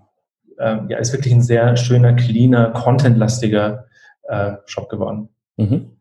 äh, 0.57 0.79
ja, 0.89 0.97
ist 0.97 1.13
wirklich 1.13 1.33
ein 1.33 1.41
sehr 1.41 1.77
schöner, 1.77 2.11
cleaner, 2.13 2.71
contentlastiger 2.71 3.85
äh, 4.23 4.55
Shop 4.65 4.89
geworden. 4.89 5.29
Mhm. 5.55 5.91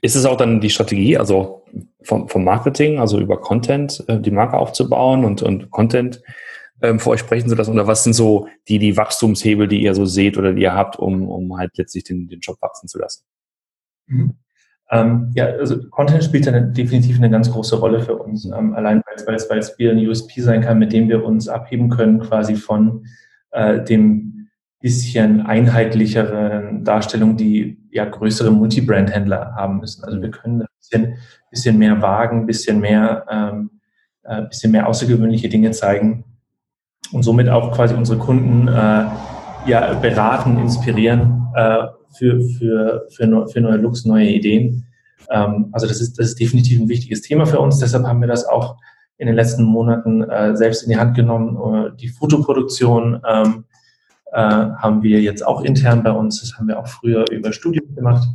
Ist 0.00 0.16
es 0.16 0.24
auch 0.24 0.36
dann 0.36 0.60
die 0.60 0.70
Strategie, 0.70 1.16
also 1.16 1.64
vom, 2.02 2.28
vom 2.28 2.44
Marketing, 2.44 2.98
also 2.98 3.18
über 3.18 3.40
Content, 3.40 4.04
äh, 4.08 4.20
die 4.20 4.30
Marke 4.30 4.56
aufzubauen 4.56 5.24
und, 5.24 5.42
und 5.42 5.70
Content 5.70 6.22
ähm, 6.82 6.98
für 6.98 7.10
euch 7.10 7.20
sprechen 7.20 7.48
zu 7.48 7.54
lassen? 7.54 7.72
Oder 7.72 7.86
was 7.86 8.04
sind 8.04 8.14
so 8.14 8.48
die, 8.68 8.78
die 8.78 8.96
Wachstumshebel, 8.96 9.68
die 9.68 9.82
ihr 9.82 9.94
so 9.94 10.06
seht 10.06 10.38
oder 10.38 10.52
die 10.52 10.62
ihr 10.62 10.74
habt, 10.74 10.98
um, 10.98 11.28
um 11.28 11.56
halt 11.56 11.76
letztlich 11.76 12.04
den, 12.04 12.28
den 12.28 12.40
Job 12.40 12.56
wachsen 12.60 12.88
zu 12.88 12.98
lassen? 12.98 13.24
Mhm. 14.06 14.34
Ähm, 14.92 15.30
ja, 15.34 15.46
also 15.46 15.88
Content 15.90 16.24
spielt 16.24 16.46
dann 16.46 16.74
definitiv 16.74 17.16
eine 17.16 17.30
ganz 17.30 17.50
große 17.50 17.78
Rolle 17.78 18.00
für 18.00 18.16
uns. 18.16 18.44
Ähm, 18.44 18.74
allein 18.74 19.02
weil 19.24 19.36
es, 19.36 19.48
weil 19.48 19.58
es 19.58 19.78
wieder 19.78 19.92
ein 19.92 20.06
USP 20.06 20.40
sein 20.40 20.62
kann, 20.62 20.78
mit 20.78 20.92
dem 20.92 21.08
wir 21.08 21.24
uns 21.24 21.48
abheben 21.48 21.90
können, 21.90 22.18
quasi 22.18 22.56
von 22.56 23.06
äh, 23.52 23.82
dem 23.84 24.48
bisschen 24.80 25.42
einheitlicheren 25.42 26.84
Darstellung, 26.84 27.36
die 27.36 27.79
ja 27.90 28.04
größere 28.04 28.50
Multibrand-Händler 28.50 29.54
haben 29.56 29.78
müssen. 29.80 30.04
Also 30.04 30.20
wir 30.20 30.30
können 30.30 30.62
ein 30.62 30.68
bisschen, 30.78 31.16
bisschen 31.50 31.78
mehr 31.78 32.00
wagen, 32.00 32.46
bisschen 32.46 32.80
mehr, 32.80 33.24
ähm, 33.30 33.70
äh, 34.22 34.42
bisschen 34.42 34.72
mehr 34.72 34.86
außergewöhnliche 34.86 35.48
Dinge 35.48 35.70
zeigen 35.72 36.24
und 37.12 37.22
somit 37.22 37.48
auch 37.48 37.72
quasi 37.72 37.94
unsere 37.94 38.18
Kunden 38.18 38.68
äh, 38.68 39.06
ja 39.66 39.94
beraten, 40.00 40.58
inspirieren 40.58 41.48
äh, 41.54 41.86
für, 42.16 42.40
für, 42.40 43.06
für, 43.10 43.48
für 43.48 43.60
neue 43.60 43.76
Looks, 43.76 44.04
neue 44.04 44.28
Ideen. 44.28 44.86
Ähm, 45.30 45.68
also 45.72 45.86
das 45.86 46.00
ist, 46.00 46.18
das 46.18 46.28
ist 46.28 46.40
definitiv 46.40 46.80
ein 46.80 46.88
wichtiges 46.88 47.22
Thema 47.22 47.46
für 47.46 47.60
uns. 47.60 47.78
Deshalb 47.78 48.04
haben 48.04 48.20
wir 48.20 48.28
das 48.28 48.44
auch 48.46 48.76
in 49.18 49.26
den 49.26 49.36
letzten 49.36 49.64
Monaten 49.64 50.22
äh, 50.22 50.56
selbst 50.56 50.82
in 50.82 50.90
die 50.90 50.96
Hand 50.96 51.14
genommen. 51.14 51.56
Äh, 51.56 51.96
die 51.96 52.08
Fotoproduktion 52.08 53.20
ähm, 53.28 53.64
äh, 54.32 54.40
haben 54.40 55.02
wir 55.02 55.20
jetzt 55.20 55.46
auch 55.46 55.62
intern 55.62 56.02
bei 56.02 56.12
uns. 56.12 56.40
Das 56.40 56.56
haben 56.56 56.68
wir 56.68 56.78
auch 56.78 56.88
früher 56.88 57.24
über 57.30 57.52
Studium 57.52 57.94
gemacht. 57.94 58.26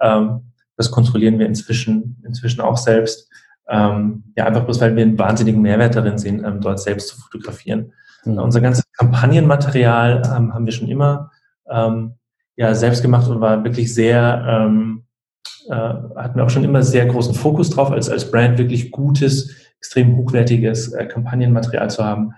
Ähm, 0.00 0.52
das 0.76 0.90
kontrollieren 0.90 1.38
wir 1.38 1.46
inzwischen, 1.46 2.22
inzwischen 2.24 2.60
auch 2.60 2.76
selbst. 2.76 3.30
Ähm, 3.68 4.24
ja, 4.36 4.46
einfach 4.46 4.64
bloß, 4.64 4.80
weil 4.80 4.96
wir 4.96 5.02
einen 5.02 5.18
wahnsinnigen 5.18 5.60
Mehrwert 5.60 5.96
darin 5.96 6.18
sehen, 6.18 6.44
ähm, 6.44 6.60
dort 6.60 6.80
selbst 6.80 7.08
zu 7.08 7.20
fotografieren. 7.20 7.92
Mhm. 8.24 8.38
Unser 8.38 8.60
ganzes 8.60 8.84
Kampagnenmaterial 8.92 10.22
ähm, 10.24 10.54
haben 10.54 10.64
wir 10.64 10.72
schon 10.72 10.88
immer 10.88 11.30
ähm, 11.68 12.14
ja, 12.56 12.74
selbst 12.74 13.02
gemacht 13.02 13.28
und 13.28 13.40
war 13.40 13.62
wirklich 13.64 13.94
sehr, 13.94 14.44
ähm, 14.48 15.04
äh, 15.68 15.74
hatten 15.74 16.36
wir 16.36 16.44
auch 16.44 16.50
schon 16.50 16.64
immer 16.64 16.82
sehr 16.82 17.06
großen 17.06 17.34
Fokus 17.34 17.70
drauf, 17.70 17.90
als, 17.90 18.08
als 18.08 18.30
Brand 18.30 18.58
wirklich 18.58 18.90
gutes, 18.90 19.54
extrem 19.78 20.16
hochwertiges 20.16 20.92
äh, 20.92 21.06
Kampagnenmaterial 21.06 21.90
zu 21.90 22.04
haben. 22.04 22.34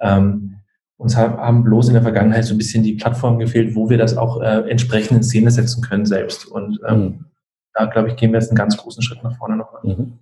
Ähm, 0.00 0.56
uns 0.98 1.16
haben 1.16 1.62
bloß 1.62 1.88
in 1.88 1.94
der 1.94 2.02
Vergangenheit 2.02 2.44
so 2.44 2.54
ein 2.54 2.58
bisschen 2.58 2.82
die 2.82 2.94
Plattform 2.94 3.38
gefehlt, 3.38 3.74
wo 3.74 3.88
wir 3.88 3.98
das 3.98 4.16
auch 4.16 4.42
äh, 4.42 4.68
entsprechend 4.68 5.16
in 5.16 5.22
Szene 5.22 5.50
setzen 5.50 5.80
können 5.80 6.04
selbst. 6.04 6.46
Und 6.46 6.80
ähm, 6.86 6.98
mhm. 6.98 7.24
da, 7.72 7.86
glaube 7.86 8.08
ich, 8.08 8.16
gehen 8.16 8.32
wir 8.32 8.40
jetzt 8.40 8.50
einen 8.50 8.58
ganz 8.58 8.76
großen 8.76 9.02
Schritt 9.02 9.22
nach 9.22 9.36
vorne 9.36 9.56
noch. 9.56 9.82
Mhm. 9.84 10.18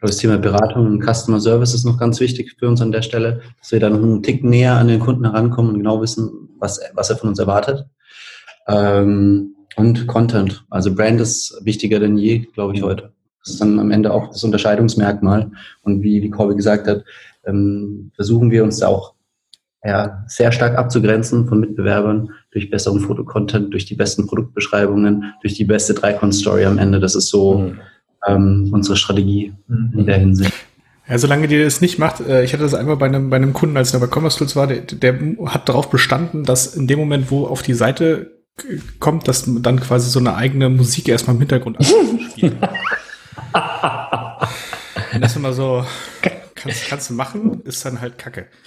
Das 0.00 0.18
Thema 0.18 0.38
Beratung 0.38 0.86
und 0.86 1.02
Customer 1.02 1.40
Service 1.40 1.74
ist 1.74 1.84
noch 1.84 1.98
ganz 1.98 2.20
wichtig 2.20 2.54
für 2.58 2.68
uns 2.68 2.80
an 2.80 2.92
der 2.92 3.02
Stelle, 3.02 3.40
dass 3.58 3.72
wir 3.72 3.80
da 3.80 3.90
noch 3.90 4.02
einen 4.02 4.22
Tick 4.22 4.44
näher 4.44 4.74
an 4.74 4.88
den 4.88 5.00
Kunden 5.00 5.24
herankommen 5.24 5.72
und 5.72 5.78
genau 5.78 6.00
wissen, 6.00 6.50
was, 6.58 6.80
was 6.94 7.10
er 7.10 7.16
von 7.16 7.30
uns 7.30 7.38
erwartet. 7.38 7.86
Ähm, 8.68 9.56
und 9.76 10.06
Content. 10.06 10.64
Also 10.68 10.94
Brand 10.94 11.20
ist 11.20 11.58
wichtiger 11.64 11.98
denn 11.98 12.18
je, 12.18 12.40
glaube 12.40 12.74
ich, 12.74 12.82
heute. 12.82 13.12
Das 13.42 13.54
ist 13.54 13.60
dann 13.60 13.78
am 13.78 13.90
Ende 13.90 14.12
auch 14.12 14.28
das 14.28 14.44
Unterscheidungsmerkmal. 14.44 15.50
Und 15.82 16.02
wie, 16.02 16.22
wie 16.22 16.30
Corby 16.30 16.56
gesagt 16.56 16.86
hat, 16.86 17.04
ähm, 17.46 18.12
versuchen 18.14 18.50
wir 18.50 18.62
uns 18.64 18.78
da 18.78 18.88
auch 18.88 19.14
ja, 19.84 20.24
sehr 20.26 20.52
stark 20.52 20.76
abzugrenzen 20.76 21.48
von 21.48 21.60
Mitbewerbern 21.60 22.30
durch 22.52 22.70
besseren 22.70 23.00
Fotocontent, 23.00 23.72
durch 23.72 23.86
die 23.86 23.94
besten 23.94 24.26
Produktbeschreibungen, 24.26 25.32
durch 25.42 25.54
die 25.54 25.64
beste 25.64 25.94
Dreikon-Story 25.94 26.66
am 26.66 26.78
Ende. 26.78 27.00
Das 27.00 27.14
ist 27.14 27.28
so 27.28 27.58
mhm. 27.58 27.78
ähm, 28.26 28.70
unsere 28.72 28.96
Strategie 28.96 29.54
mhm. 29.68 29.92
in 29.98 30.06
der 30.06 30.18
Hinsicht. 30.18 30.52
Ja, 31.08 31.18
solange 31.18 31.48
die 31.48 31.62
das 31.62 31.80
nicht 31.80 31.98
macht, 31.98 32.20
äh, 32.20 32.44
ich 32.44 32.52
hatte 32.52 32.62
das 32.62 32.74
einmal 32.74 32.96
bei 32.96 33.06
einem, 33.06 33.30
bei 33.30 33.36
einem 33.36 33.52
Kunden, 33.52 33.76
als 33.76 33.94
er 33.94 34.00
bei 34.00 34.06
Commerce 34.06 34.38
Tools 34.38 34.54
war, 34.54 34.66
der, 34.66 34.82
der 34.82 35.18
hat 35.46 35.68
darauf 35.68 35.90
bestanden, 35.90 36.44
dass 36.44 36.74
in 36.74 36.86
dem 36.86 36.98
Moment, 36.98 37.30
wo 37.30 37.46
auf 37.46 37.62
die 37.62 37.74
Seite 37.74 38.38
kommt, 38.98 39.26
dass 39.26 39.44
dann 39.46 39.80
quasi 39.80 40.10
so 40.10 40.20
eine 40.20 40.34
eigene 40.34 40.68
Musik 40.68 41.08
erstmal 41.08 41.34
im 41.34 41.40
Hintergrund 41.40 41.78
spielt. 42.32 42.56
das 43.52 45.30
ist 45.30 45.36
immer 45.36 45.52
so, 45.54 45.84
kannst, 46.60 46.88
kannst 46.88 47.10
du 47.10 47.14
machen, 47.14 47.62
ist 47.64 47.84
dann 47.84 48.00
halt 48.00 48.18
Kacke. 48.18 48.46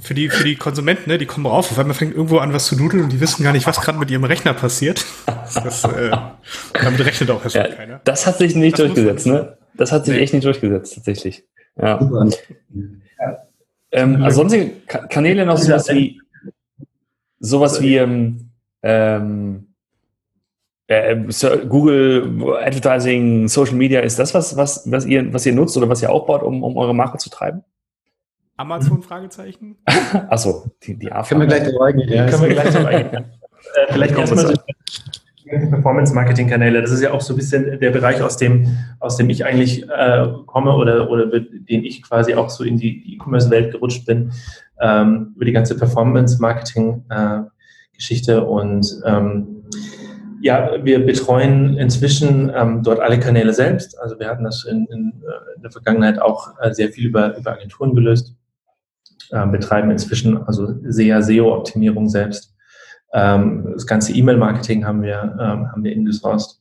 für 0.00 0.14
die, 0.14 0.28
für 0.28 0.44
die 0.44 0.56
Konsumenten, 0.56 1.10
ne, 1.10 1.18
die 1.18 1.26
kommen 1.26 1.46
rauf, 1.46 1.70
auf 1.70 1.78
einmal 1.78 1.94
fängt 1.94 2.14
irgendwo 2.14 2.38
an, 2.38 2.52
was 2.52 2.66
zu 2.66 2.76
nudeln 2.76 3.04
und 3.04 3.12
die 3.12 3.20
wissen 3.20 3.42
gar 3.42 3.52
nicht, 3.52 3.66
was 3.66 3.80
gerade 3.80 3.98
mit 3.98 4.10
ihrem 4.10 4.24
Rechner 4.24 4.54
passiert. 4.54 5.04
Das, 5.26 5.84
äh, 5.84 6.10
damit 6.72 7.04
rechnet 7.04 7.30
auch 7.30 7.42
erstmal 7.42 7.70
ja, 7.70 7.74
keiner. 7.74 8.00
Das 8.04 8.26
hat 8.26 8.38
sich 8.38 8.54
nicht 8.54 8.78
das 8.78 8.86
durchgesetzt, 8.86 9.26
ne? 9.26 9.58
Das 9.74 9.92
hat 9.92 10.04
sich 10.04 10.14
nee. 10.14 10.20
echt 10.20 10.32
nicht 10.32 10.44
durchgesetzt, 10.44 10.94
tatsächlich. 10.94 11.44
Ja. 11.76 12.00
Ähm, 13.90 14.22
also 14.22 14.36
sonstige 14.38 14.72
Kanäle 15.08 15.46
noch 15.46 15.58
sowas 15.58 15.88
wie 15.88 16.20
sowas 17.40 17.80
wie 17.80 17.96
ähm, 17.96 18.50
ähm, 18.82 19.73
äh, 20.86 21.16
Google 21.68 22.56
Advertising, 22.62 23.48
Social 23.48 23.74
Media, 23.74 24.00
ist 24.00 24.18
das 24.18 24.34
was, 24.34 24.56
was, 24.56 24.90
was, 24.90 25.06
ihr, 25.06 25.32
was 25.32 25.46
ihr 25.46 25.54
nutzt 25.54 25.76
oder 25.76 25.88
was 25.88 26.02
ihr 26.02 26.10
aufbaut, 26.10 26.42
um, 26.42 26.62
um 26.62 26.76
eure 26.76 26.94
Marke 26.94 27.18
zu 27.18 27.30
treiben? 27.30 27.64
Amazon 28.56 29.02
Fragezeichen? 29.02 29.76
Achso, 30.28 30.66
die, 30.82 30.96
die 30.96 31.10
A 31.10 31.22
Können 31.22 31.40
wir 31.40 31.48
gleich 31.48 31.64
drauf 31.64 31.80
eingehen. 31.80 32.12
Ja, 32.12 32.26
können 32.26 32.42
wir 32.42 32.48
gleich 32.50 32.72
drauf 32.72 32.86
eingehen. 32.86 33.24
äh, 33.74 33.92
vielleicht 33.92 34.16
erstmal 34.16 34.46
so 34.46 34.54
Performance-Marketing-Kanäle. 35.46 36.80
Das 36.80 36.90
ist 36.90 37.02
ja 37.02 37.12
auch 37.12 37.20
so 37.20 37.34
ein 37.34 37.36
bisschen 37.36 37.78
der 37.78 37.90
Bereich, 37.90 38.22
aus 38.22 38.36
dem, 38.36 38.76
aus 39.00 39.16
dem 39.16 39.28
ich 39.28 39.44
eigentlich 39.44 39.82
äh, 39.88 40.26
komme 40.46 40.74
oder, 40.74 41.10
oder 41.10 41.26
den 41.26 41.84
ich 41.84 42.02
quasi 42.02 42.34
auch 42.34 42.50
so 42.50 42.64
in 42.64 42.78
die 42.78 43.14
E-Commerce-Welt 43.14 43.72
gerutscht 43.72 44.06
bin, 44.06 44.32
ähm, 44.80 45.32
über 45.36 45.44
die 45.44 45.52
ganze 45.52 45.76
Performance-Marketing-Geschichte. 45.76 48.32
Äh, 48.32 48.38
und 48.38 49.02
ähm, 49.04 49.64
ja, 50.44 50.84
wir 50.84 51.06
betreuen 51.06 51.78
inzwischen 51.78 52.52
ähm, 52.54 52.82
dort 52.82 53.00
alle 53.00 53.18
Kanäle 53.18 53.54
selbst. 53.54 53.98
Also 53.98 54.18
wir 54.18 54.28
hatten 54.28 54.44
das 54.44 54.64
in, 54.64 54.84
in, 54.92 55.22
äh, 55.22 55.56
in 55.56 55.62
der 55.62 55.70
Vergangenheit 55.70 56.20
auch 56.20 56.52
äh, 56.60 56.70
sehr 56.74 56.90
viel 56.90 57.06
über, 57.06 57.34
über 57.38 57.52
Agenturen 57.52 57.94
gelöst. 57.94 58.36
Ähm, 59.32 59.52
betreiben 59.52 59.90
inzwischen 59.90 60.36
also 60.46 60.74
SEA, 60.86 61.22
SEO-Optimierung 61.22 62.10
selbst. 62.10 62.54
Ähm, 63.14 63.70
das 63.72 63.86
ganze 63.86 64.12
E-Mail-Marketing 64.12 64.84
haben 64.84 65.00
wir, 65.00 65.34
ähm, 65.40 65.72
haben 65.72 65.82
wir 65.82 65.94
ingesourced. 65.94 66.60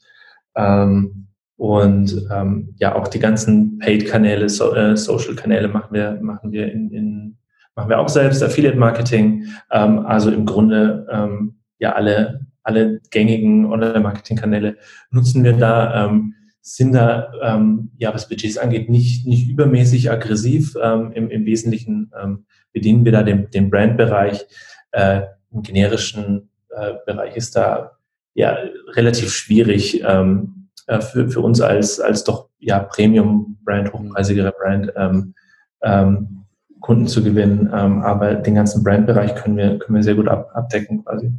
Ähm, 0.56 1.28
und 1.58 2.26
ähm, 2.32 2.74
ja, 2.78 2.96
auch 2.96 3.10
die 3.10 3.20
ganzen 3.20 3.80
Paid-Kanäle, 3.80 4.48
so, 4.48 4.74
äh, 4.74 4.96
Social-Kanäle 4.96 5.68
machen 5.68 5.90
wir, 5.92 6.20
machen 6.22 6.54
wir 6.54 6.72
in, 6.72 6.90
in 6.92 7.38
machen 7.76 7.90
wir 7.90 8.00
auch 8.00 8.08
selbst, 8.08 8.42
Affiliate-Marketing. 8.42 9.46
Ähm, 9.72 10.06
also 10.06 10.32
im 10.32 10.46
Grunde 10.46 11.42
ja 11.80 11.92
alle, 11.92 12.46
alle 12.64 13.02
gängigen 13.12 13.66
Online-Marketing-Kanäle 13.66 14.78
nutzen 15.12 15.44
wir 15.44 15.54
da. 15.54 16.06
Ähm, 16.06 16.36
sind 16.66 16.94
da, 16.94 17.30
ähm, 17.42 17.92
ja, 17.98 18.14
was 18.14 18.30
Budgets 18.30 18.58
angeht, 18.58 18.90
nicht, 18.90 19.28
nicht 19.28 19.50
übermäßig 19.50 20.10
aggressiv. 20.10 20.76
Ähm, 20.82 21.12
im, 21.12 21.30
Im 21.30 21.46
Wesentlichen 21.46 22.10
ähm, 22.20 22.46
bedienen 22.72 23.04
wir 23.04 23.12
da 23.12 23.24
den, 23.24 23.50
den 23.52 23.70
Brand-Bereich. 23.70 24.46
Äh, 24.92 25.24
im 25.52 25.62
generischen 25.62 26.50
äh, 26.70 26.94
Bereich 27.06 27.36
ist 27.36 27.58
da 27.58 27.98
ja 28.34 28.58
relativ 28.96 29.32
schwierig, 29.34 30.04
ähm, 30.08 30.70
äh, 30.88 31.02
für, 31.02 31.30
für 31.30 31.42
uns 31.42 31.60
als, 31.60 32.00
als 32.00 32.24
doch 32.24 32.50
ja 32.60 32.80
Premium-Brand, 32.80 33.92
hochpreisigere 33.92 34.54
Brand, 34.58 34.92
ähm, 34.96 35.34
ähm, 35.82 36.46
Kunden 36.80 37.08
zu 37.08 37.24
gewinnen. 37.24 37.70
Ähm, 37.74 38.02
aber 38.04 38.36
den 38.36 38.56
ganzen 38.56 38.84
Brandbereich 38.84 39.36
können 39.36 39.58
wir, 39.58 39.80
können 39.80 39.96
wir 39.96 40.04
sehr 40.04 40.16
gut 40.16 40.30
ab, 40.30 40.50
abdecken 40.54 41.04
quasi. 41.04 41.32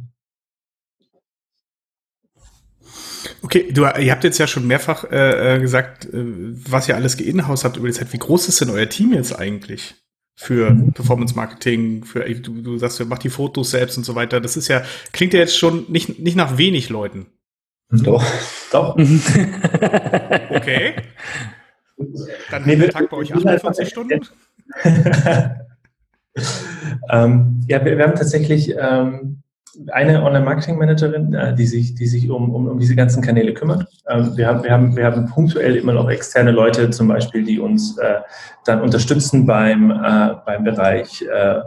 Okay, 3.45 3.71
du, 3.71 3.83
ihr 3.83 4.11
habt 4.11 4.23
jetzt 4.23 4.39
ja 4.39 4.47
schon 4.47 4.65
mehrfach 4.65 5.03
äh, 5.03 5.57
äh 5.57 5.59
gesagt, 5.59 6.05
äh, 6.05 6.09
was 6.15 6.89
ihr 6.89 6.95
alles 6.95 7.13
in-house 7.13 7.63
habt 7.63 7.77
über 7.77 7.85
die 7.85 7.93
Zeit. 7.93 8.11
Wie 8.11 8.17
groß 8.17 8.47
ist 8.47 8.59
denn 8.59 8.71
euer 8.71 8.89
Team 8.89 9.13
jetzt 9.13 9.37
eigentlich 9.37 9.93
für 10.35 10.71
mhm. 10.71 10.93
Performance 10.93 11.35
Marketing? 11.35 12.03
Für 12.05 12.27
du, 12.27 12.63
du 12.63 12.79
sagst, 12.79 12.99
ihr 12.99 13.05
macht 13.05 13.23
die 13.23 13.29
Fotos 13.29 13.69
selbst 13.69 13.99
und 13.99 14.03
so 14.03 14.15
weiter. 14.15 14.41
Das 14.41 14.57
ist 14.57 14.67
ja 14.67 14.81
klingt 15.11 15.35
ja 15.35 15.41
jetzt 15.41 15.55
schon 15.55 15.85
nicht 15.89 16.17
nicht 16.17 16.35
nach 16.35 16.57
wenig 16.57 16.89
Leuten. 16.89 17.27
Doch, 17.91 18.25
doch. 18.71 18.95
okay. 20.49 20.95
Dann 22.49 22.65
nee, 22.65 22.77
der 22.77 22.89
Tag 22.89 23.11
bei 23.11 23.17
euch 23.17 23.31
48 23.31 23.87
Stunden. 23.87 24.25
ähm, 27.11 27.61
ja, 27.67 27.85
wir, 27.85 27.95
wir, 27.95 28.03
haben 28.05 28.15
tatsächlich 28.15 28.73
ähm, 28.75 29.43
eine 29.91 30.23
Online-Marketing-Managerin, 30.23 31.33
äh, 31.33 31.55
die 31.55 31.65
sich, 31.65 31.95
die 31.95 32.07
sich 32.07 32.29
um, 32.29 32.53
um, 32.53 32.67
um 32.67 32.79
diese 32.79 32.95
ganzen 32.95 33.21
Kanäle 33.21 33.53
kümmert. 33.53 33.87
Ähm, 34.09 34.35
wir, 34.35 34.47
haben, 34.47 34.63
wir, 34.63 34.71
haben, 34.71 34.95
wir 34.95 35.05
haben 35.05 35.25
punktuell 35.27 35.75
immer 35.75 35.93
noch 35.93 36.09
externe 36.09 36.51
Leute 36.51 36.89
zum 36.89 37.07
Beispiel, 37.07 37.43
die 37.43 37.59
uns 37.59 37.97
äh, 37.97 38.21
dann 38.65 38.81
unterstützen 38.81 39.45
beim, 39.45 39.91
äh, 39.91 40.35
beim 40.45 40.63
Bereich 40.63 41.21
äh, 41.21 41.61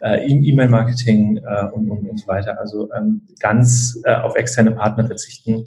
äh, 0.00 0.26
E-Mail-Marketing 0.26 1.38
äh, 1.38 1.66
und, 1.72 1.90
und, 1.90 2.08
und 2.08 2.18
so 2.18 2.26
weiter. 2.26 2.58
Also 2.58 2.88
ähm, 2.96 3.22
ganz 3.38 4.00
auf 4.06 4.36
externe 4.36 4.72
Partner 4.72 5.06
verzichten 5.06 5.66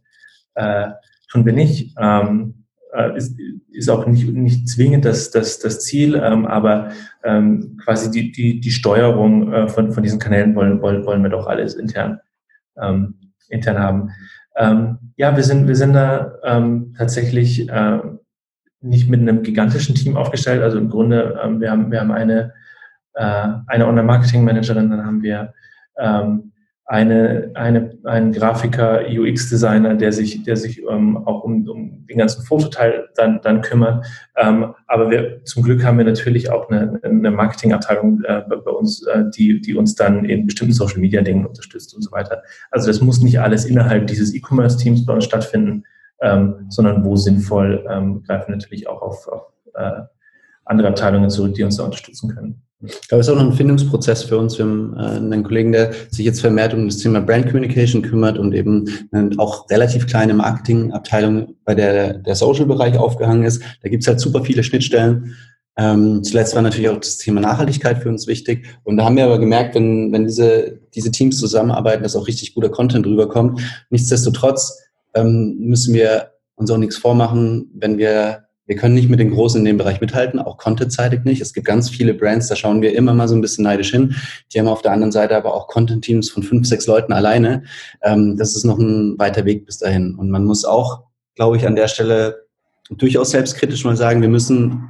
tun 1.34 1.46
wir 1.46 1.54
nicht. 1.54 1.96
Ähm, 2.00 2.63
äh, 2.94 3.18
ist, 3.18 3.38
ist 3.72 3.90
auch 3.90 4.06
nicht, 4.06 4.32
nicht 4.34 4.68
zwingend 4.68 5.06
das, 5.06 5.32
das, 5.32 5.60
das 5.60 5.82
Ziel, 5.82 6.16
ähm, 6.16 6.46
aber 6.46 6.92
ähm, 7.24 7.78
quasi 7.84 8.12
die, 8.12 8.32
die, 8.32 8.60
die 8.60 8.72
Steuerung 8.72 9.52
äh, 9.52 9.68
von, 9.68 9.92
von 9.92 10.04
diesen 10.04 10.20
Kanälen 10.20 10.56
wollen, 10.56 10.82
wollen, 10.82 11.06
wollen 11.06 11.24
wir 11.24 11.30
doch 11.30 11.48
alles 11.48 11.76
intern, 11.76 12.20
ähm, 12.82 13.16
intern 13.50 13.80
haben. 13.80 14.10
Ähm, 14.56 14.98
ja, 15.18 15.36
wir 15.36 15.44
sind, 15.44 15.68
wir 15.68 15.76
sind 15.76 15.94
da 15.94 16.34
ähm, 16.44 16.94
tatsächlich 16.98 17.70
äh, 17.70 18.00
nicht 18.82 19.10
mit 19.10 19.22
einem 19.22 19.44
gigantischen 19.44 19.96
Team 19.96 20.18
aufgestellt. 20.18 20.62
Also 20.62 20.78
im 20.78 20.90
Grunde, 20.90 21.40
ähm, 21.44 21.60
wir, 21.62 21.72
haben, 21.72 21.92
wir 21.92 22.00
haben 22.00 22.12
eine, 22.12 22.54
äh, 23.14 23.48
eine 23.68 23.88
Online-Marketing-Managerin, 23.88 24.90
dann 24.90 25.06
haben 25.06 25.24
wir 25.24 25.54
ähm, 25.98 26.53
eine, 26.86 27.52
eine, 27.54 27.98
ein 28.04 28.34
Grafiker, 28.34 29.04
UX-Designer, 29.08 29.96
der 29.96 30.12
sich, 30.12 30.44
der 30.44 30.58
sich 30.58 30.84
ähm, 30.84 31.18
auch 31.18 31.44
um, 31.44 31.68
um 31.70 32.06
den 32.08 32.18
ganzen 32.18 32.44
Fototeil 32.44 33.10
dann, 33.16 33.40
dann 33.42 33.62
kümmert. 33.62 34.06
Ähm, 34.36 34.74
aber 34.88 35.10
wir, 35.10 35.44
zum 35.46 35.64
Glück 35.64 35.84
haben 35.86 35.98
wir 35.98 36.06
natürlich 36.06 36.52
auch 36.52 36.70
eine, 36.70 37.00
eine 37.02 37.32
Marketingabteilung 37.32 38.22
äh, 38.24 38.42
bei, 38.48 38.72
uns, 38.72 39.08
äh, 39.08 39.24
die, 39.36 39.62
die 39.62 39.76
uns 39.76 39.96
dann 39.96 40.26
in 40.26 40.46
bestimmten 40.46 40.74
Social-Media-Dingen 40.74 41.46
unterstützt 41.46 41.96
und 41.96 42.02
so 42.02 42.12
weiter. 42.12 42.44
Also 42.70 42.88
das 42.88 43.00
muss 43.00 43.22
nicht 43.22 43.40
alles 43.40 43.64
innerhalb 43.66 44.08
dieses 44.08 44.34
E-Commerce-Teams 44.34 45.06
bei 45.06 45.14
uns 45.14 45.24
stattfinden, 45.24 45.86
ähm, 46.22 46.66
sondern 46.70 47.06
wo 47.06 47.16
sinnvoll, 47.16 47.86
ähm, 47.90 48.24
greifen 48.24 48.52
natürlich 48.52 48.90
auch 48.90 49.02
auf, 49.02 49.28
auf 49.30 49.54
äh, 49.74 50.02
andere 50.66 50.90
Abteilungen 50.90 51.30
zurück, 51.30 51.54
die 51.54 51.64
uns 51.64 51.78
da 51.78 51.84
unterstützen 51.86 52.34
können. 52.34 52.62
Ich 52.86 53.08
glaube, 53.08 53.22
es 53.22 53.28
ist 53.28 53.34
auch 53.34 53.38
noch 53.38 53.50
ein 53.50 53.54
Findungsprozess 53.54 54.24
für 54.24 54.38
uns. 54.38 54.58
Wir 54.58 54.66
haben 54.66 54.94
äh, 54.98 55.02
einen 55.02 55.44
Kollegen, 55.44 55.72
der 55.72 55.94
sich 56.10 56.26
jetzt 56.26 56.42
vermehrt 56.42 56.74
um 56.74 56.88
das 56.88 56.98
Thema 56.98 57.22
Brand 57.22 57.48
Communication 57.48 58.02
kümmert 58.02 58.38
und 58.38 58.54
eben 58.54 58.88
äh, 59.12 59.30
auch 59.38 59.70
relativ 59.70 60.08
kleine 60.08 60.34
Marketingabteilung 60.34 61.56
bei 61.64 61.76
der 61.76 62.16
der 62.16 62.36
Social-Bereich 62.36 62.98
aufgehangen 62.98 63.44
ist. 63.44 63.62
Da 63.82 63.90
gibt's 63.90 64.08
halt 64.08 64.20
super 64.20 64.44
viele 64.44 64.64
Schnittstellen. 64.64 65.36
Ähm, 65.76 66.24
zuletzt 66.24 66.54
war 66.56 66.62
natürlich 66.62 66.90
auch 66.90 67.00
das 67.00 67.18
Thema 67.18 67.42
Nachhaltigkeit 67.42 67.98
für 67.98 68.10
uns 68.10 68.28
wichtig. 68.28 68.68
Und 68.84 68.98
da 68.98 69.06
haben 69.06 69.16
wir 69.16 69.26
aber 69.26 69.40
gemerkt, 69.40 69.76
wenn, 69.76 70.12
wenn 70.12 70.26
diese, 70.26 70.80
diese 70.94 71.10
Teams 71.12 71.40
zusammenarbeiten, 71.40 72.04
dass 72.04 72.16
auch 72.16 72.28
richtig 72.28 72.54
guter 72.54 72.70
Content 72.70 73.06
rüberkommt. 73.08 73.60
Nichtsdestotrotz 73.90 74.78
ähm, 75.16 75.56
müssen 75.60 75.94
wir 75.94 76.32
uns 76.56 76.70
auch 76.70 76.78
nichts 76.78 76.98
vormachen, 76.98 77.72
wenn 77.74 77.98
wir 77.98 78.44
wir 78.66 78.76
können 78.78 78.96
nicht 78.96 79.10
mit 79.10 79.20
den 79.20 79.32
Großen 79.32 79.60
in 79.60 79.66
dem 79.66 79.78
Bereich 79.78 80.00
mithalten, 80.00 80.40
auch 80.40 80.58
contentseitig 80.58 81.24
nicht. 81.26 81.42
Es 81.42 81.54
gibt 81.54 81.68
ganz 81.68 81.90
viele 81.90 82.14
Brands, 82.14 82.48
da 82.48 82.56
schauen 82.56 82.82
wir 82.82 82.96
immer 82.96 83.14
mal 83.14 83.28
so 83.28 83.36
ein 83.36 83.42
bisschen 83.42 83.64
neidisch 83.64 83.92
hin. 83.92 84.16
Die 84.54 84.60
haben 84.60 84.68
auf 84.68 84.82
der 84.82 84.94
anderen 84.94 85.12
Seite 85.12 85.36
aber 85.36 85.54
auch 85.54 85.68
Content-Teams 85.68 86.30
von 86.30 86.44
fünf, 86.44 86.68
sechs 86.68 86.88
Leuten 86.88 87.12
alleine. 87.12 87.64
Ähm, 88.02 88.38
das 88.38 88.56
ist 88.56 88.64
noch 88.64 88.80
ein 88.80 89.20
weiter 89.20 89.44
Weg 89.46 89.66
bis 89.66 89.80
dahin. 89.80 90.16
Und 90.16 90.30
man 90.30 90.46
muss 90.46 90.64
auch, 90.64 91.04
glaube 91.36 91.58
ich, 91.58 91.68
an 91.68 91.76
der 91.76 91.90
Stelle 91.90 92.46
durchaus 92.90 93.32
selbstkritisch 93.32 93.84
mal 93.84 93.98
sagen, 93.98 94.22
wir 94.22 94.30
müssen 94.30 94.90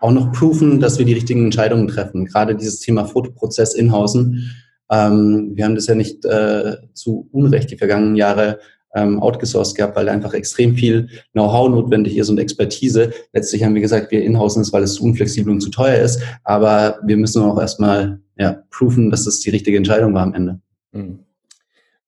auch 0.00 0.12
noch 0.12 0.32
prüfen, 0.32 0.80
dass 0.80 0.98
wir 0.98 1.06
die 1.06 1.12
richtigen 1.12 1.44
Entscheidungen 1.44 1.88
treffen. 1.88 2.24
Gerade 2.24 2.56
dieses 2.56 2.80
Thema 2.80 3.04
Fotoprozess 3.04 3.74
inhausen. 3.74 4.50
Ähm, 4.90 5.52
wir 5.54 5.64
haben 5.64 5.74
das 5.74 5.86
ja 5.86 5.94
nicht 5.94 6.24
äh, 6.24 6.76
zu 6.94 7.28
Unrecht 7.30 7.70
die 7.70 7.78
vergangenen 7.78 8.16
Jahre 8.16 8.58
ähm, 8.94 9.20
outgesourced 9.20 9.76
gehabt, 9.76 9.96
weil 9.96 10.08
einfach 10.08 10.34
extrem 10.34 10.74
viel 10.74 11.08
Know-how 11.32 11.68
notwendig 11.70 12.16
ist 12.16 12.28
und 12.28 12.38
Expertise. 12.38 13.12
Letztlich 13.32 13.64
haben 13.64 13.74
wir 13.74 13.80
gesagt, 13.80 14.10
wir 14.10 14.22
inhausen 14.22 14.62
es, 14.62 14.72
weil 14.72 14.82
es 14.82 14.94
zu 14.94 15.04
unflexibel 15.04 15.52
und 15.52 15.60
zu 15.60 15.70
teuer 15.70 16.02
ist. 16.02 16.22
Aber 16.44 16.98
wir 17.04 17.16
müssen 17.16 17.42
auch 17.42 17.58
erstmal 17.58 18.20
ja, 18.36 18.62
prüfen, 18.70 19.10
dass 19.10 19.24
das 19.24 19.40
die 19.40 19.50
richtige 19.50 19.76
Entscheidung 19.76 20.14
war 20.14 20.22
am 20.22 20.34
Ende. 20.34 20.60
Mhm. 20.92 21.20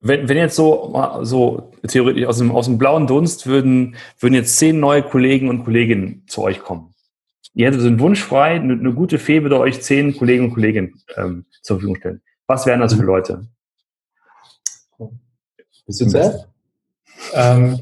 Wenn, 0.00 0.28
wenn 0.28 0.36
jetzt 0.36 0.56
so, 0.56 0.94
so 1.22 1.72
theoretisch 1.88 2.26
aus 2.26 2.36
dem, 2.36 2.50
aus 2.50 2.66
dem 2.66 2.76
blauen 2.76 3.06
Dunst 3.06 3.46
würden, 3.46 3.96
würden 4.20 4.34
jetzt 4.34 4.58
zehn 4.58 4.78
neue 4.78 5.02
Kollegen 5.02 5.48
und 5.48 5.64
Kolleginnen 5.64 6.24
zu 6.26 6.42
euch 6.42 6.60
kommen. 6.60 6.94
Ihr 7.54 7.68
hättet 7.68 7.80
so 7.80 7.86
einen 7.86 8.00
Wunsch 8.00 8.22
frei, 8.22 8.56
eine, 8.56 8.74
eine 8.74 8.92
gute 8.92 9.18
Fee 9.18 9.42
würde 9.42 9.58
euch 9.58 9.80
zehn 9.80 10.14
Kollegen 10.14 10.46
und 10.46 10.50
Kolleginnen 10.50 11.00
ähm, 11.16 11.46
zur 11.62 11.76
Verfügung 11.76 11.96
stellen. 11.96 12.20
Was 12.46 12.66
wären 12.66 12.80
das 12.80 12.92
für 12.92 13.00
mhm. 13.00 13.06
Leute? 13.06 13.46
Bist 15.86 16.00
du 16.00 16.06
zuerst? 16.06 16.48
Ähm, 17.34 17.78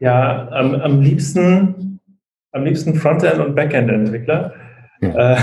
ja, 0.00 0.48
am, 0.50 0.74
am 0.74 1.00
liebsten, 1.00 2.00
am 2.52 2.64
liebsten 2.64 2.94
Frontend- 2.94 3.38
und 3.38 3.54
Backend-Entwickler. 3.54 4.52
Ja. 5.00 5.34
Äh, 5.34 5.36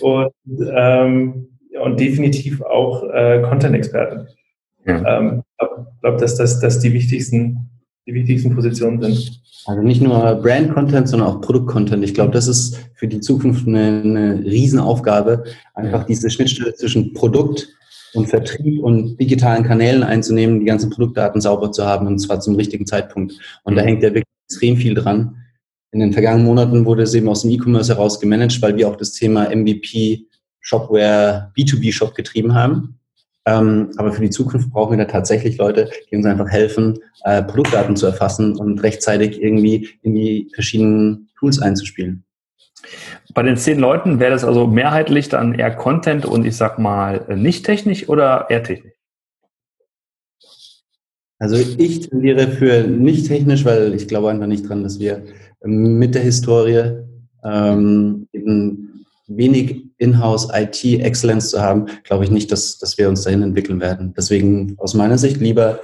und, 0.00 0.32
ähm, 0.74 1.48
und 1.80 2.00
definitiv 2.00 2.60
auch 2.62 3.04
äh, 3.12 3.42
Content-Experten. 3.42 4.28
Ja. 4.86 5.18
Ähm, 5.18 5.42
ich 5.60 6.00
glaube, 6.00 6.18
dass 6.18 6.36
das 6.36 6.60
dass 6.60 6.80
die, 6.80 6.92
wichtigsten, 6.92 7.70
die 8.06 8.14
wichtigsten 8.14 8.54
Positionen 8.54 9.00
sind. 9.00 9.42
Also 9.66 9.82
nicht 9.82 10.02
nur 10.02 10.34
Brand-Content, 10.42 11.08
sondern 11.08 11.28
auch 11.28 11.40
Produkt-Content. 11.40 12.02
Ich 12.02 12.14
glaube, 12.14 12.32
das 12.32 12.48
ist 12.48 12.90
für 12.94 13.06
die 13.06 13.20
Zukunft 13.20 13.68
eine, 13.68 14.02
eine 14.04 14.44
Riesenaufgabe, 14.44 15.44
einfach 15.74 16.00
ja. 16.00 16.06
diese 16.06 16.30
Schnittstelle 16.30 16.74
zwischen 16.74 17.12
Produkt 17.14 17.68
und 18.14 18.28
Vertrieb 18.28 18.82
und 18.82 19.16
digitalen 19.18 19.64
Kanälen 19.64 20.02
einzunehmen, 20.02 20.60
die 20.60 20.66
ganzen 20.66 20.90
Produktdaten 20.90 21.40
sauber 21.40 21.72
zu 21.72 21.84
haben 21.84 22.06
und 22.06 22.18
zwar 22.18 22.40
zum 22.40 22.56
richtigen 22.56 22.86
Zeitpunkt. 22.86 23.34
Und 23.64 23.76
da 23.76 23.82
mhm. 23.82 23.86
hängt 23.86 24.02
ja 24.02 24.10
wirklich 24.10 24.24
extrem 24.48 24.76
viel 24.76 24.94
dran. 24.94 25.36
In 25.92 26.00
den 26.00 26.12
vergangenen 26.12 26.46
Monaten 26.46 26.84
wurde 26.84 27.02
es 27.02 27.14
eben 27.14 27.28
aus 27.28 27.42
dem 27.42 27.50
E-Commerce 27.50 27.92
heraus 27.92 28.20
gemanagt, 28.20 28.60
weil 28.62 28.76
wir 28.76 28.88
auch 28.88 28.96
das 28.96 29.12
Thema 29.12 29.54
MVP, 29.54 30.26
Shopware, 30.60 31.52
B2B-Shop 31.56 32.14
getrieben 32.14 32.54
haben. 32.54 32.98
Ähm, 33.44 33.90
aber 33.96 34.12
für 34.12 34.22
die 34.22 34.30
Zukunft 34.30 34.70
brauchen 34.70 34.96
wir 34.96 35.04
da 35.04 35.10
tatsächlich 35.10 35.58
Leute, 35.58 35.90
die 36.10 36.16
uns 36.16 36.26
einfach 36.26 36.48
helfen, 36.48 36.98
äh, 37.24 37.42
Produktdaten 37.42 37.96
zu 37.96 38.06
erfassen 38.06 38.56
und 38.56 38.82
rechtzeitig 38.82 39.42
irgendwie 39.42 39.88
in 40.02 40.14
die 40.14 40.48
verschiedenen 40.54 41.28
Tools 41.38 41.60
einzuspielen. 41.60 42.24
Bei 43.34 43.42
den 43.42 43.56
zehn 43.56 43.78
Leuten 43.78 44.20
wäre 44.20 44.32
das 44.32 44.44
also 44.44 44.66
mehrheitlich 44.66 45.28
dann 45.28 45.54
eher 45.54 45.74
Content 45.74 46.26
und 46.26 46.44
ich 46.44 46.56
sag 46.56 46.78
mal 46.78 47.26
nicht 47.36 47.64
technisch 47.64 48.08
oder 48.08 48.46
eher 48.50 48.62
technisch? 48.62 48.92
Also 51.38 51.56
ich 51.56 52.08
tendiere 52.08 52.48
für 52.48 52.84
nicht 52.84 53.26
technisch, 53.26 53.64
weil 53.64 53.94
ich 53.94 54.06
glaube 54.06 54.30
einfach 54.30 54.46
nicht 54.46 54.68
dran, 54.68 54.84
dass 54.84 55.00
wir 55.00 55.24
mit 55.64 56.14
der 56.14 56.22
Historie 56.22 57.04
ähm, 57.44 58.28
eben 58.32 59.06
wenig 59.26 59.86
Inhouse 59.98 60.48
IT 60.52 60.84
Excellence 60.84 61.50
zu 61.50 61.60
haben, 61.60 61.86
glaube 62.04 62.24
ich 62.24 62.30
nicht, 62.30 62.52
dass, 62.52 62.78
dass 62.78 62.98
wir 62.98 63.08
uns 63.08 63.22
dahin 63.22 63.42
entwickeln 63.42 63.80
werden. 63.80 64.14
Deswegen 64.16 64.76
aus 64.78 64.94
meiner 64.94 65.18
Sicht 65.18 65.38
lieber 65.38 65.80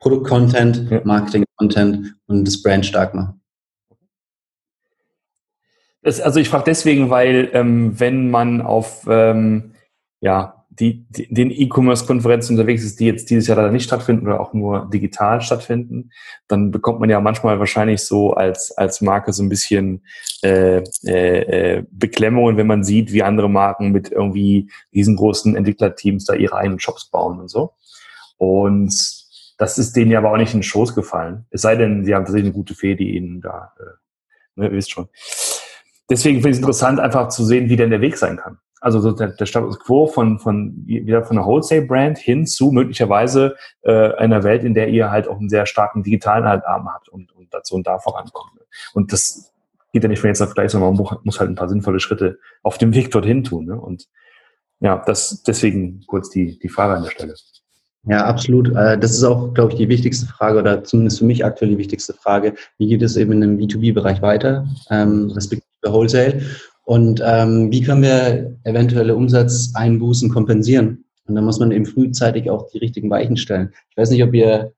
Produkt-Content, 0.00 1.04
Marketing-Content 1.04 2.14
und 2.26 2.46
das 2.46 2.62
Brand 2.62 2.86
stark 2.86 3.14
machen. 3.14 3.40
Das, 6.06 6.20
also 6.20 6.38
ich 6.38 6.48
frage 6.48 6.62
deswegen, 6.68 7.10
weil 7.10 7.50
ähm, 7.52 7.98
wenn 7.98 8.30
man 8.30 8.62
auf 8.62 9.08
ähm, 9.10 9.72
ja, 10.20 10.64
die, 10.70 11.04
die, 11.08 11.26
den 11.34 11.50
E-Commerce-Konferenzen 11.50 12.52
unterwegs 12.52 12.84
ist, 12.84 13.00
die 13.00 13.06
jetzt 13.06 13.28
dieses 13.28 13.48
Jahr 13.48 13.56
leider 13.56 13.72
nicht 13.72 13.86
stattfinden 13.86 14.28
oder 14.28 14.40
auch 14.40 14.52
nur 14.52 14.88
digital 14.88 15.40
stattfinden, 15.40 16.12
dann 16.46 16.70
bekommt 16.70 17.00
man 17.00 17.10
ja 17.10 17.18
manchmal 17.18 17.58
wahrscheinlich 17.58 18.02
so 18.02 18.34
als, 18.34 18.70
als 18.78 19.00
Marke 19.00 19.32
so 19.32 19.42
ein 19.42 19.48
bisschen 19.48 20.04
äh, 20.44 20.84
äh, 21.04 21.78
äh 21.78 21.84
Beklemmungen, 21.90 22.56
wenn 22.56 22.68
man 22.68 22.84
sieht, 22.84 23.12
wie 23.12 23.24
andere 23.24 23.50
Marken 23.50 23.90
mit 23.90 24.12
irgendwie 24.12 24.70
riesengroßen 24.94 25.56
Entwicklerteams 25.56 26.24
da 26.24 26.34
ihre 26.34 26.54
eigenen 26.54 26.78
Shops 26.78 27.06
bauen 27.10 27.40
und 27.40 27.48
so. 27.48 27.72
Und 28.36 28.94
das 29.58 29.76
ist 29.76 29.96
denen 29.96 30.12
ja 30.12 30.20
aber 30.20 30.30
auch 30.30 30.36
nicht 30.36 30.54
in 30.54 30.60
den 30.60 30.62
Schoß 30.62 30.94
gefallen. 30.94 31.46
Es 31.50 31.62
sei 31.62 31.74
denn, 31.74 32.04
sie 32.04 32.14
haben 32.14 32.26
tatsächlich 32.26 32.50
eine 32.52 32.54
gute 32.54 32.76
Fee, 32.76 32.94
die 32.94 33.16
ihnen 33.16 33.40
da, 33.40 33.72
äh, 33.80 34.60
ne, 34.60 34.66
ihr 34.66 34.72
wisst 34.72 34.92
schon. 34.92 35.08
Deswegen 36.08 36.36
finde 36.36 36.50
ich 36.50 36.56
es 36.56 36.60
interessant, 36.60 37.00
einfach 37.00 37.28
zu 37.28 37.44
sehen, 37.44 37.68
wie 37.68 37.76
denn 37.76 37.90
der 37.90 38.00
Weg 38.00 38.16
sein 38.16 38.36
kann. 38.36 38.58
Also 38.80 39.00
so 39.00 39.12
der, 39.12 39.28
der 39.28 39.46
Status 39.46 39.80
quo 39.80 40.06
von, 40.06 40.38
von, 40.38 40.84
wieder 40.86 41.24
von 41.24 41.38
einer 41.38 41.46
Wholesale-Brand 41.46 42.18
hin 42.18 42.46
zu 42.46 42.70
möglicherweise 42.70 43.56
äh, 43.82 44.12
einer 44.14 44.44
Welt, 44.44 44.62
in 44.62 44.74
der 44.74 44.88
ihr 44.88 45.10
halt 45.10 45.28
auch 45.28 45.38
einen 45.38 45.48
sehr 45.48 45.66
starken 45.66 46.02
digitalen 46.02 46.44
halt 46.44 46.64
Arm 46.64 46.88
habt 46.92 47.08
und, 47.08 47.32
und 47.32 47.52
dazu 47.52 47.74
und 47.74 47.86
da 47.86 47.98
vorankommt. 47.98 48.52
Und 48.92 49.12
das 49.12 49.52
geht 49.92 50.02
ja 50.02 50.08
nicht 50.08 50.20
von 50.20 50.28
jetzt 50.28 50.42
auf 50.42 50.54
gleich, 50.54 50.70
sondern 50.70 50.94
man 50.94 51.18
muss 51.24 51.40
halt 51.40 51.50
ein 51.50 51.54
paar 51.56 51.68
sinnvolle 51.68 52.00
Schritte 52.00 52.38
auf 52.62 52.78
dem 52.78 52.94
Weg 52.94 53.10
dorthin 53.10 53.44
tun. 53.44 53.64
Ne? 53.64 53.80
Und 53.80 54.06
ja, 54.80 55.02
das 55.06 55.42
deswegen 55.42 56.04
kurz 56.06 56.28
die, 56.30 56.58
die 56.58 56.68
Frage 56.68 56.94
an 56.94 57.02
der 57.02 57.10
Stelle. 57.10 57.34
Ja, 58.04 58.24
absolut. 58.26 58.68
Äh, 58.76 58.98
das 58.98 59.12
ist 59.12 59.24
auch, 59.24 59.52
glaube 59.54 59.72
ich, 59.72 59.78
die 59.78 59.88
wichtigste 59.88 60.26
Frage 60.26 60.58
oder 60.60 60.84
zumindest 60.84 61.18
für 61.18 61.24
mich 61.24 61.44
aktuell 61.44 61.72
die 61.72 61.78
wichtigste 61.78 62.12
Frage. 62.14 62.54
Wie 62.78 62.86
geht 62.86 63.02
es 63.02 63.16
eben 63.16 63.32
in 63.32 63.40
dem 63.40 63.58
B2B-Bereich 63.58 64.22
weiter, 64.22 64.66
ähm, 64.90 65.32
respektive 65.86 65.92
Wholesale? 65.92 66.42
Und 66.84 67.20
ähm, 67.24 67.72
wie 67.72 67.82
können 67.82 68.02
wir 68.02 68.56
eventuelle 68.64 69.16
Umsatzeinbußen 69.16 70.30
kompensieren? 70.30 71.04
Und 71.26 71.34
da 71.34 71.40
muss 71.40 71.58
man 71.58 71.72
eben 71.72 71.86
frühzeitig 71.86 72.48
auch 72.48 72.70
die 72.70 72.78
richtigen 72.78 73.10
Weichen 73.10 73.36
stellen. 73.36 73.72
Ich 73.90 73.96
weiß 73.96 74.10
nicht, 74.10 74.22
ob 74.22 74.32
ihr 74.34 74.72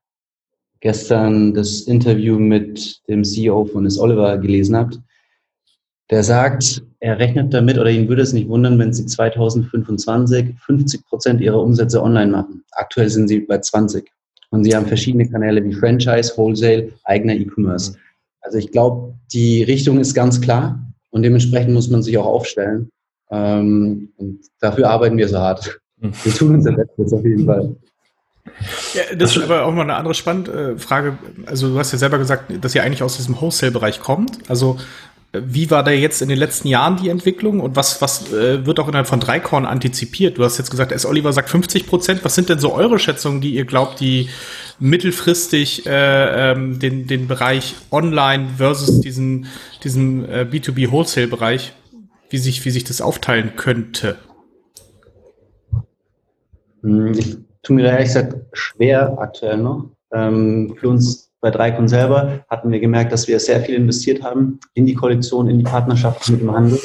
gestern 0.79 1.53
das 1.53 1.81
Interview 1.81 2.39
mit 2.39 3.01
dem 3.07 3.23
CEO 3.23 3.65
von 3.65 3.85
Is 3.85 3.99
Oliver 3.99 4.37
gelesen 4.37 4.75
habt 4.75 4.99
der 6.09 6.23
sagt, 6.23 6.81
er 6.99 7.19
rechnet 7.19 7.53
damit 7.53 7.77
oder 7.77 7.89
ihn 7.89 8.09
würde 8.09 8.23
es 8.23 8.33
nicht 8.33 8.49
wundern, 8.49 8.79
wenn 8.79 8.93
sie 8.93 9.05
2025 9.05 10.55
50 10.59 11.05
Prozent 11.05 11.41
ihrer 11.41 11.61
Umsätze 11.61 12.01
online 12.01 12.31
machen. 12.31 12.63
Aktuell 12.71 13.09
sind 13.09 13.27
sie 13.27 13.41
bei 13.41 13.59
20. 13.59 14.09
Und 14.49 14.63
sie 14.63 14.75
haben 14.75 14.87
verschiedene 14.87 15.29
Kanäle 15.29 15.63
wie 15.63 15.73
Franchise, 15.73 16.33
Wholesale, 16.35 16.91
eigener 17.03 17.35
E-Commerce. 17.35 17.95
Also 18.41 18.57
ich 18.57 18.71
glaube, 18.71 19.13
die 19.31 19.61
Richtung 19.63 19.99
ist 19.99 20.15
ganz 20.15 20.41
klar 20.41 20.79
und 21.11 21.23
dementsprechend 21.23 21.73
muss 21.73 21.89
man 21.89 22.03
sich 22.03 22.17
auch 22.17 22.25
aufstellen. 22.25 22.89
Ähm, 23.31 24.09
und 24.17 24.39
dafür 24.59 24.89
arbeiten 24.89 25.17
wir 25.17 25.27
so 25.27 25.37
hart. 25.39 25.79
Wir 25.97 26.33
tun 26.33 26.55
unser 26.55 26.71
Bestes 26.71 27.13
auf 27.13 27.23
jeden 27.23 27.45
Fall. 27.45 27.75
Ja, 28.93 29.15
das 29.15 29.35
ist 29.35 29.43
aber 29.43 29.65
auch 29.65 29.71
mal 29.71 29.83
eine 29.83 29.95
andere 29.95 30.13
spannende 30.13 30.71
äh, 30.71 30.77
Frage. 30.77 31.17
Also 31.45 31.69
du 31.69 31.77
hast 31.77 31.91
ja 31.91 31.97
selber 31.97 32.17
gesagt, 32.17 32.51
dass 32.61 32.75
ihr 32.75 32.83
eigentlich 32.83 33.03
aus 33.03 33.17
diesem 33.17 33.39
Wholesale-Bereich 33.39 33.99
kommt. 33.99 34.49
Also 34.49 34.77
wie 35.31 35.69
war 35.69 35.83
da 35.83 35.91
jetzt 35.91 36.23
in 36.23 36.29
den 36.29 36.39
letzten 36.39 36.67
Jahren 36.67 36.97
die 36.97 37.09
Entwicklung 37.09 37.59
und 37.59 37.75
was, 37.75 38.01
was 38.01 38.33
äh, 38.33 38.65
wird 38.65 38.79
auch 38.79 38.87
innerhalb 38.87 39.07
von 39.07 39.19
Dreikorn 39.19 39.65
antizipiert? 39.65 40.39
Du 40.39 40.43
hast 40.43 40.57
jetzt 40.57 40.71
gesagt, 40.71 40.91
S. 40.91 41.05
Oliver 41.05 41.33
sagt 41.33 41.49
50 41.49 41.85
Prozent. 41.85 42.25
Was 42.25 42.33
sind 42.33 42.49
denn 42.49 42.57
so 42.57 42.73
eure 42.73 42.97
Schätzungen, 42.97 43.39
die 43.39 43.53
ihr 43.53 43.65
glaubt, 43.65 43.99
die 43.99 44.29
mittelfristig 44.79 45.85
äh, 45.85 46.51
ähm, 46.51 46.79
den, 46.79 47.05
den 47.05 47.27
Bereich 47.27 47.75
Online 47.91 48.47
versus 48.57 49.01
diesen, 49.01 49.45
diesen 49.83 50.27
äh, 50.27 50.47
B2B 50.49 50.89
Wholesale-Bereich, 50.89 51.73
wie 52.29 52.37
sich, 52.37 52.65
wie 52.65 52.71
sich 52.71 52.85
das 52.85 52.99
aufteilen 52.99 53.55
könnte? 53.55 54.17
Hm, 56.81 57.13
ich 57.13 57.37
tue 57.61 57.75
mir 57.75 57.83
da 57.83 57.91
ehrlich 57.91 58.07
gesagt 58.07 58.35
schwer 58.53 59.15
aktuell 59.19 59.57
noch. 59.57 59.91
Ähm, 60.11 60.75
für 60.79 60.89
uns 60.89 61.28
bei 61.41 61.51
Dreikon 61.51 61.87
selber 61.87 62.45
hatten 62.49 62.71
wir 62.71 62.79
gemerkt, 62.79 63.11
dass 63.11 63.27
wir 63.27 63.39
sehr 63.39 63.61
viel 63.61 63.75
investiert 63.75 64.23
haben 64.23 64.59
in 64.73 64.85
die 64.85 64.93
Kollektion, 64.93 65.49
in 65.49 65.57
die 65.57 65.63
Partnerschaft 65.63 66.29
mit 66.29 66.41
dem 66.41 66.51
Handel, 66.51 66.79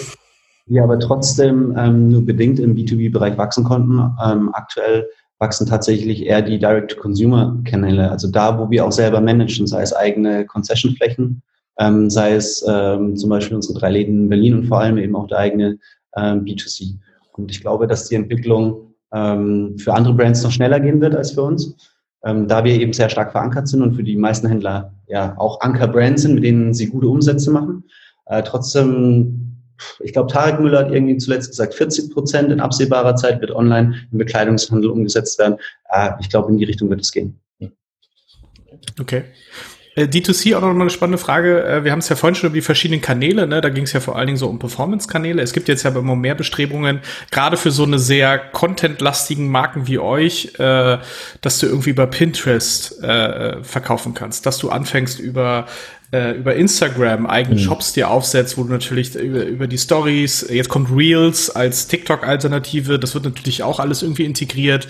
wir 0.66 0.82
aber 0.82 0.98
trotzdem 0.98 1.74
ähm, 1.76 2.08
nur 2.08 2.24
bedingt 2.24 2.58
im 2.58 2.74
B2B-Bereich 2.74 3.36
wachsen 3.36 3.64
konnten. 3.64 3.98
Ähm, 4.24 4.50
aktuell 4.54 5.08
wachsen 5.38 5.66
tatsächlich 5.66 6.24
eher 6.24 6.40
die 6.40 6.58
Direct-to-Consumer-Kanäle, 6.58 8.10
also 8.10 8.30
da, 8.30 8.58
wo 8.58 8.70
wir 8.70 8.84
auch 8.86 8.92
selber 8.92 9.20
managen, 9.20 9.66
sei 9.66 9.82
es 9.82 9.92
eigene 9.92 10.46
Concession-Flächen, 10.46 11.42
ähm, 11.78 12.08
sei 12.08 12.34
es 12.34 12.64
ähm, 12.66 13.16
zum 13.16 13.30
Beispiel 13.30 13.56
unsere 13.56 13.78
drei 13.78 13.90
Läden 13.90 14.22
in 14.22 14.28
Berlin 14.28 14.54
und 14.54 14.66
vor 14.66 14.80
allem 14.80 14.96
eben 14.96 15.16
auch 15.16 15.26
der 15.26 15.38
eigene 15.38 15.78
ähm, 16.16 16.44
B2C. 16.44 16.94
Und 17.32 17.50
ich 17.50 17.60
glaube, 17.60 17.86
dass 17.86 18.08
die 18.08 18.14
Entwicklung 18.14 18.94
ähm, 19.12 19.76
für 19.78 19.92
andere 19.92 20.14
Brands 20.14 20.42
noch 20.44 20.52
schneller 20.52 20.80
gehen 20.80 21.00
wird 21.00 21.14
als 21.14 21.32
für 21.32 21.42
uns 21.42 21.76
ähm, 22.24 22.48
da 22.48 22.64
wir 22.64 22.72
eben 22.72 22.92
sehr 22.92 23.10
stark 23.10 23.32
verankert 23.32 23.68
sind 23.68 23.82
und 23.82 23.94
für 23.94 24.02
die 24.02 24.16
meisten 24.16 24.48
Händler 24.48 24.94
ja 25.06 25.36
auch 25.38 25.60
Anker-Brands 25.60 26.22
sind, 26.22 26.34
mit 26.34 26.44
denen 26.44 26.74
sie 26.74 26.88
gute 26.88 27.08
Umsätze 27.08 27.50
machen. 27.50 27.84
Äh, 28.26 28.42
trotzdem, 28.42 29.58
ich 30.00 30.12
glaube, 30.12 30.32
Tarek 30.32 30.60
Müller 30.60 30.80
hat 30.80 30.92
irgendwie 30.92 31.18
zuletzt 31.18 31.50
gesagt, 31.50 31.74
40 31.74 32.12
Prozent 32.12 32.50
in 32.50 32.60
absehbarer 32.60 33.16
Zeit 33.16 33.40
wird 33.40 33.50
online 33.50 33.94
im 34.10 34.18
Bekleidungshandel 34.18 34.90
umgesetzt 34.90 35.38
werden. 35.38 35.56
Äh, 35.90 36.10
ich 36.20 36.30
glaube, 36.30 36.50
in 36.50 36.58
die 36.58 36.64
Richtung 36.64 36.88
wird 36.90 37.00
es 37.00 37.12
gehen. 37.12 37.38
Okay. 39.00 39.24
Äh, 39.94 40.04
D2C 40.04 40.56
auch 40.56 40.60
noch 40.60 40.72
mal 40.72 40.82
eine 40.82 40.90
spannende 40.90 41.18
Frage. 41.18 41.64
Äh, 41.64 41.84
wir 41.84 41.92
haben 41.92 42.00
es 42.00 42.08
ja 42.08 42.16
vorhin 42.16 42.34
schon 42.34 42.48
über 42.48 42.54
die 42.54 42.62
verschiedenen 42.62 43.00
Kanäle, 43.00 43.46
ne? 43.46 43.60
da 43.60 43.68
ging 43.68 43.84
es 43.84 43.92
ja 43.92 44.00
vor 44.00 44.16
allen 44.16 44.26
Dingen 44.26 44.36
so 44.36 44.48
um 44.48 44.58
Performance-Kanäle. 44.58 45.40
Es 45.40 45.52
gibt 45.52 45.68
jetzt 45.68 45.84
ja 45.84 45.90
immer 45.90 46.16
mehr 46.16 46.34
Bestrebungen, 46.34 47.00
gerade 47.30 47.56
für 47.56 47.70
so 47.70 47.84
eine 47.84 47.98
sehr 47.98 48.38
contentlastigen 48.38 49.48
Marken 49.48 49.86
wie 49.86 49.98
euch, 49.98 50.54
äh, 50.58 50.98
dass 51.40 51.58
du 51.58 51.66
irgendwie 51.66 51.90
über 51.90 52.06
Pinterest 52.06 53.02
äh, 53.02 53.62
verkaufen 53.62 54.14
kannst, 54.14 54.46
dass 54.46 54.58
du 54.58 54.70
anfängst 54.70 55.20
über 55.20 55.66
über 56.14 56.54
Instagram 56.54 57.26
eigene 57.26 57.56
mhm. 57.56 57.60
Shops 57.60 57.92
dir 57.92 58.10
aufsetzt, 58.10 58.56
wo 58.56 58.62
du 58.62 58.70
natürlich 58.70 59.14
über, 59.14 59.44
über 59.44 59.66
die 59.66 59.78
Stories, 59.78 60.46
jetzt 60.48 60.68
kommt 60.68 60.90
Reels 60.94 61.50
als 61.50 61.88
TikTok-Alternative, 61.88 62.98
das 62.98 63.14
wird 63.14 63.24
natürlich 63.24 63.62
auch 63.62 63.80
alles 63.80 64.02
irgendwie 64.02 64.24
integriert, 64.24 64.86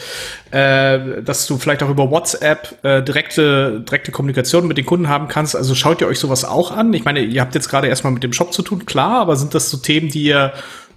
äh, 0.50 1.22
dass 1.22 1.46
du 1.46 1.58
vielleicht 1.58 1.82
auch 1.82 1.90
über 1.90 2.10
WhatsApp 2.10 2.78
äh, 2.84 3.02
direkte, 3.02 3.80
direkte 3.80 4.12
Kommunikation 4.12 4.66
mit 4.66 4.76
den 4.78 4.86
Kunden 4.86 5.08
haben 5.08 5.28
kannst. 5.28 5.56
Also 5.56 5.74
schaut 5.74 6.00
ihr 6.00 6.06
euch 6.06 6.18
sowas 6.18 6.44
auch 6.44 6.70
an? 6.70 6.92
Ich 6.92 7.04
meine, 7.04 7.20
ihr 7.20 7.40
habt 7.40 7.54
jetzt 7.54 7.68
gerade 7.68 7.88
erstmal 7.88 8.12
mit 8.12 8.22
dem 8.22 8.32
Shop 8.32 8.52
zu 8.52 8.62
tun, 8.62 8.86
klar, 8.86 9.20
aber 9.20 9.36
sind 9.36 9.54
das 9.54 9.70
so 9.70 9.78
Themen, 9.78 10.10
die 10.10 10.24
ihr 10.24 10.52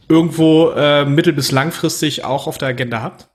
irgendwo 0.09 0.71
äh, 0.71 1.05
mittel- 1.05 1.33
bis 1.33 1.51
langfristig 1.51 2.23
auch 2.23 2.47
auf 2.47 2.57
der 2.57 2.69
Agenda 2.69 3.01
habt? 3.01 3.27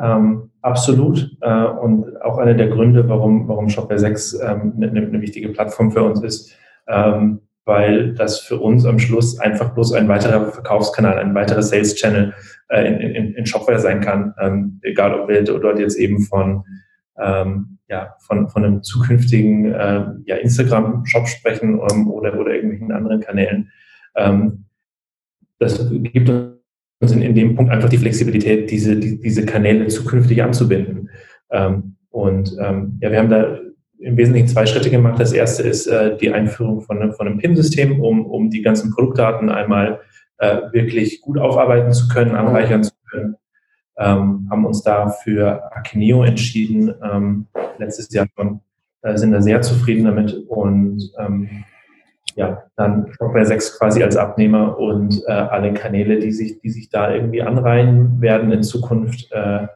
Ähm, 0.00 0.50
absolut. 0.62 1.36
Äh, 1.40 1.64
und 1.64 2.20
auch 2.22 2.38
einer 2.38 2.54
der 2.54 2.68
Gründe, 2.68 3.08
warum, 3.08 3.48
warum 3.48 3.68
Shopware 3.68 3.98
6 3.98 4.40
ähm, 4.40 4.72
eine, 4.76 4.88
eine, 4.88 5.20
wichtige 5.20 5.50
Plattform 5.50 5.92
für 5.92 6.02
uns 6.02 6.22
ist, 6.22 6.56
ähm, 6.88 7.40
weil 7.64 8.14
das 8.14 8.40
für 8.40 8.58
uns 8.58 8.86
am 8.86 8.98
Schluss 8.98 9.38
einfach 9.38 9.74
bloß 9.74 9.92
ein 9.92 10.08
weiterer 10.08 10.50
Verkaufskanal, 10.50 11.18
ein 11.18 11.34
weiterer 11.34 11.62
Sales 11.62 11.94
Channel 11.94 12.34
äh, 12.68 12.86
in, 12.86 13.00
in, 13.00 13.34
in 13.34 13.46
Shopware 13.46 13.78
sein 13.78 14.00
kann. 14.00 14.34
Ähm, 14.40 14.80
egal, 14.82 15.18
ob 15.18 15.28
wir 15.28 15.44
dort 15.44 15.78
jetzt 15.78 15.98
eben 15.98 16.22
von, 16.22 16.64
ähm, 17.18 17.78
ja, 17.88 18.16
von, 18.20 18.48
von 18.48 18.64
einem 18.64 18.82
zukünftigen 18.82 19.72
äh, 19.72 20.06
ja, 20.24 20.36
Instagram-Shop 20.36 21.28
sprechen 21.28 21.80
ähm, 21.90 22.10
oder, 22.10 22.38
oder 22.38 22.54
irgendwelchen 22.54 22.92
anderen 22.92 23.20
Kanälen. 23.20 23.70
Ähm, 24.16 24.64
das 25.58 25.88
gibt 25.90 26.28
uns 26.28 26.61
uns 27.02 27.12
in, 27.12 27.34
dem 27.34 27.56
Punkt 27.56 27.70
einfach 27.70 27.88
die 27.88 27.98
Flexibilität, 27.98 28.70
diese, 28.70 28.96
die, 28.96 29.20
diese 29.20 29.44
Kanäle 29.44 29.88
zukünftig 29.88 30.42
anzubinden. 30.42 31.10
Ähm, 31.50 31.96
und 32.10 32.56
ähm, 32.60 32.98
ja, 33.00 33.10
wir 33.10 33.18
haben 33.18 33.30
da 33.30 33.58
im 33.98 34.16
Wesentlichen 34.16 34.48
zwei 34.48 34.66
Schritte 34.66 34.90
gemacht. 34.90 35.20
Das 35.20 35.32
erste 35.32 35.62
ist 35.62 35.86
äh, 35.86 36.16
die 36.16 36.32
Einführung 36.32 36.80
von, 36.80 37.12
von 37.12 37.26
einem 37.26 37.38
PIM-System, 37.38 38.00
um, 38.00 38.26
um 38.26 38.50
die 38.50 38.62
ganzen 38.62 38.90
Produktdaten 38.92 39.48
einmal 39.48 40.00
äh, 40.38 40.72
wirklich 40.72 41.20
gut 41.20 41.38
aufarbeiten 41.38 41.92
zu 41.92 42.08
können, 42.08 42.34
anreichern 42.34 42.82
zu 42.84 42.92
können. 43.10 43.36
Ähm, 43.98 44.48
haben 44.50 44.64
uns 44.64 44.82
da 44.82 45.08
für 45.08 45.70
Akineo 45.76 46.24
entschieden, 46.24 46.94
ähm, 47.02 47.46
letztes 47.78 48.12
Jahr 48.12 48.26
schon, 48.36 48.60
äh, 49.02 49.16
sind 49.16 49.32
da 49.32 49.42
sehr 49.42 49.60
zufrieden 49.62 50.04
damit 50.04 50.34
und 50.48 51.12
ähm, 51.18 51.64
ja, 52.36 52.64
dann 52.76 53.12
Shopware 53.12 53.46
6 53.46 53.78
quasi 53.78 54.02
als 54.02 54.16
Abnehmer 54.16 54.78
und 54.78 55.22
äh, 55.26 55.32
alle 55.32 55.72
Kanäle, 55.74 56.18
die 56.18 56.32
sich, 56.32 56.60
die 56.60 56.70
sich 56.70 56.88
da 56.90 57.12
irgendwie 57.12 57.42
anreihen 57.42 58.20
werden 58.20 58.52
in 58.52 58.62
Zukunft, 58.62 59.30
äh, 59.32 59.66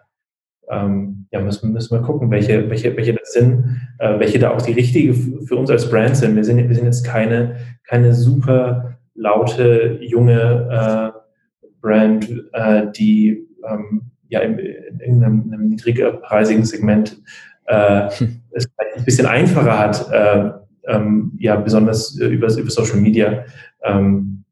ähm, 0.69 1.27
ja, 1.31 1.41
müssen, 1.41 1.73
müssen 1.73 1.97
wir 1.97 2.03
gucken, 2.03 2.31
welche, 2.31 2.69
welche, 2.71 2.97
welche 2.97 3.15
das 3.15 3.33
sind, 3.33 3.81
äh, 3.99 4.19
welche 4.19 4.39
da 4.39 4.51
auch 4.51 4.63
die 4.63 4.73
richtige 4.73 5.15
für 5.15 5.57
uns 5.57 5.71
als 5.71 5.89
Brand 5.91 6.17
sind. 6.17 6.35
Wir 6.35 6.45
sind, 6.45 6.69
wir 6.69 6.75
sind 6.75 6.87
jetzt 6.87 7.05
keine, 7.05 7.57
keine 7.85 8.15
super 8.15 8.97
laute, 9.15 9.99
junge 10.01 11.13
äh, 11.15 11.69
Brand, 11.81 12.29
äh, 12.53 12.87
die 12.97 13.47
ähm, 13.69 14.11
ja 14.29 14.41
in, 14.41 14.59
in 14.59 15.25
einem, 15.25 15.53
einem 15.53 15.69
niedrigerpreisigen 15.69 16.65
Segment 16.65 17.23
äh, 17.67 18.11
hm. 18.11 18.41
es 18.51 18.69
ein 18.97 19.05
bisschen 19.05 19.27
einfacher 19.27 19.79
hat, 19.79 20.11
äh, 20.13 20.51
ähm, 20.87 21.33
ja 21.39 21.57
besonders 21.57 22.19
äh, 22.21 22.27
über, 22.27 22.53
über 22.57 22.71
Social 22.71 23.01
Media 23.01 23.45
ähm, 23.83 24.45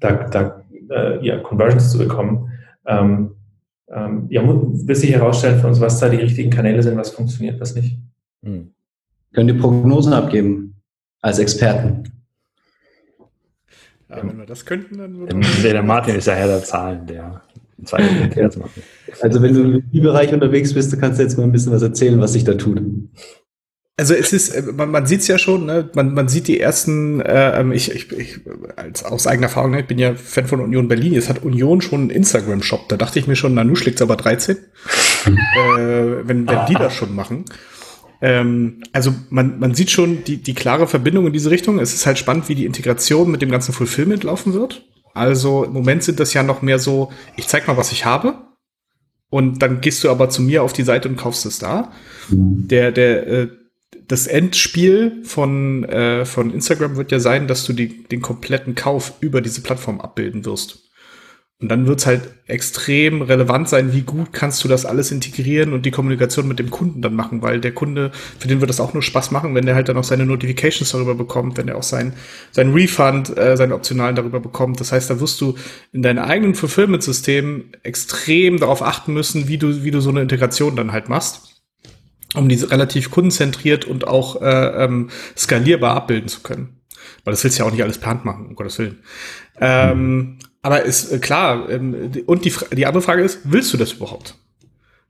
da, 0.00 0.12
da 0.28 0.62
äh, 0.90 1.24
ja, 1.24 1.38
Conversions 1.38 1.90
zu 1.90 1.98
bekommen. 1.98 2.50
Ähm, 2.86 3.34
ähm, 3.88 4.26
ja, 4.30 4.42
wird 4.46 4.96
sich 4.96 5.12
herausstellen 5.12 5.60
für 5.60 5.66
uns, 5.66 5.80
was 5.80 5.98
da 5.98 6.08
die 6.08 6.16
richtigen 6.16 6.50
Kanäle 6.50 6.82
sind, 6.82 6.96
was 6.96 7.10
funktioniert, 7.10 7.60
was 7.60 7.74
nicht. 7.74 7.98
Hm. 8.42 8.72
Können 9.32 9.48
die 9.48 9.54
Prognosen 9.54 10.12
abgeben 10.12 10.74
als 11.20 11.38
Experten? 11.38 12.04
Ja, 14.08 14.26
wenn 14.26 14.38
wir 14.38 14.46
das 14.46 14.66
könnten, 14.66 14.98
dann 14.98 15.16
würde 15.16 15.38
Der, 15.62 15.72
der 15.72 15.82
Martin 15.82 16.16
ist 16.16 16.26
ja 16.26 16.34
Herr 16.34 16.48
der 16.48 16.64
Zahlen, 16.64 17.06
der 17.06 17.42
Also 19.20 19.42
wenn 19.42 19.54
du 19.54 19.82
im 19.92 20.02
Bereich 20.02 20.32
unterwegs 20.32 20.72
bist, 20.72 20.92
du 20.92 20.98
kannst 20.98 21.18
jetzt 21.18 21.36
mal 21.36 21.44
ein 21.44 21.52
bisschen 21.52 21.72
was 21.72 21.82
erzählen, 21.82 22.20
was 22.20 22.32
sich 22.32 22.44
da 22.44 22.54
tut. 22.54 22.80
Also 23.98 24.14
es 24.14 24.32
ist, 24.32 24.48
äh, 24.50 24.62
man, 24.72 24.90
man 24.90 25.06
sieht 25.06 25.20
es 25.20 25.28
ja 25.28 25.36
schon, 25.38 25.66
ne? 25.66 25.90
man, 25.94 26.14
man 26.14 26.28
sieht 26.28 26.48
die 26.48 26.58
ersten, 26.58 27.20
äh, 27.20 27.60
ähm, 27.60 27.72
ich, 27.72 27.94
ich, 27.94 28.10
ich 28.12 28.40
als 28.76 29.04
aus 29.04 29.26
eigener 29.26 29.48
Erfahrung, 29.48 29.72
ne? 29.72 29.80
ich 29.80 29.86
bin 29.86 29.98
ja 29.98 30.14
Fan 30.14 30.46
von 30.46 30.60
Union 30.60 30.88
Berlin, 30.88 31.12
jetzt 31.12 31.28
hat 31.28 31.44
Union 31.44 31.82
schon 31.82 32.00
einen 32.00 32.10
Instagram-Shop, 32.10 32.88
da 32.88 32.96
dachte 32.96 33.18
ich 33.18 33.26
mir 33.26 33.36
schon, 33.36 33.52
Nanu 33.54 33.74
schlägt 33.74 34.00
aber 34.00 34.16
13, 34.16 34.56
äh, 35.26 35.30
wenn, 36.24 36.48
wenn 36.48 36.66
die 36.68 36.74
das 36.74 36.94
schon 36.94 37.14
machen. 37.14 37.44
Ähm, 38.22 38.82
also 38.92 39.12
man, 39.28 39.58
man 39.58 39.74
sieht 39.74 39.90
schon 39.90 40.24
die, 40.24 40.38
die 40.38 40.54
klare 40.54 40.86
Verbindung 40.86 41.26
in 41.26 41.32
diese 41.32 41.50
Richtung. 41.50 41.80
Es 41.80 41.92
ist 41.92 42.06
halt 42.06 42.18
spannend, 42.18 42.48
wie 42.48 42.54
die 42.54 42.66
Integration 42.66 43.30
mit 43.30 43.42
dem 43.42 43.50
ganzen 43.50 43.72
Fulfillment 43.72 44.22
laufen 44.22 44.54
wird. 44.54 44.86
Also 45.12 45.64
im 45.64 45.72
Moment 45.72 46.04
sind 46.04 46.20
das 46.20 46.32
ja 46.32 46.42
noch 46.42 46.62
mehr 46.62 46.78
so, 46.78 47.10
ich 47.36 47.48
zeig 47.48 47.66
mal, 47.66 47.76
was 47.76 47.92
ich 47.92 48.04
habe. 48.04 48.34
Und 49.28 49.60
dann 49.60 49.80
gehst 49.80 50.04
du 50.04 50.10
aber 50.10 50.30
zu 50.30 50.40
mir 50.40 50.62
auf 50.62 50.72
die 50.72 50.84
Seite 50.84 51.08
und 51.08 51.16
kaufst 51.16 51.46
es 51.46 51.58
da. 51.58 51.90
Mhm. 52.28 52.68
Der, 52.68 52.92
der, 52.92 53.26
äh, 53.26 53.48
das 54.12 54.26
Endspiel 54.26 55.22
von, 55.24 55.84
äh, 55.84 56.26
von 56.26 56.52
Instagram 56.52 56.96
wird 56.96 57.12
ja 57.12 57.18
sein, 57.18 57.48
dass 57.48 57.64
du 57.64 57.72
die, 57.72 58.04
den 58.04 58.20
kompletten 58.20 58.74
Kauf 58.74 59.14
über 59.20 59.40
diese 59.40 59.62
Plattform 59.62 60.02
abbilden 60.02 60.44
wirst. 60.44 60.90
Und 61.58 61.70
dann 61.70 61.86
wird 61.86 62.00
es 62.00 62.06
halt 62.06 62.28
extrem 62.46 63.22
relevant 63.22 63.70
sein, 63.70 63.94
wie 63.94 64.02
gut 64.02 64.34
kannst 64.34 64.62
du 64.64 64.68
das 64.68 64.84
alles 64.84 65.12
integrieren 65.12 65.72
und 65.72 65.86
die 65.86 65.90
Kommunikation 65.90 66.46
mit 66.46 66.58
dem 66.58 66.68
Kunden 66.68 67.00
dann 67.00 67.14
machen, 67.14 67.40
weil 67.40 67.58
der 67.58 67.72
Kunde, 67.72 68.10
für 68.38 68.48
den 68.48 68.60
wird 68.60 68.68
das 68.68 68.80
auch 68.80 68.92
nur 68.92 69.02
Spaß 69.02 69.30
machen, 69.30 69.54
wenn 69.54 69.64
der 69.64 69.76
halt 69.76 69.88
dann 69.88 69.96
auch 69.96 70.04
seine 70.04 70.26
Notifications 70.26 70.90
darüber 70.90 71.14
bekommt, 71.14 71.56
wenn 71.56 71.68
er 71.68 71.78
auch 71.78 71.82
sein, 71.82 72.12
sein 72.50 72.74
Refund, 72.74 73.34
äh, 73.38 73.56
seine 73.56 73.74
Optionalen 73.74 74.14
darüber 74.14 74.40
bekommt. 74.40 74.78
Das 74.78 74.92
heißt, 74.92 75.08
da 75.08 75.20
wirst 75.20 75.40
du 75.40 75.54
in 75.90 76.02
deinem 76.02 76.22
eigenen 76.22 76.54
Fulfillment-System 76.54 77.70
extrem 77.82 78.58
darauf 78.58 78.82
achten 78.82 79.14
müssen, 79.14 79.48
wie 79.48 79.56
du, 79.56 79.84
wie 79.84 79.90
du 79.90 80.02
so 80.02 80.10
eine 80.10 80.20
Integration 80.20 80.76
dann 80.76 80.92
halt 80.92 81.08
machst 81.08 81.51
um 82.34 82.48
diese 82.48 82.70
relativ 82.70 83.10
kundenzentriert 83.10 83.84
und 83.84 84.06
auch 84.06 84.40
äh, 84.40 84.84
ähm, 84.84 85.10
skalierbar 85.36 85.94
abbilden 85.94 86.28
zu 86.28 86.40
können. 86.40 86.80
Weil 87.24 87.32
das 87.32 87.44
willst 87.44 87.58
du 87.58 87.62
ja 87.62 87.68
auch 87.68 87.72
nicht 87.72 87.82
alles 87.82 87.98
per 87.98 88.10
Hand 88.10 88.24
machen, 88.24 88.46
um 88.46 88.54
Gottes 88.54 88.78
Willen. 88.78 88.98
Ähm, 89.60 90.38
aber 90.62 90.82
ist 90.82 91.12
äh, 91.12 91.18
klar, 91.18 91.68
ähm, 91.68 92.12
und 92.26 92.44
die, 92.44 92.52
die 92.72 92.86
andere 92.86 93.02
Frage 93.02 93.22
ist, 93.22 93.40
willst 93.44 93.72
du 93.72 93.76
das 93.76 93.92
überhaupt? 93.92 94.36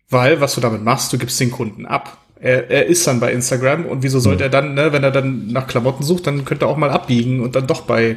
Weil, 0.09 0.41
was 0.41 0.55
du 0.55 0.61
damit 0.61 0.83
machst, 0.83 1.13
du 1.13 1.19
gibst 1.19 1.39
den 1.41 1.51
Kunden 1.51 1.87
ab. 1.87 2.19
Er, 2.41 2.71
er 2.71 2.87
ist 2.87 3.07
dann 3.07 3.21
bei 3.21 3.33
Instagram 3.33 3.87
und 3.87 4.03
wieso 4.03 4.19
sollte 4.19 4.45
er 4.45 4.51
dann, 4.51 4.75
ne, 4.75 4.93
wenn 4.93 5.05
er 5.05 5.13
dann 5.13 5.47
nach 5.47 5.69
Klamotten 5.69 6.03
sucht, 6.03 6.27
dann 6.27 6.45
könnte 6.45 6.65
er 6.65 6.69
auch 6.69 6.77
mal 6.77 6.91
abbiegen 6.91 7.41
und 7.41 7.55
dann 7.55 7.69
doch 7.69 7.83
bei, 7.83 8.17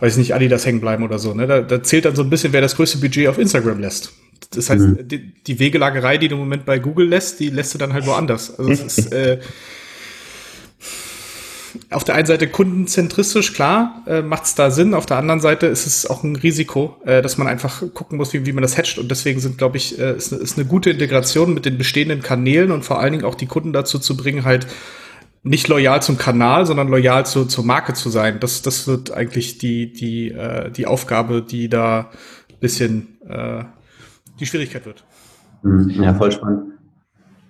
weiß 0.00 0.16
nicht, 0.16 0.34
Adidas 0.34 0.64
hängen 0.64 0.80
bleiben 0.80 1.04
oder 1.04 1.18
so. 1.18 1.34
Ne? 1.34 1.46
Da, 1.46 1.60
da 1.60 1.82
zählt 1.82 2.06
dann 2.06 2.16
so 2.16 2.22
ein 2.22 2.30
bisschen, 2.30 2.52
wer 2.52 2.62
das 2.62 2.76
größte 2.76 2.98
Budget 2.98 3.28
auf 3.28 3.38
Instagram 3.38 3.80
lässt. 3.80 4.14
Das 4.50 4.70
heißt, 4.70 4.82
mhm. 4.82 5.08
die, 5.08 5.32
die 5.34 5.58
Wegelagerei, 5.58 6.18
die 6.18 6.28
du 6.28 6.34
im 6.34 6.40
Moment 6.40 6.64
bei 6.64 6.78
Google 6.78 7.08
lässt, 7.08 7.40
die 7.40 7.50
lässt 7.50 7.74
du 7.74 7.78
dann 7.78 7.92
halt 7.92 8.06
woanders. 8.06 8.58
Also 8.58 8.70
es 8.70 8.98
ist, 8.98 9.12
äh, 9.12 9.40
auf 11.90 12.04
der 12.04 12.14
einen 12.14 12.26
Seite 12.26 12.48
kundenzentristisch, 12.48 13.54
klar, 13.54 14.02
äh, 14.06 14.22
macht 14.22 14.44
es 14.44 14.54
da 14.54 14.70
Sinn. 14.70 14.94
Auf 14.94 15.06
der 15.06 15.16
anderen 15.16 15.40
Seite 15.40 15.66
ist 15.66 15.86
es 15.86 16.06
auch 16.06 16.22
ein 16.22 16.36
Risiko, 16.36 16.96
äh, 17.04 17.22
dass 17.22 17.38
man 17.38 17.46
einfach 17.46 17.82
gucken 17.94 18.18
muss, 18.18 18.32
wie, 18.32 18.44
wie 18.46 18.52
man 18.52 18.62
das 18.62 18.76
hatcht. 18.76 18.98
Und 18.98 19.10
deswegen 19.10 19.40
sind, 19.40 19.58
glaube 19.58 19.76
ich, 19.76 19.98
äh, 19.98 20.16
ist, 20.16 20.32
ist 20.32 20.58
eine 20.58 20.66
gute 20.66 20.90
Integration 20.90 21.54
mit 21.54 21.64
den 21.64 21.78
bestehenden 21.78 22.22
Kanälen 22.22 22.72
und 22.72 22.84
vor 22.84 23.00
allen 23.00 23.12
Dingen 23.12 23.24
auch 23.24 23.34
die 23.34 23.46
Kunden 23.46 23.72
dazu 23.72 23.98
zu 23.98 24.16
bringen, 24.16 24.44
halt 24.44 24.66
nicht 25.44 25.66
loyal 25.68 26.02
zum 26.02 26.18
Kanal, 26.18 26.66
sondern 26.66 26.88
loyal 26.88 27.26
zu, 27.26 27.46
zur 27.46 27.64
Marke 27.64 27.94
zu 27.94 28.10
sein. 28.10 28.38
Das, 28.38 28.62
das 28.62 28.86
wird 28.86 29.10
eigentlich 29.10 29.58
die, 29.58 29.92
die, 29.92 30.28
äh, 30.28 30.70
die 30.70 30.86
Aufgabe, 30.86 31.42
die 31.42 31.68
da 31.68 32.10
bisschen 32.60 33.18
äh, 33.28 33.64
die 34.38 34.46
Schwierigkeit 34.46 34.84
wird. 34.86 35.04
Mhm. 35.62 36.02
Ja, 36.02 36.14
voll 36.14 36.32
spannend. 36.32 36.72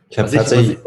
Ich 0.09 0.19
habe 0.19 0.31
tatsächlich 0.31 0.79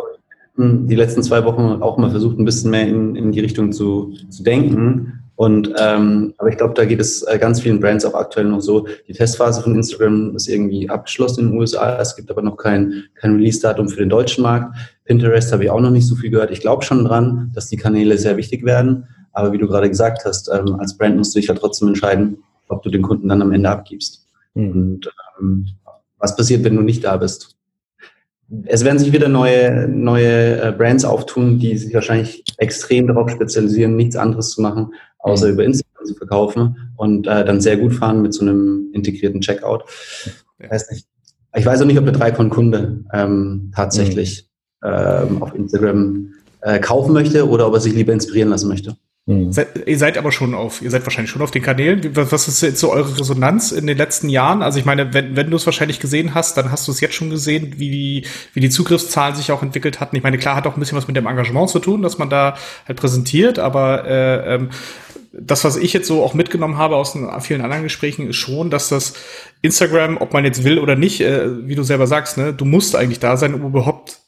die 0.58 0.96
letzten 0.96 1.24
zwei 1.24 1.44
Wochen 1.44 1.82
auch 1.82 1.98
mal 1.98 2.10
versucht, 2.10 2.40
ein 2.40 2.46
bisschen 2.46 2.72
mehr 2.72 2.88
in, 2.88 3.16
in 3.16 3.32
die 3.32 3.42
Richtung 3.42 3.72
zu, 3.74 4.14
zu 4.30 4.44
denken. 4.44 5.22
Und 5.36 5.74
ähm, 5.78 6.34
aber 6.38 6.50
ich 6.50 6.56
glaube, 6.56 6.74
da 6.76 6.86
geht 6.86 7.02
es 7.02 7.24
äh, 7.24 7.38
ganz 7.38 7.60
vielen 7.60 7.82
Brands 7.82 8.06
auch 8.06 8.14
aktuell 8.14 8.46
noch 8.46 8.62
so. 8.62 8.88
Die 9.08 9.14
Testphase 9.14 9.62
von 9.62 9.76
Instagram 9.76 10.34
ist 10.34 10.48
irgendwie 10.48 10.90
abgeschlossen 10.90 11.42
in 11.42 11.52
den 11.52 11.60
USA. 11.60 12.00
Es 12.00 12.16
gibt 12.16 12.32
aber 12.32 12.42
noch 12.42 12.56
kein, 12.56 13.04
kein 13.16 13.36
Release-Datum 13.36 13.90
für 13.90 13.98
den 13.98 14.08
deutschen 14.08 14.44
Markt. 14.44 14.78
Pinterest 15.04 15.52
habe 15.52 15.66
ich 15.66 15.70
auch 15.70 15.82
noch 15.82 15.92
nicht 15.92 16.08
so 16.08 16.16
viel 16.16 16.30
gehört. 16.30 16.52
Ich 16.52 16.62
glaube 16.62 16.86
schon 16.86 17.04
dran, 17.04 17.52
dass 17.54 17.68
die 17.68 17.76
Kanäle 17.76 18.18
sehr 18.18 18.38
wichtig 18.38 18.64
werden. 18.64 19.08
Aber 19.34 19.52
wie 19.52 19.58
du 19.58 19.68
gerade 19.68 19.90
gesagt 19.90 20.24
hast, 20.24 20.50
ähm, 20.50 20.76
als 20.80 20.98
Brand 20.98 21.18
musst 21.18 21.36
du 21.36 21.40
dich 21.40 21.50
ja 21.50 21.56
trotzdem 21.56 21.90
entscheiden, 21.90 22.38
ob 22.70 22.82
du 22.84 22.90
den 22.90 23.02
Kunden 23.02 23.28
dann 23.28 23.42
am 23.42 23.52
Ende 23.52 23.70
abgibst. 23.70 24.26
Mhm. 24.54 24.72
Und 24.72 25.12
ähm, 25.42 25.66
was 26.18 26.36
passiert, 26.36 26.64
wenn 26.64 26.76
du 26.76 26.82
nicht 26.82 27.04
da 27.04 27.18
bist? 27.18 27.56
es 28.66 28.84
werden 28.84 29.00
sich 29.00 29.12
wieder 29.12 29.28
neue, 29.28 29.88
neue 29.88 30.62
äh, 30.62 30.72
Brands 30.72 31.06
auftun, 31.06 31.60
die 31.60 31.78
sich 31.78 31.94
wahrscheinlich 31.94 32.44
extrem 32.58 33.08
darauf 33.08 33.30
spezialisieren, 33.30 33.96
nichts 33.96 34.16
anderes 34.16 34.52
zu 34.52 34.62
machen, 34.62 34.94
außer 35.20 35.48
mhm. 35.48 35.54
über 35.54 35.64
Instagram 35.64 36.06
zu 36.06 36.14
verkaufen 36.14 36.92
und 36.96 37.28
äh, 37.28 37.44
dann 37.44 37.62
sehr 37.62 37.78
gut 37.78 37.94
fahren 37.94 38.22
mit 38.22 38.34
so 38.34 38.42
einem 38.42 38.92
integrierten 38.94 39.42
Checkout. 39.42 39.84
Ich 40.60 40.70
weiß 40.70 40.92
nicht. 40.92 41.08
Ich 41.58 41.66
weiß 41.66 41.82
auch 41.82 41.86
nicht, 41.86 41.98
ob 41.98 42.04
der 42.04 42.14
Dreikon-Kunde 42.14 43.06
ähm, 43.14 43.72
tatsächlich 43.74 44.48
mhm. 44.84 44.90
ähm, 44.90 45.44
auf 45.44 45.56
Instagram 45.56 46.34
äh, 46.62 46.80
kaufen 46.80 47.14
möchte 47.14 47.48
oder 47.48 47.68
ob 47.68 47.74
er 47.74 47.80
sich 47.80 47.94
lieber 47.94 48.14
inspirieren 48.14 48.50
lassen 48.50 48.68
möchte. 48.68 48.96
Mhm. 49.28 49.52
Ihr 49.88 49.98
seid 49.98 50.20
aber 50.20 50.32
schon 50.32 50.54
auf, 50.54 50.84
ihr 50.84 50.92
seid 50.92 51.04
wahrscheinlich 51.04 51.32
schon 51.32 51.42
auf 51.42 51.50
den 51.50 51.64
Kanälen. 51.64 52.16
Was 52.16 52.48
ist 52.48 52.62
jetzt 52.62 52.80
so 52.80 52.92
eure 52.92 53.18
Resonanz 53.18 53.72
in 53.72 53.88
den 53.88 53.98
letzten 53.98 54.30
Jahren? 54.30 54.62
Also 54.62 54.78
ich 54.78 54.86
meine, 54.86 55.16
wenn, 55.16 55.36
wenn 55.36 55.50
du 55.50 55.58
es 55.58 55.66
wahrscheinlich 55.66 56.00
gesehen 56.00 56.36
hast, 56.36 56.58
dann 56.58 56.72
hast 56.72 56.88
du 56.88 56.92
es 56.92 57.02
jetzt 57.02 57.16
schon 57.16 57.32
gesehen, 57.32 57.74
wie 57.78 57.90
die, 57.90 58.26
wie 58.54 58.60
die 58.60 58.70
Zugriffszahlen 58.70 59.36
sich 59.36 59.52
auch 59.52 59.64
entwickelt 59.64 60.00
hatten. 60.00 60.16
Ich 60.16 60.22
meine, 60.22 60.38
klar 60.38 60.56
hat 60.56 60.68
auch 60.68 60.78
ein 60.78 60.80
bisschen 60.80 60.98
was 60.98 61.08
mit 61.08 61.18
dem 61.18 61.26
Engagement 61.26 61.70
zu 61.70 61.80
tun, 61.80 62.04
dass 62.04 62.20
man 62.20 62.30
da 62.30 62.56
halt 62.88 63.00
präsentiert, 63.00 63.58
aber 63.58 64.06
äh, 64.06 64.56
ähm, 64.56 64.70
das, 65.34 65.64
was 65.64 65.76
ich 65.76 65.92
jetzt 65.92 66.08
so 66.08 66.24
auch 66.24 66.36
mitgenommen 66.36 66.78
habe 66.78 66.96
aus 66.96 67.18
vielen 67.42 67.62
anderen 67.62 67.84
Gesprächen, 67.84 68.30
ist 68.30 68.38
schon, 68.38 68.70
dass 68.70 68.90
das 68.90 69.16
Instagram, 69.62 70.18
ob 70.18 70.34
man 70.34 70.46
jetzt 70.46 70.64
will 70.64 70.78
oder 70.78 70.96
nicht, 70.96 71.22
äh, 71.22 71.68
wie 71.68 71.76
du 71.76 71.82
selber 71.82 72.06
sagst, 72.06 72.38
ne, 72.38 72.54
du 72.54 72.64
musst 72.64 72.96
eigentlich 72.96 73.20
da 73.20 73.38
sein, 73.38 73.56
um 73.56 73.66
überhaupt 73.66 74.20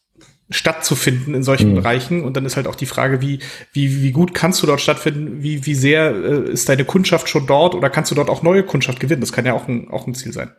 stattzufinden 0.49 1.33
in 1.33 1.43
solchen 1.43 1.71
mhm. 1.71 1.75
Bereichen. 1.75 2.23
Und 2.23 2.37
dann 2.37 2.45
ist 2.45 2.55
halt 2.55 2.67
auch 2.67 2.75
die 2.75 2.85
Frage, 2.85 3.21
wie, 3.21 3.39
wie, 3.73 4.01
wie 4.01 4.11
gut 4.11 4.33
kannst 4.33 4.61
du 4.63 4.67
dort 4.67 4.81
stattfinden? 4.81 5.43
Wie, 5.43 5.65
wie 5.65 5.75
sehr 5.75 6.15
äh, 6.15 6.51
ist 6.51 6.69
deine 6.69 6.85
Kundschaft 6.85 7.27
schon 7.29 7.47
dort 7.47 7.75
oder 7.75 7.89
kannst 7.89 8.11
du 8.11 8.15
dort 8.15 8.29
auch 8.29 8.43
neue 8.43 8.63
Kundschaft 8.63 8.99
gewinnen? 8.99 9.21
Das 9.21 9.33
kann 9.33 9.45
ja 9.45 9.53
auch 9.53 9.67
ein, 9.67 9.89
auch 9.89 10.07
ein 10.07 10.15
Ziel 10.15 10.31
sein. 10.31 10.51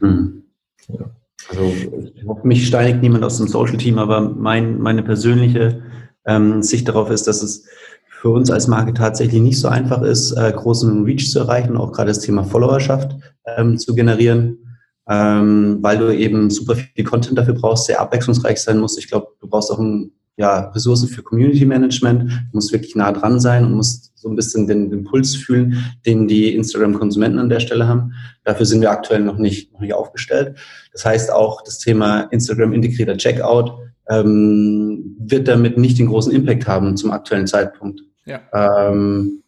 Mhm. 0.00 0.44
Ja. 0.88 1.10
Also 1.48 1.72
ich 2.14 2.26
hoffe, 2.26 2.46
mich 2.46 2.66
steinigt 2.66 3.02
niemand 3.02 3.24
aus 3.24 3.38
dem 3.38 3.46
Social-Team, 3.46 3.98
aber 3.98 4.20
mein, 4.20 4.78
meine 4.78 5.02
persönliche 5.02 5.82
ähm, 6.24 6.62
Sicht 6.62 6.88
darauf 6.88 7.10
ist, 7.10 7.28
dass 7.28 7.42
es 7.42 7.66
für 8.08 8.30
uns 8.30 8.50
als 8.50 8.66
Marke 8.66 8.94
tatsächlich 8.94 9.40
nicht 9.40 9.60
so 9.60 9.68
einfach 9.68 10.02
ist, 10.02 10.32
äh, 10.32 10.50
großen 10.50 11.04
Reach 11.04 11.30
zu 11.30 11.38
erreichen, 11.38 11.76
auch 11.76 11.92
gerade 11.92 12.08
das 12.08 12.20
Thema 12.20 12.42
Followerschaft 12.42 13.16
ähm, 13.56 13.78
zu 13.78 13.94
generieren 13.94 14.65
ähm, 15.08 15.78
weil 15.80 15.98
du 15.98 16.14
eben 16.14 16.50
super 16.50 16.74
viel 16.74 17.04
Content 17.04 17.38
dafür 17.38 17.54
brauchst, 17.54 17.86
sehr 17.86 18.00
abwechslungsreich 18.00 18.58
sein 18.58 18.78
muss. 18.78 18.98
Ich 18.98 19.08
glaube, 19.08 19.28
du 19.40 19.48
brauchst 19.48 19.70
auch 19.70 19.78
ein, 19.78 20.12
ja, 20.36 20.68
Ressourcen 20.70 21.08
für 21.08 21.22
Community 21.22 21.64
Management, 21.64 22.30
du 22.30 22.50
musst 22.52 22.72
wirklich 22.72 22.94
nah 22.94 23.12
dran 23.12 23.40
sein 23.40 23.64
und 23.64 23.72
musst 23.72 24.12
so 24.16 24.28
ein 24.28 24.36
bisschen 24.36 24.66
den, 24.66 24.90
den 24.90 25.04
Puls 25.04 25.34
fühlen, 25.34 25.82
den 26.04 26.28
die 26.28 26.54
Instagram-Konsumenten 26.54 27.38
an 27.38 27.48
der 27.48 27.60
Stelle 27.60 27.88
haben. 27.88 28.12
Dafür 28.44 28.66
sind 28.66 28.80
wir 28.80 28.90
aktuell 28.90 29.20
noch 29.20 29.38
nicht, 29.38 29.72
noch 29.72 29.80
nicht 29.80 29.94
aufgestellt. 29.94 30.58
Das 30.92 31.06
heißt 31.06 31.32
auch, 31.32 31.62
das 31.62 31.78
Thema 31.78 32.22
Instagram-integrierter 32.22 33.16
Checkout 33.16 33.72
ähm, 34.08 35.16
wird 35.18 35.48
damit 35.48 35.78
nicht 35.78 35.98
den 35.98 36.08
großen 36.08 36.32
Impact 36.32 36.66
haben 36.66 36.96
zum 36.96 37.12
aktuellen 37.12 37.46
Zeitpunkt. 37.46 38.02
Ja. 38.24 38.40
Ähm, 38.52 39.42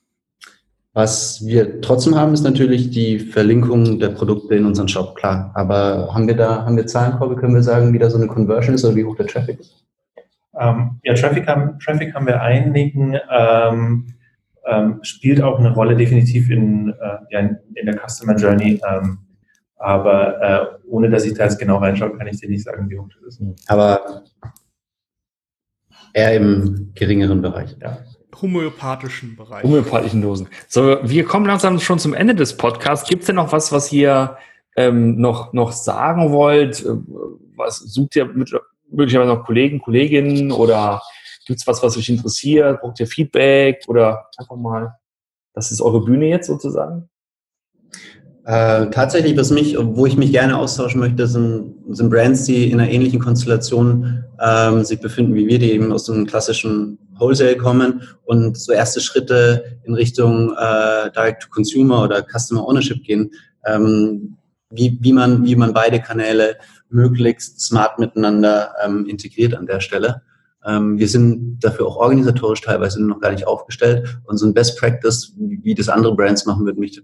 was 0.99 1.47
wir 1.47 1.81
trotzdem 1.81 2.17
haben, 2.17 2.35
ist 2.35 2.43
natürlich 2.43 2.91
die 2.91 3.21
Verlinkung 3.21 4.01
der 4.01 4.09
Produkte 4.09 4.57
in 4.57 4.67
unseren 4.67 4.89
Shop, 4.89 5.15
klar. 5.15 5.53
Aber 5.55 6.13
haben 6.13 6.27
wir 6.27 6.35
da, 6.35 6.65
haben 6.65 6.77
wir 6.77 6.89
Zahlenkorbe, 6.89 7.37
können 7.37 7.55
wir 7.55 7.63
sagen, 7.63 7.93
wie 7.93 8.01
da 8.01 8.11
so 8.11 8.19
eine 8.19 8.27
Conversion 8.27 8.75
ist 8.75 8.85
oder 8.85 8.97
wie 8.97 9.05
hoch 9.05 9.15
der 9.15 9.29
Traffic 9.29 9.61
ist? 9.61 9.87
Ähm, 10.59 10.99
ja, 11.05 11.15
Traffic 11.15 11.47
haben, 11.47 11.79
Traffic 11.79 12.13
haben 12.13 12.27
wir 12.27 12.43
einigen, 12.43 13.17
ähm, 13.31 14.13
ähm, 14.67 14.99
spielt 15.03 15.41
auch 15.41 15.61
eine 15.61 15.73
Rolle 15.73 15.95
definitiv 15.95 16.51
in, 16.51 16.89
äh, 16.89 16.95
ja, 17.31 17.39
in, 17.39 17.59
in, 17.75 17.87
der 17.87 17.95
Customer 17.95 18.35
Journey. 18.35 18.81
Ähm, 18.91 19.19
aber 19.77 20.43
äh, 20.43 20.89
ohne 20.91 21.11
dass 21.11 21.25
ich 21.25 21.35
da 21.35 21.45
jetzt 21.45 21.61
genau 21.61 21.77
reinschaue, 21.77 22.19
kann 22.19 22.27
ich 22.27 22.41
dir 22.41 22.49
nicht 22.49 22.65
sagen, 22.65 22.91
wie 22.91 22.99
hoch 22.99 23.07
das 23.23 23.39
ist. 23.39 23.43
Aber 23.69 24.25
eher 26.13 26.35
im 26.35 26.91
geringeren 26.97 27.41
Bereich. 27.41 27.77
Ja 27.81 27.99
homöopathischen 28.41 29.37
Bereich. 29.37 29.65
Homöopathischen 29.65 30.23
Dosen. 30.23 30.49
So, 30.69 30.99
wir 31.03 31.25
kommen 31.25 31.47
langsam 31.47 31.79
schon 31.81 31.99
zum 31.99 32.15
Ende 32.15 32.35
des 32.35 32.57
Podcasts. 32.57 33.09
Gibt 33.09 33.23
es 33.23 33.27
denn 33.27 33.37
noch 33.37 33.53
was, 33.53 33.73
was 33.73 33.93
ihr 33.93 34.37
ähm, 34.77 35.21
noch, 35.21 35.53
noch 35.53 35.73
sagen 35.73 36.33
wollt? 36.33 36.85
Äh, 36.85 36.91
was 37.57 37.79
sucht 37.79 38.17
ihr 38.17 38.27
mit, 38.27 38.51
möglicherweise 38.91 39.35
noch 39.35 39.45
Kollegen, 39.45 39.81
Kolleginnen 39.81 40.53
oder 40.53 41.03
gibt 41.47 41.61
es 41.61 41.67
was, 41.67 41.83
was 41.83 41.97
euch 41.97 42.09
interessiert? 42.09 42.81
Braucht 42.81 43.01
ihr 43.01 43.07
Feedback 43.07 43.83
oder 43.89 44.29
einfach 44.37 44.57
mal, 44.57 44.95
das 45.55 45.73
ist 45.73 45.81
eure 45.81 46.05
Bühne 46.05 46.27
jetzt 46.27 46.47
sozusagen? 46.47 47.09
Äh, 48.49 48.89
tatsächlich, 48.89 49.37
was 49.37 49.51
mich, 49.51 49.77
wo 49.79 50.07
ich 50.07 50.17
mich 50.17 50.33
gerne 50.33 50.57
austauschen 50.57 51.01
möchte, 51.01 51.27
sind, 51.27 51.75
sind 51.91 52.09
Brands, 52.09 52.45
die 52.45 52.71
in 52.71 52.81
einer 52.81 52.91
ähnlichen 52.91 53.21
Konstellation 53.21 54.25
ähm, 54.41 54.85
sich 54.85 55.01
befinden 55.01 55.35
wie 55.35 55.47
wir, 55.47 55.59
die 55.59 55.71
eben 55.71 55.93
aus 55.93 56.09
einem 56.09 56.25
klassischen 56.25 56.99
Wholesale 57.19 57.59
kommen 57.59 58.01
und 58.25 58.57
so 58.57 58.73
erste 58.73 59.03
Schritte 59.03 59.79
in 59.85 59.93
Richtung 59.93 60.55
äh, 60.57 61.11
Direct-to-Consumer 61.11 62.03
oder 62.03 62.25
Customer 62.25 62.67
Ownership 62.67 63.05
gehen, 63.05 63.33
ähm, 63.67 64.39
wie, 64.71 64.97
wie, 64.99 65.13
man, 65.13 65.45
wie 65.45 65.55
man 65.55 65.75
beide 65.75 66.01
Kanäle 66.01 66.57
möglichst 66.89 67.61
smart 67.61 67.99
miteinander 67.99 68.73
ähm, 68.83 69.05
integriert 69.05 69.55
an 69.55 69.67
der 69.67 69.81
Stelle. 69.81 70.23
Ähm, 70.65 70.99
wir 70.99 71.09
sind 71.09 71.63
dafür 71.63 71.87
auch 71.87 71.97
organisatorisch 71.97 72.63
teilweise 72.63 73.05
noch 73.05 73.21
gar 73.21 73.33
nicht 73.33 73.47
aufgestellt 73.47 74.21
und 74.25 74.39
so 74.39 74.47
ein 74.47 74.55
Best 74.55 74.79
Practice, 74.79 75.35
wie 75.37 75.75
das 75.75 75.91
andere 75.91 76.17
Brands 76.17 76.47
machen, 76.47 76.65
würde 76.65 76.81
mich 76.81 76.99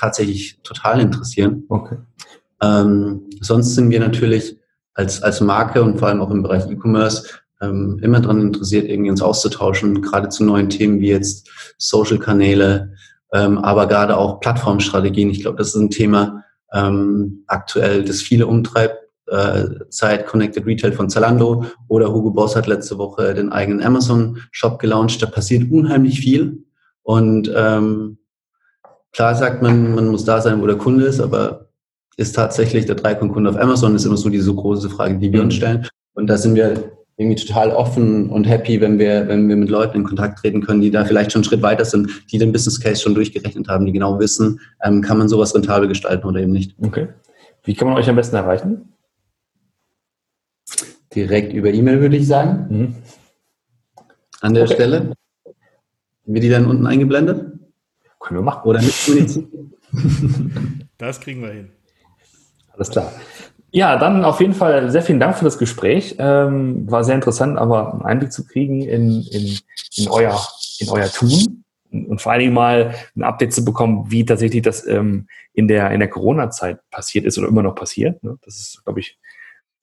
tatsächlich 0.00 0.60
total 0.62 1.00
interessieren. 1.00 1.64
Okay. 1.68 1.98
Ähm, 2.62 3.28
sonst 3.40 3.74
sind 3.74 3.90
wir 3.90 4.00
natürlich 4.00 4.56
als, 4.94 5.22
als 5.22 5.40
Marke 5.40 5.82
und 5.82 5.98
vor 5.98 6.08
allem 6.08 6.20
auch 6.20 6.30
im 6.30 6.42
Bereich 6.42 6.68
E-Commerce 6.68 7.28
ähm, 7.60 7.98
immer 8.02 8.20
daran 8.20 8.40
interessiert, 8.40 8.88
irgendwie 8.88 9.10
uns 9.10 9.22
auszutauschen, 9.22 10.02
gerade 10.02 10.28
zu 10.28 10.44
neuen 10.44 10.68
Themen 10.68 11.00
wie 11.00 11.08
jetzt 11.08 11.48
Social-Kanäle, 11.78 12.94
ähm, 13.32 13.58
aber 13.58 13.86
gerade 13.86 14.16
auch 14.16 14.40
Plattformstrategien. 14.40 15.30
Ich 15.30 15.42
glaube, 15.42 15.58
das 15.58 15.68
ist 15.68 15.80
ein 15.80 15.90
Thema 15.90 16.44
ähm, 16.72 17.44
aktuell, 17.46 18.04
das 18.04 18.22
viele 18.22 18.46
umtreibt. 18.46 18.96
Äh, 19.26 19.68
seit 19.90 20.26
Connected 20.26 20.66
Retail 20.66 20.92
von 20.92 21.08
Zalando 21.08 21.64
oder 21.86 22.12
Hugo 22.12 22.30
Boss 22.30 22.56
hat 22.56 22.66
letzte 22.66 22.98
Woche 22.98 23.32
den 23.32 23.52
eigenen 23.52 23.82
Amazon-Shop 23.82 24.80
gelauncht. 24.80 25.22
Da 25.22 25.26
passiert 25.26 25.70
unheimlich 25.70 26.20
viel. 26.20 26.64
Und 27.02 27.50
ähm, 27.54 28.18
klar 29.12 29.34
sagt 29.34 29.62
man, 29.62 29.94
man 29.94 30.08
muss 30.08 30.24
da 30.24 30.40
sein, 30.40 30.60
wo 30.60 30.66
der 30.66 30.76
Kunde 30.76 31.06
ist, 31.06 31.20
aber 31.20 31.68
ist 32.16 32.34
tatsächlich 32.34 32.86
der 32.86 32.96
Dreikon-Kunde 32.96 33.50
auf 33.50 33.56
Amazon, 33.56 33.94
ist 33.94 34.04
immer 34.04 34.16
so 34.16 34.28
diese 34.28 34.54
große 34.54 34.90
Frage, 34.90 35.18
die 35.18 35.32
wir 35.32 35.40
uns 35.42 35.54
mhm. 35.54 35.58
stellen. 35.58 35.88
Und 36.14 36.26
da 36.26 36.36
sind 36.36 36.54
wir 36.54 36.92
irgendwie 37.16 37.44
total 37.44 37.70
offen 37.70 38.30
und 38.30 38.44
happy, 38.44 38.80
wenn 38.80 38.98
wir, 38.98 39.28
wenn 39.28 39.48
wir 39.48 39.56
mit 39.56 39.68
Leuten 39.68 39.98
in 39.98 40.04
Kontakt 40.04 40.38
treten 40.38 40.62
können, 40.62 40.80
die 40.80 40.90
da 40.90 41.04
vielleicht 41.04 41.32
schon 41.32 41.40
einen 41.40 41.44
Schritt 41.44 41.62
weiter 41.62 41.84
sind, 41.84 42.10
die 42.32 42.38
den 42.38 42.50
Business 42.50 42.80
Case 42.80 43.02
schon 43.02 43.14
durchgerechnet 43.14 43.68
haben, 43.68 43.84
die 43.84 43.92
genau 43.92 44.18
wissen, 44.18 44.60
ähm, 44.82 45.02
kann 45.02 45.18
man 45.18 45.28
sowas 45.28 45.54
rentabel 45.54 45.86
gestalten 45.86 46.26
oder 46.26 46.40
eben 46.40 46.52
nicht. 46.52 46.74
Okay. 46.80 47.08
Wie 47.64 47.74
kann 47.74 47.88
man 47.88 47.98
euch 47.98 48.08
am 48.08 48.16
besten 48.16 48.36
erreichen? 48.36 48.94
Direkt 51.14 51.52
über 51.52 51.70
E-Mail 51.70 52.00
würde 52.00 52.16
ich 52.16 52.26
sagen. 52.26 52.66
Mhm. 52.70 52.94
An 54.40 54.54
der 54.54 54.64
okay. 54.64 54.74
Stelle. 54.74 55.12
Wird 56.24 56.44
die 56.44 56.48
dann 56.48 56.66
unten 56.66 56.86
eingeblendet? 56.86 57.59
Können 58.20 58.40
wir 58.40 58.44
machen. 58.44 58.62
Oder 58.64 58.80
mit 58.80 58.94
Das 60.98 61.20
kriegen 61.20 61.42
wir 61.42 61.50
hin. 61.50 61.72
Alles 62.72 62.90
klar. 62.90 63.12
Ja, 63.72 63.96
dann 63.98 64.24
auf 64.24 64.40
jeden 64.40 64.54
Fall 64.54 64.90
sehr 64.90 65.02
vielen 65.02 65.20
Dank 65.20 65.36
für 65.36 65.44
das 65.44 65.58
Gespräch. 65.58 66.16
Ähm, 66.18 66.90
war 66.90 67.04
sehr 67.04 67.14
interessant, 67.14 67.56
aber 67.58 67.92
einen 67.92 68.02
Einblick 68.02 68.32
zu 68.32 68.44
kriegen 68.44 68.82
in, 68.82 69.22
in, 69.22 69.58
in, 69.96 70.08
euer, 70.08 70.40
in 70.80 70.88
euer 70.88 71.08
Tun 71.08 71.64
und, 71.90 72.06
und 72.08 72.20
vor 72.20 72.32
allen 72.32 72.40
Dingen 72.40 72.54
mal 72.54 72.94
ein 73.16 73.22
Update 73.22 73.52
zu 73.52 73.64
bekommen, 73.64 74.10
wie 74.10 74.24
tatsächlich 74.24 74.62
das 74.62 74.86
ähm, 74.86 75.28
in 75.52 75.68
der, 75.68 75.90
in 75.92 76.00
der 76.00 76.08
Corona-Zeit 76.08 76.78
passiert 76.90 77.24
ist 77.24 77.38
oder 77.38 77.48
immer 77.48 77.62
noch 77.62 77.74
passiert. 77.74 78.22
Ne? 78.24 78.38
Das 78.44 78.56
ist, 78.56 78.84
glaube 78.84 79.00
ich, 79.00 79.18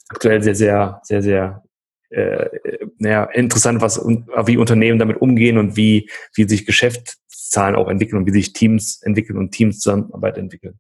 aktuell 0.10 0.42
sehr, 0.44 0.56
sehr, 0.56 1.00
sehr, 1.04 1.22
sehr 1.22 1.64
äh, 2.10 2.50
naja, 2.98 3.26
interessant, 3.26 3.82
was 3.82 3.98
wie 4.00 4.58
Unternehmen 4.58 5.00
damit 5.00 5.22
umgehen 5.22 5.58
und 5.58 5.76
wie, 5.76 6.10
wie 6.36 6.48
sich 6.48 6.66
Geschäftszahlen 6.66 7.76
auch 7.76 7.90
entwickeln 7.90 8.20
und 8.20 8.28
wie 8.28 8.32
sich 8.32 8.54
Teams 8.54 9.02
entwickeln 9.04 9.38
und 9.38 9.52
Teams 9.52 9.80
Zusammenarbeit 9.80 10.38
entwickeln. 10.38 10.80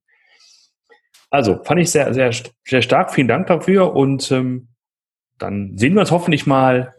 Also 1.30 1.64
fand 1.64 1.82
ich 1.82 1.92
sehr, 1.92 2.14
sehr, 2.14 2.32
sehr 2.66 2.82
stark. 2.82 3.14
Vielen 3.14 3.28
Dank 3.28 3.48
dafür 3.48 3.94
und 3.94 4.32
ähm, 4.32 4.70
dann 5.38 5.78
sehen 5.78 5.94
wir 5.94 6.02
uns 6.02 6.12
hoffentlich 6.12 6.48
mal 6.48 6.96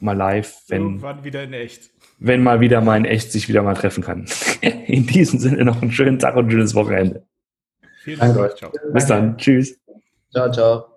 mal 0.00 0.16
live, 0.16 0.56
wenn 0.68 0.82
irgendwann 0.82 1.24
wieder 1.24 1.42
in 1.44 1.52
echt. 1.52 1.90
Wenn 2.18 2.42
mal 2.42 2.60
wieder 2.60 2.80
mal 2.80 2.96
in 2.96 3.04
echt 3.04 3.32
sich 3.32 3.48
wieder 3.48 3.62
mal 3.62 3.74
treffen 3.74 4.02
kann. 4.02 4.26
in 4.60 5.06
diesem 5.06 5.38
Sinne 5.38 5.64
noch 5.64 5.82
einen 5.82 5.92
schönen 5.92 6.18
Tag 6.18 6.36
und 6.36 6.46
ein 6.46 6.50
schönes 6.50 6.74
Wochenende. 6.74 7.26
Vielen 8.02 8.20
Dank. 8.20 8.56
Ciao. 8.56 8.70
Bis 8.92 9.06
dann. 9.06 9.36
Tschüss. 9.38 9.78
Ciao, 10.30 10.50
ciao. 10.50 10.93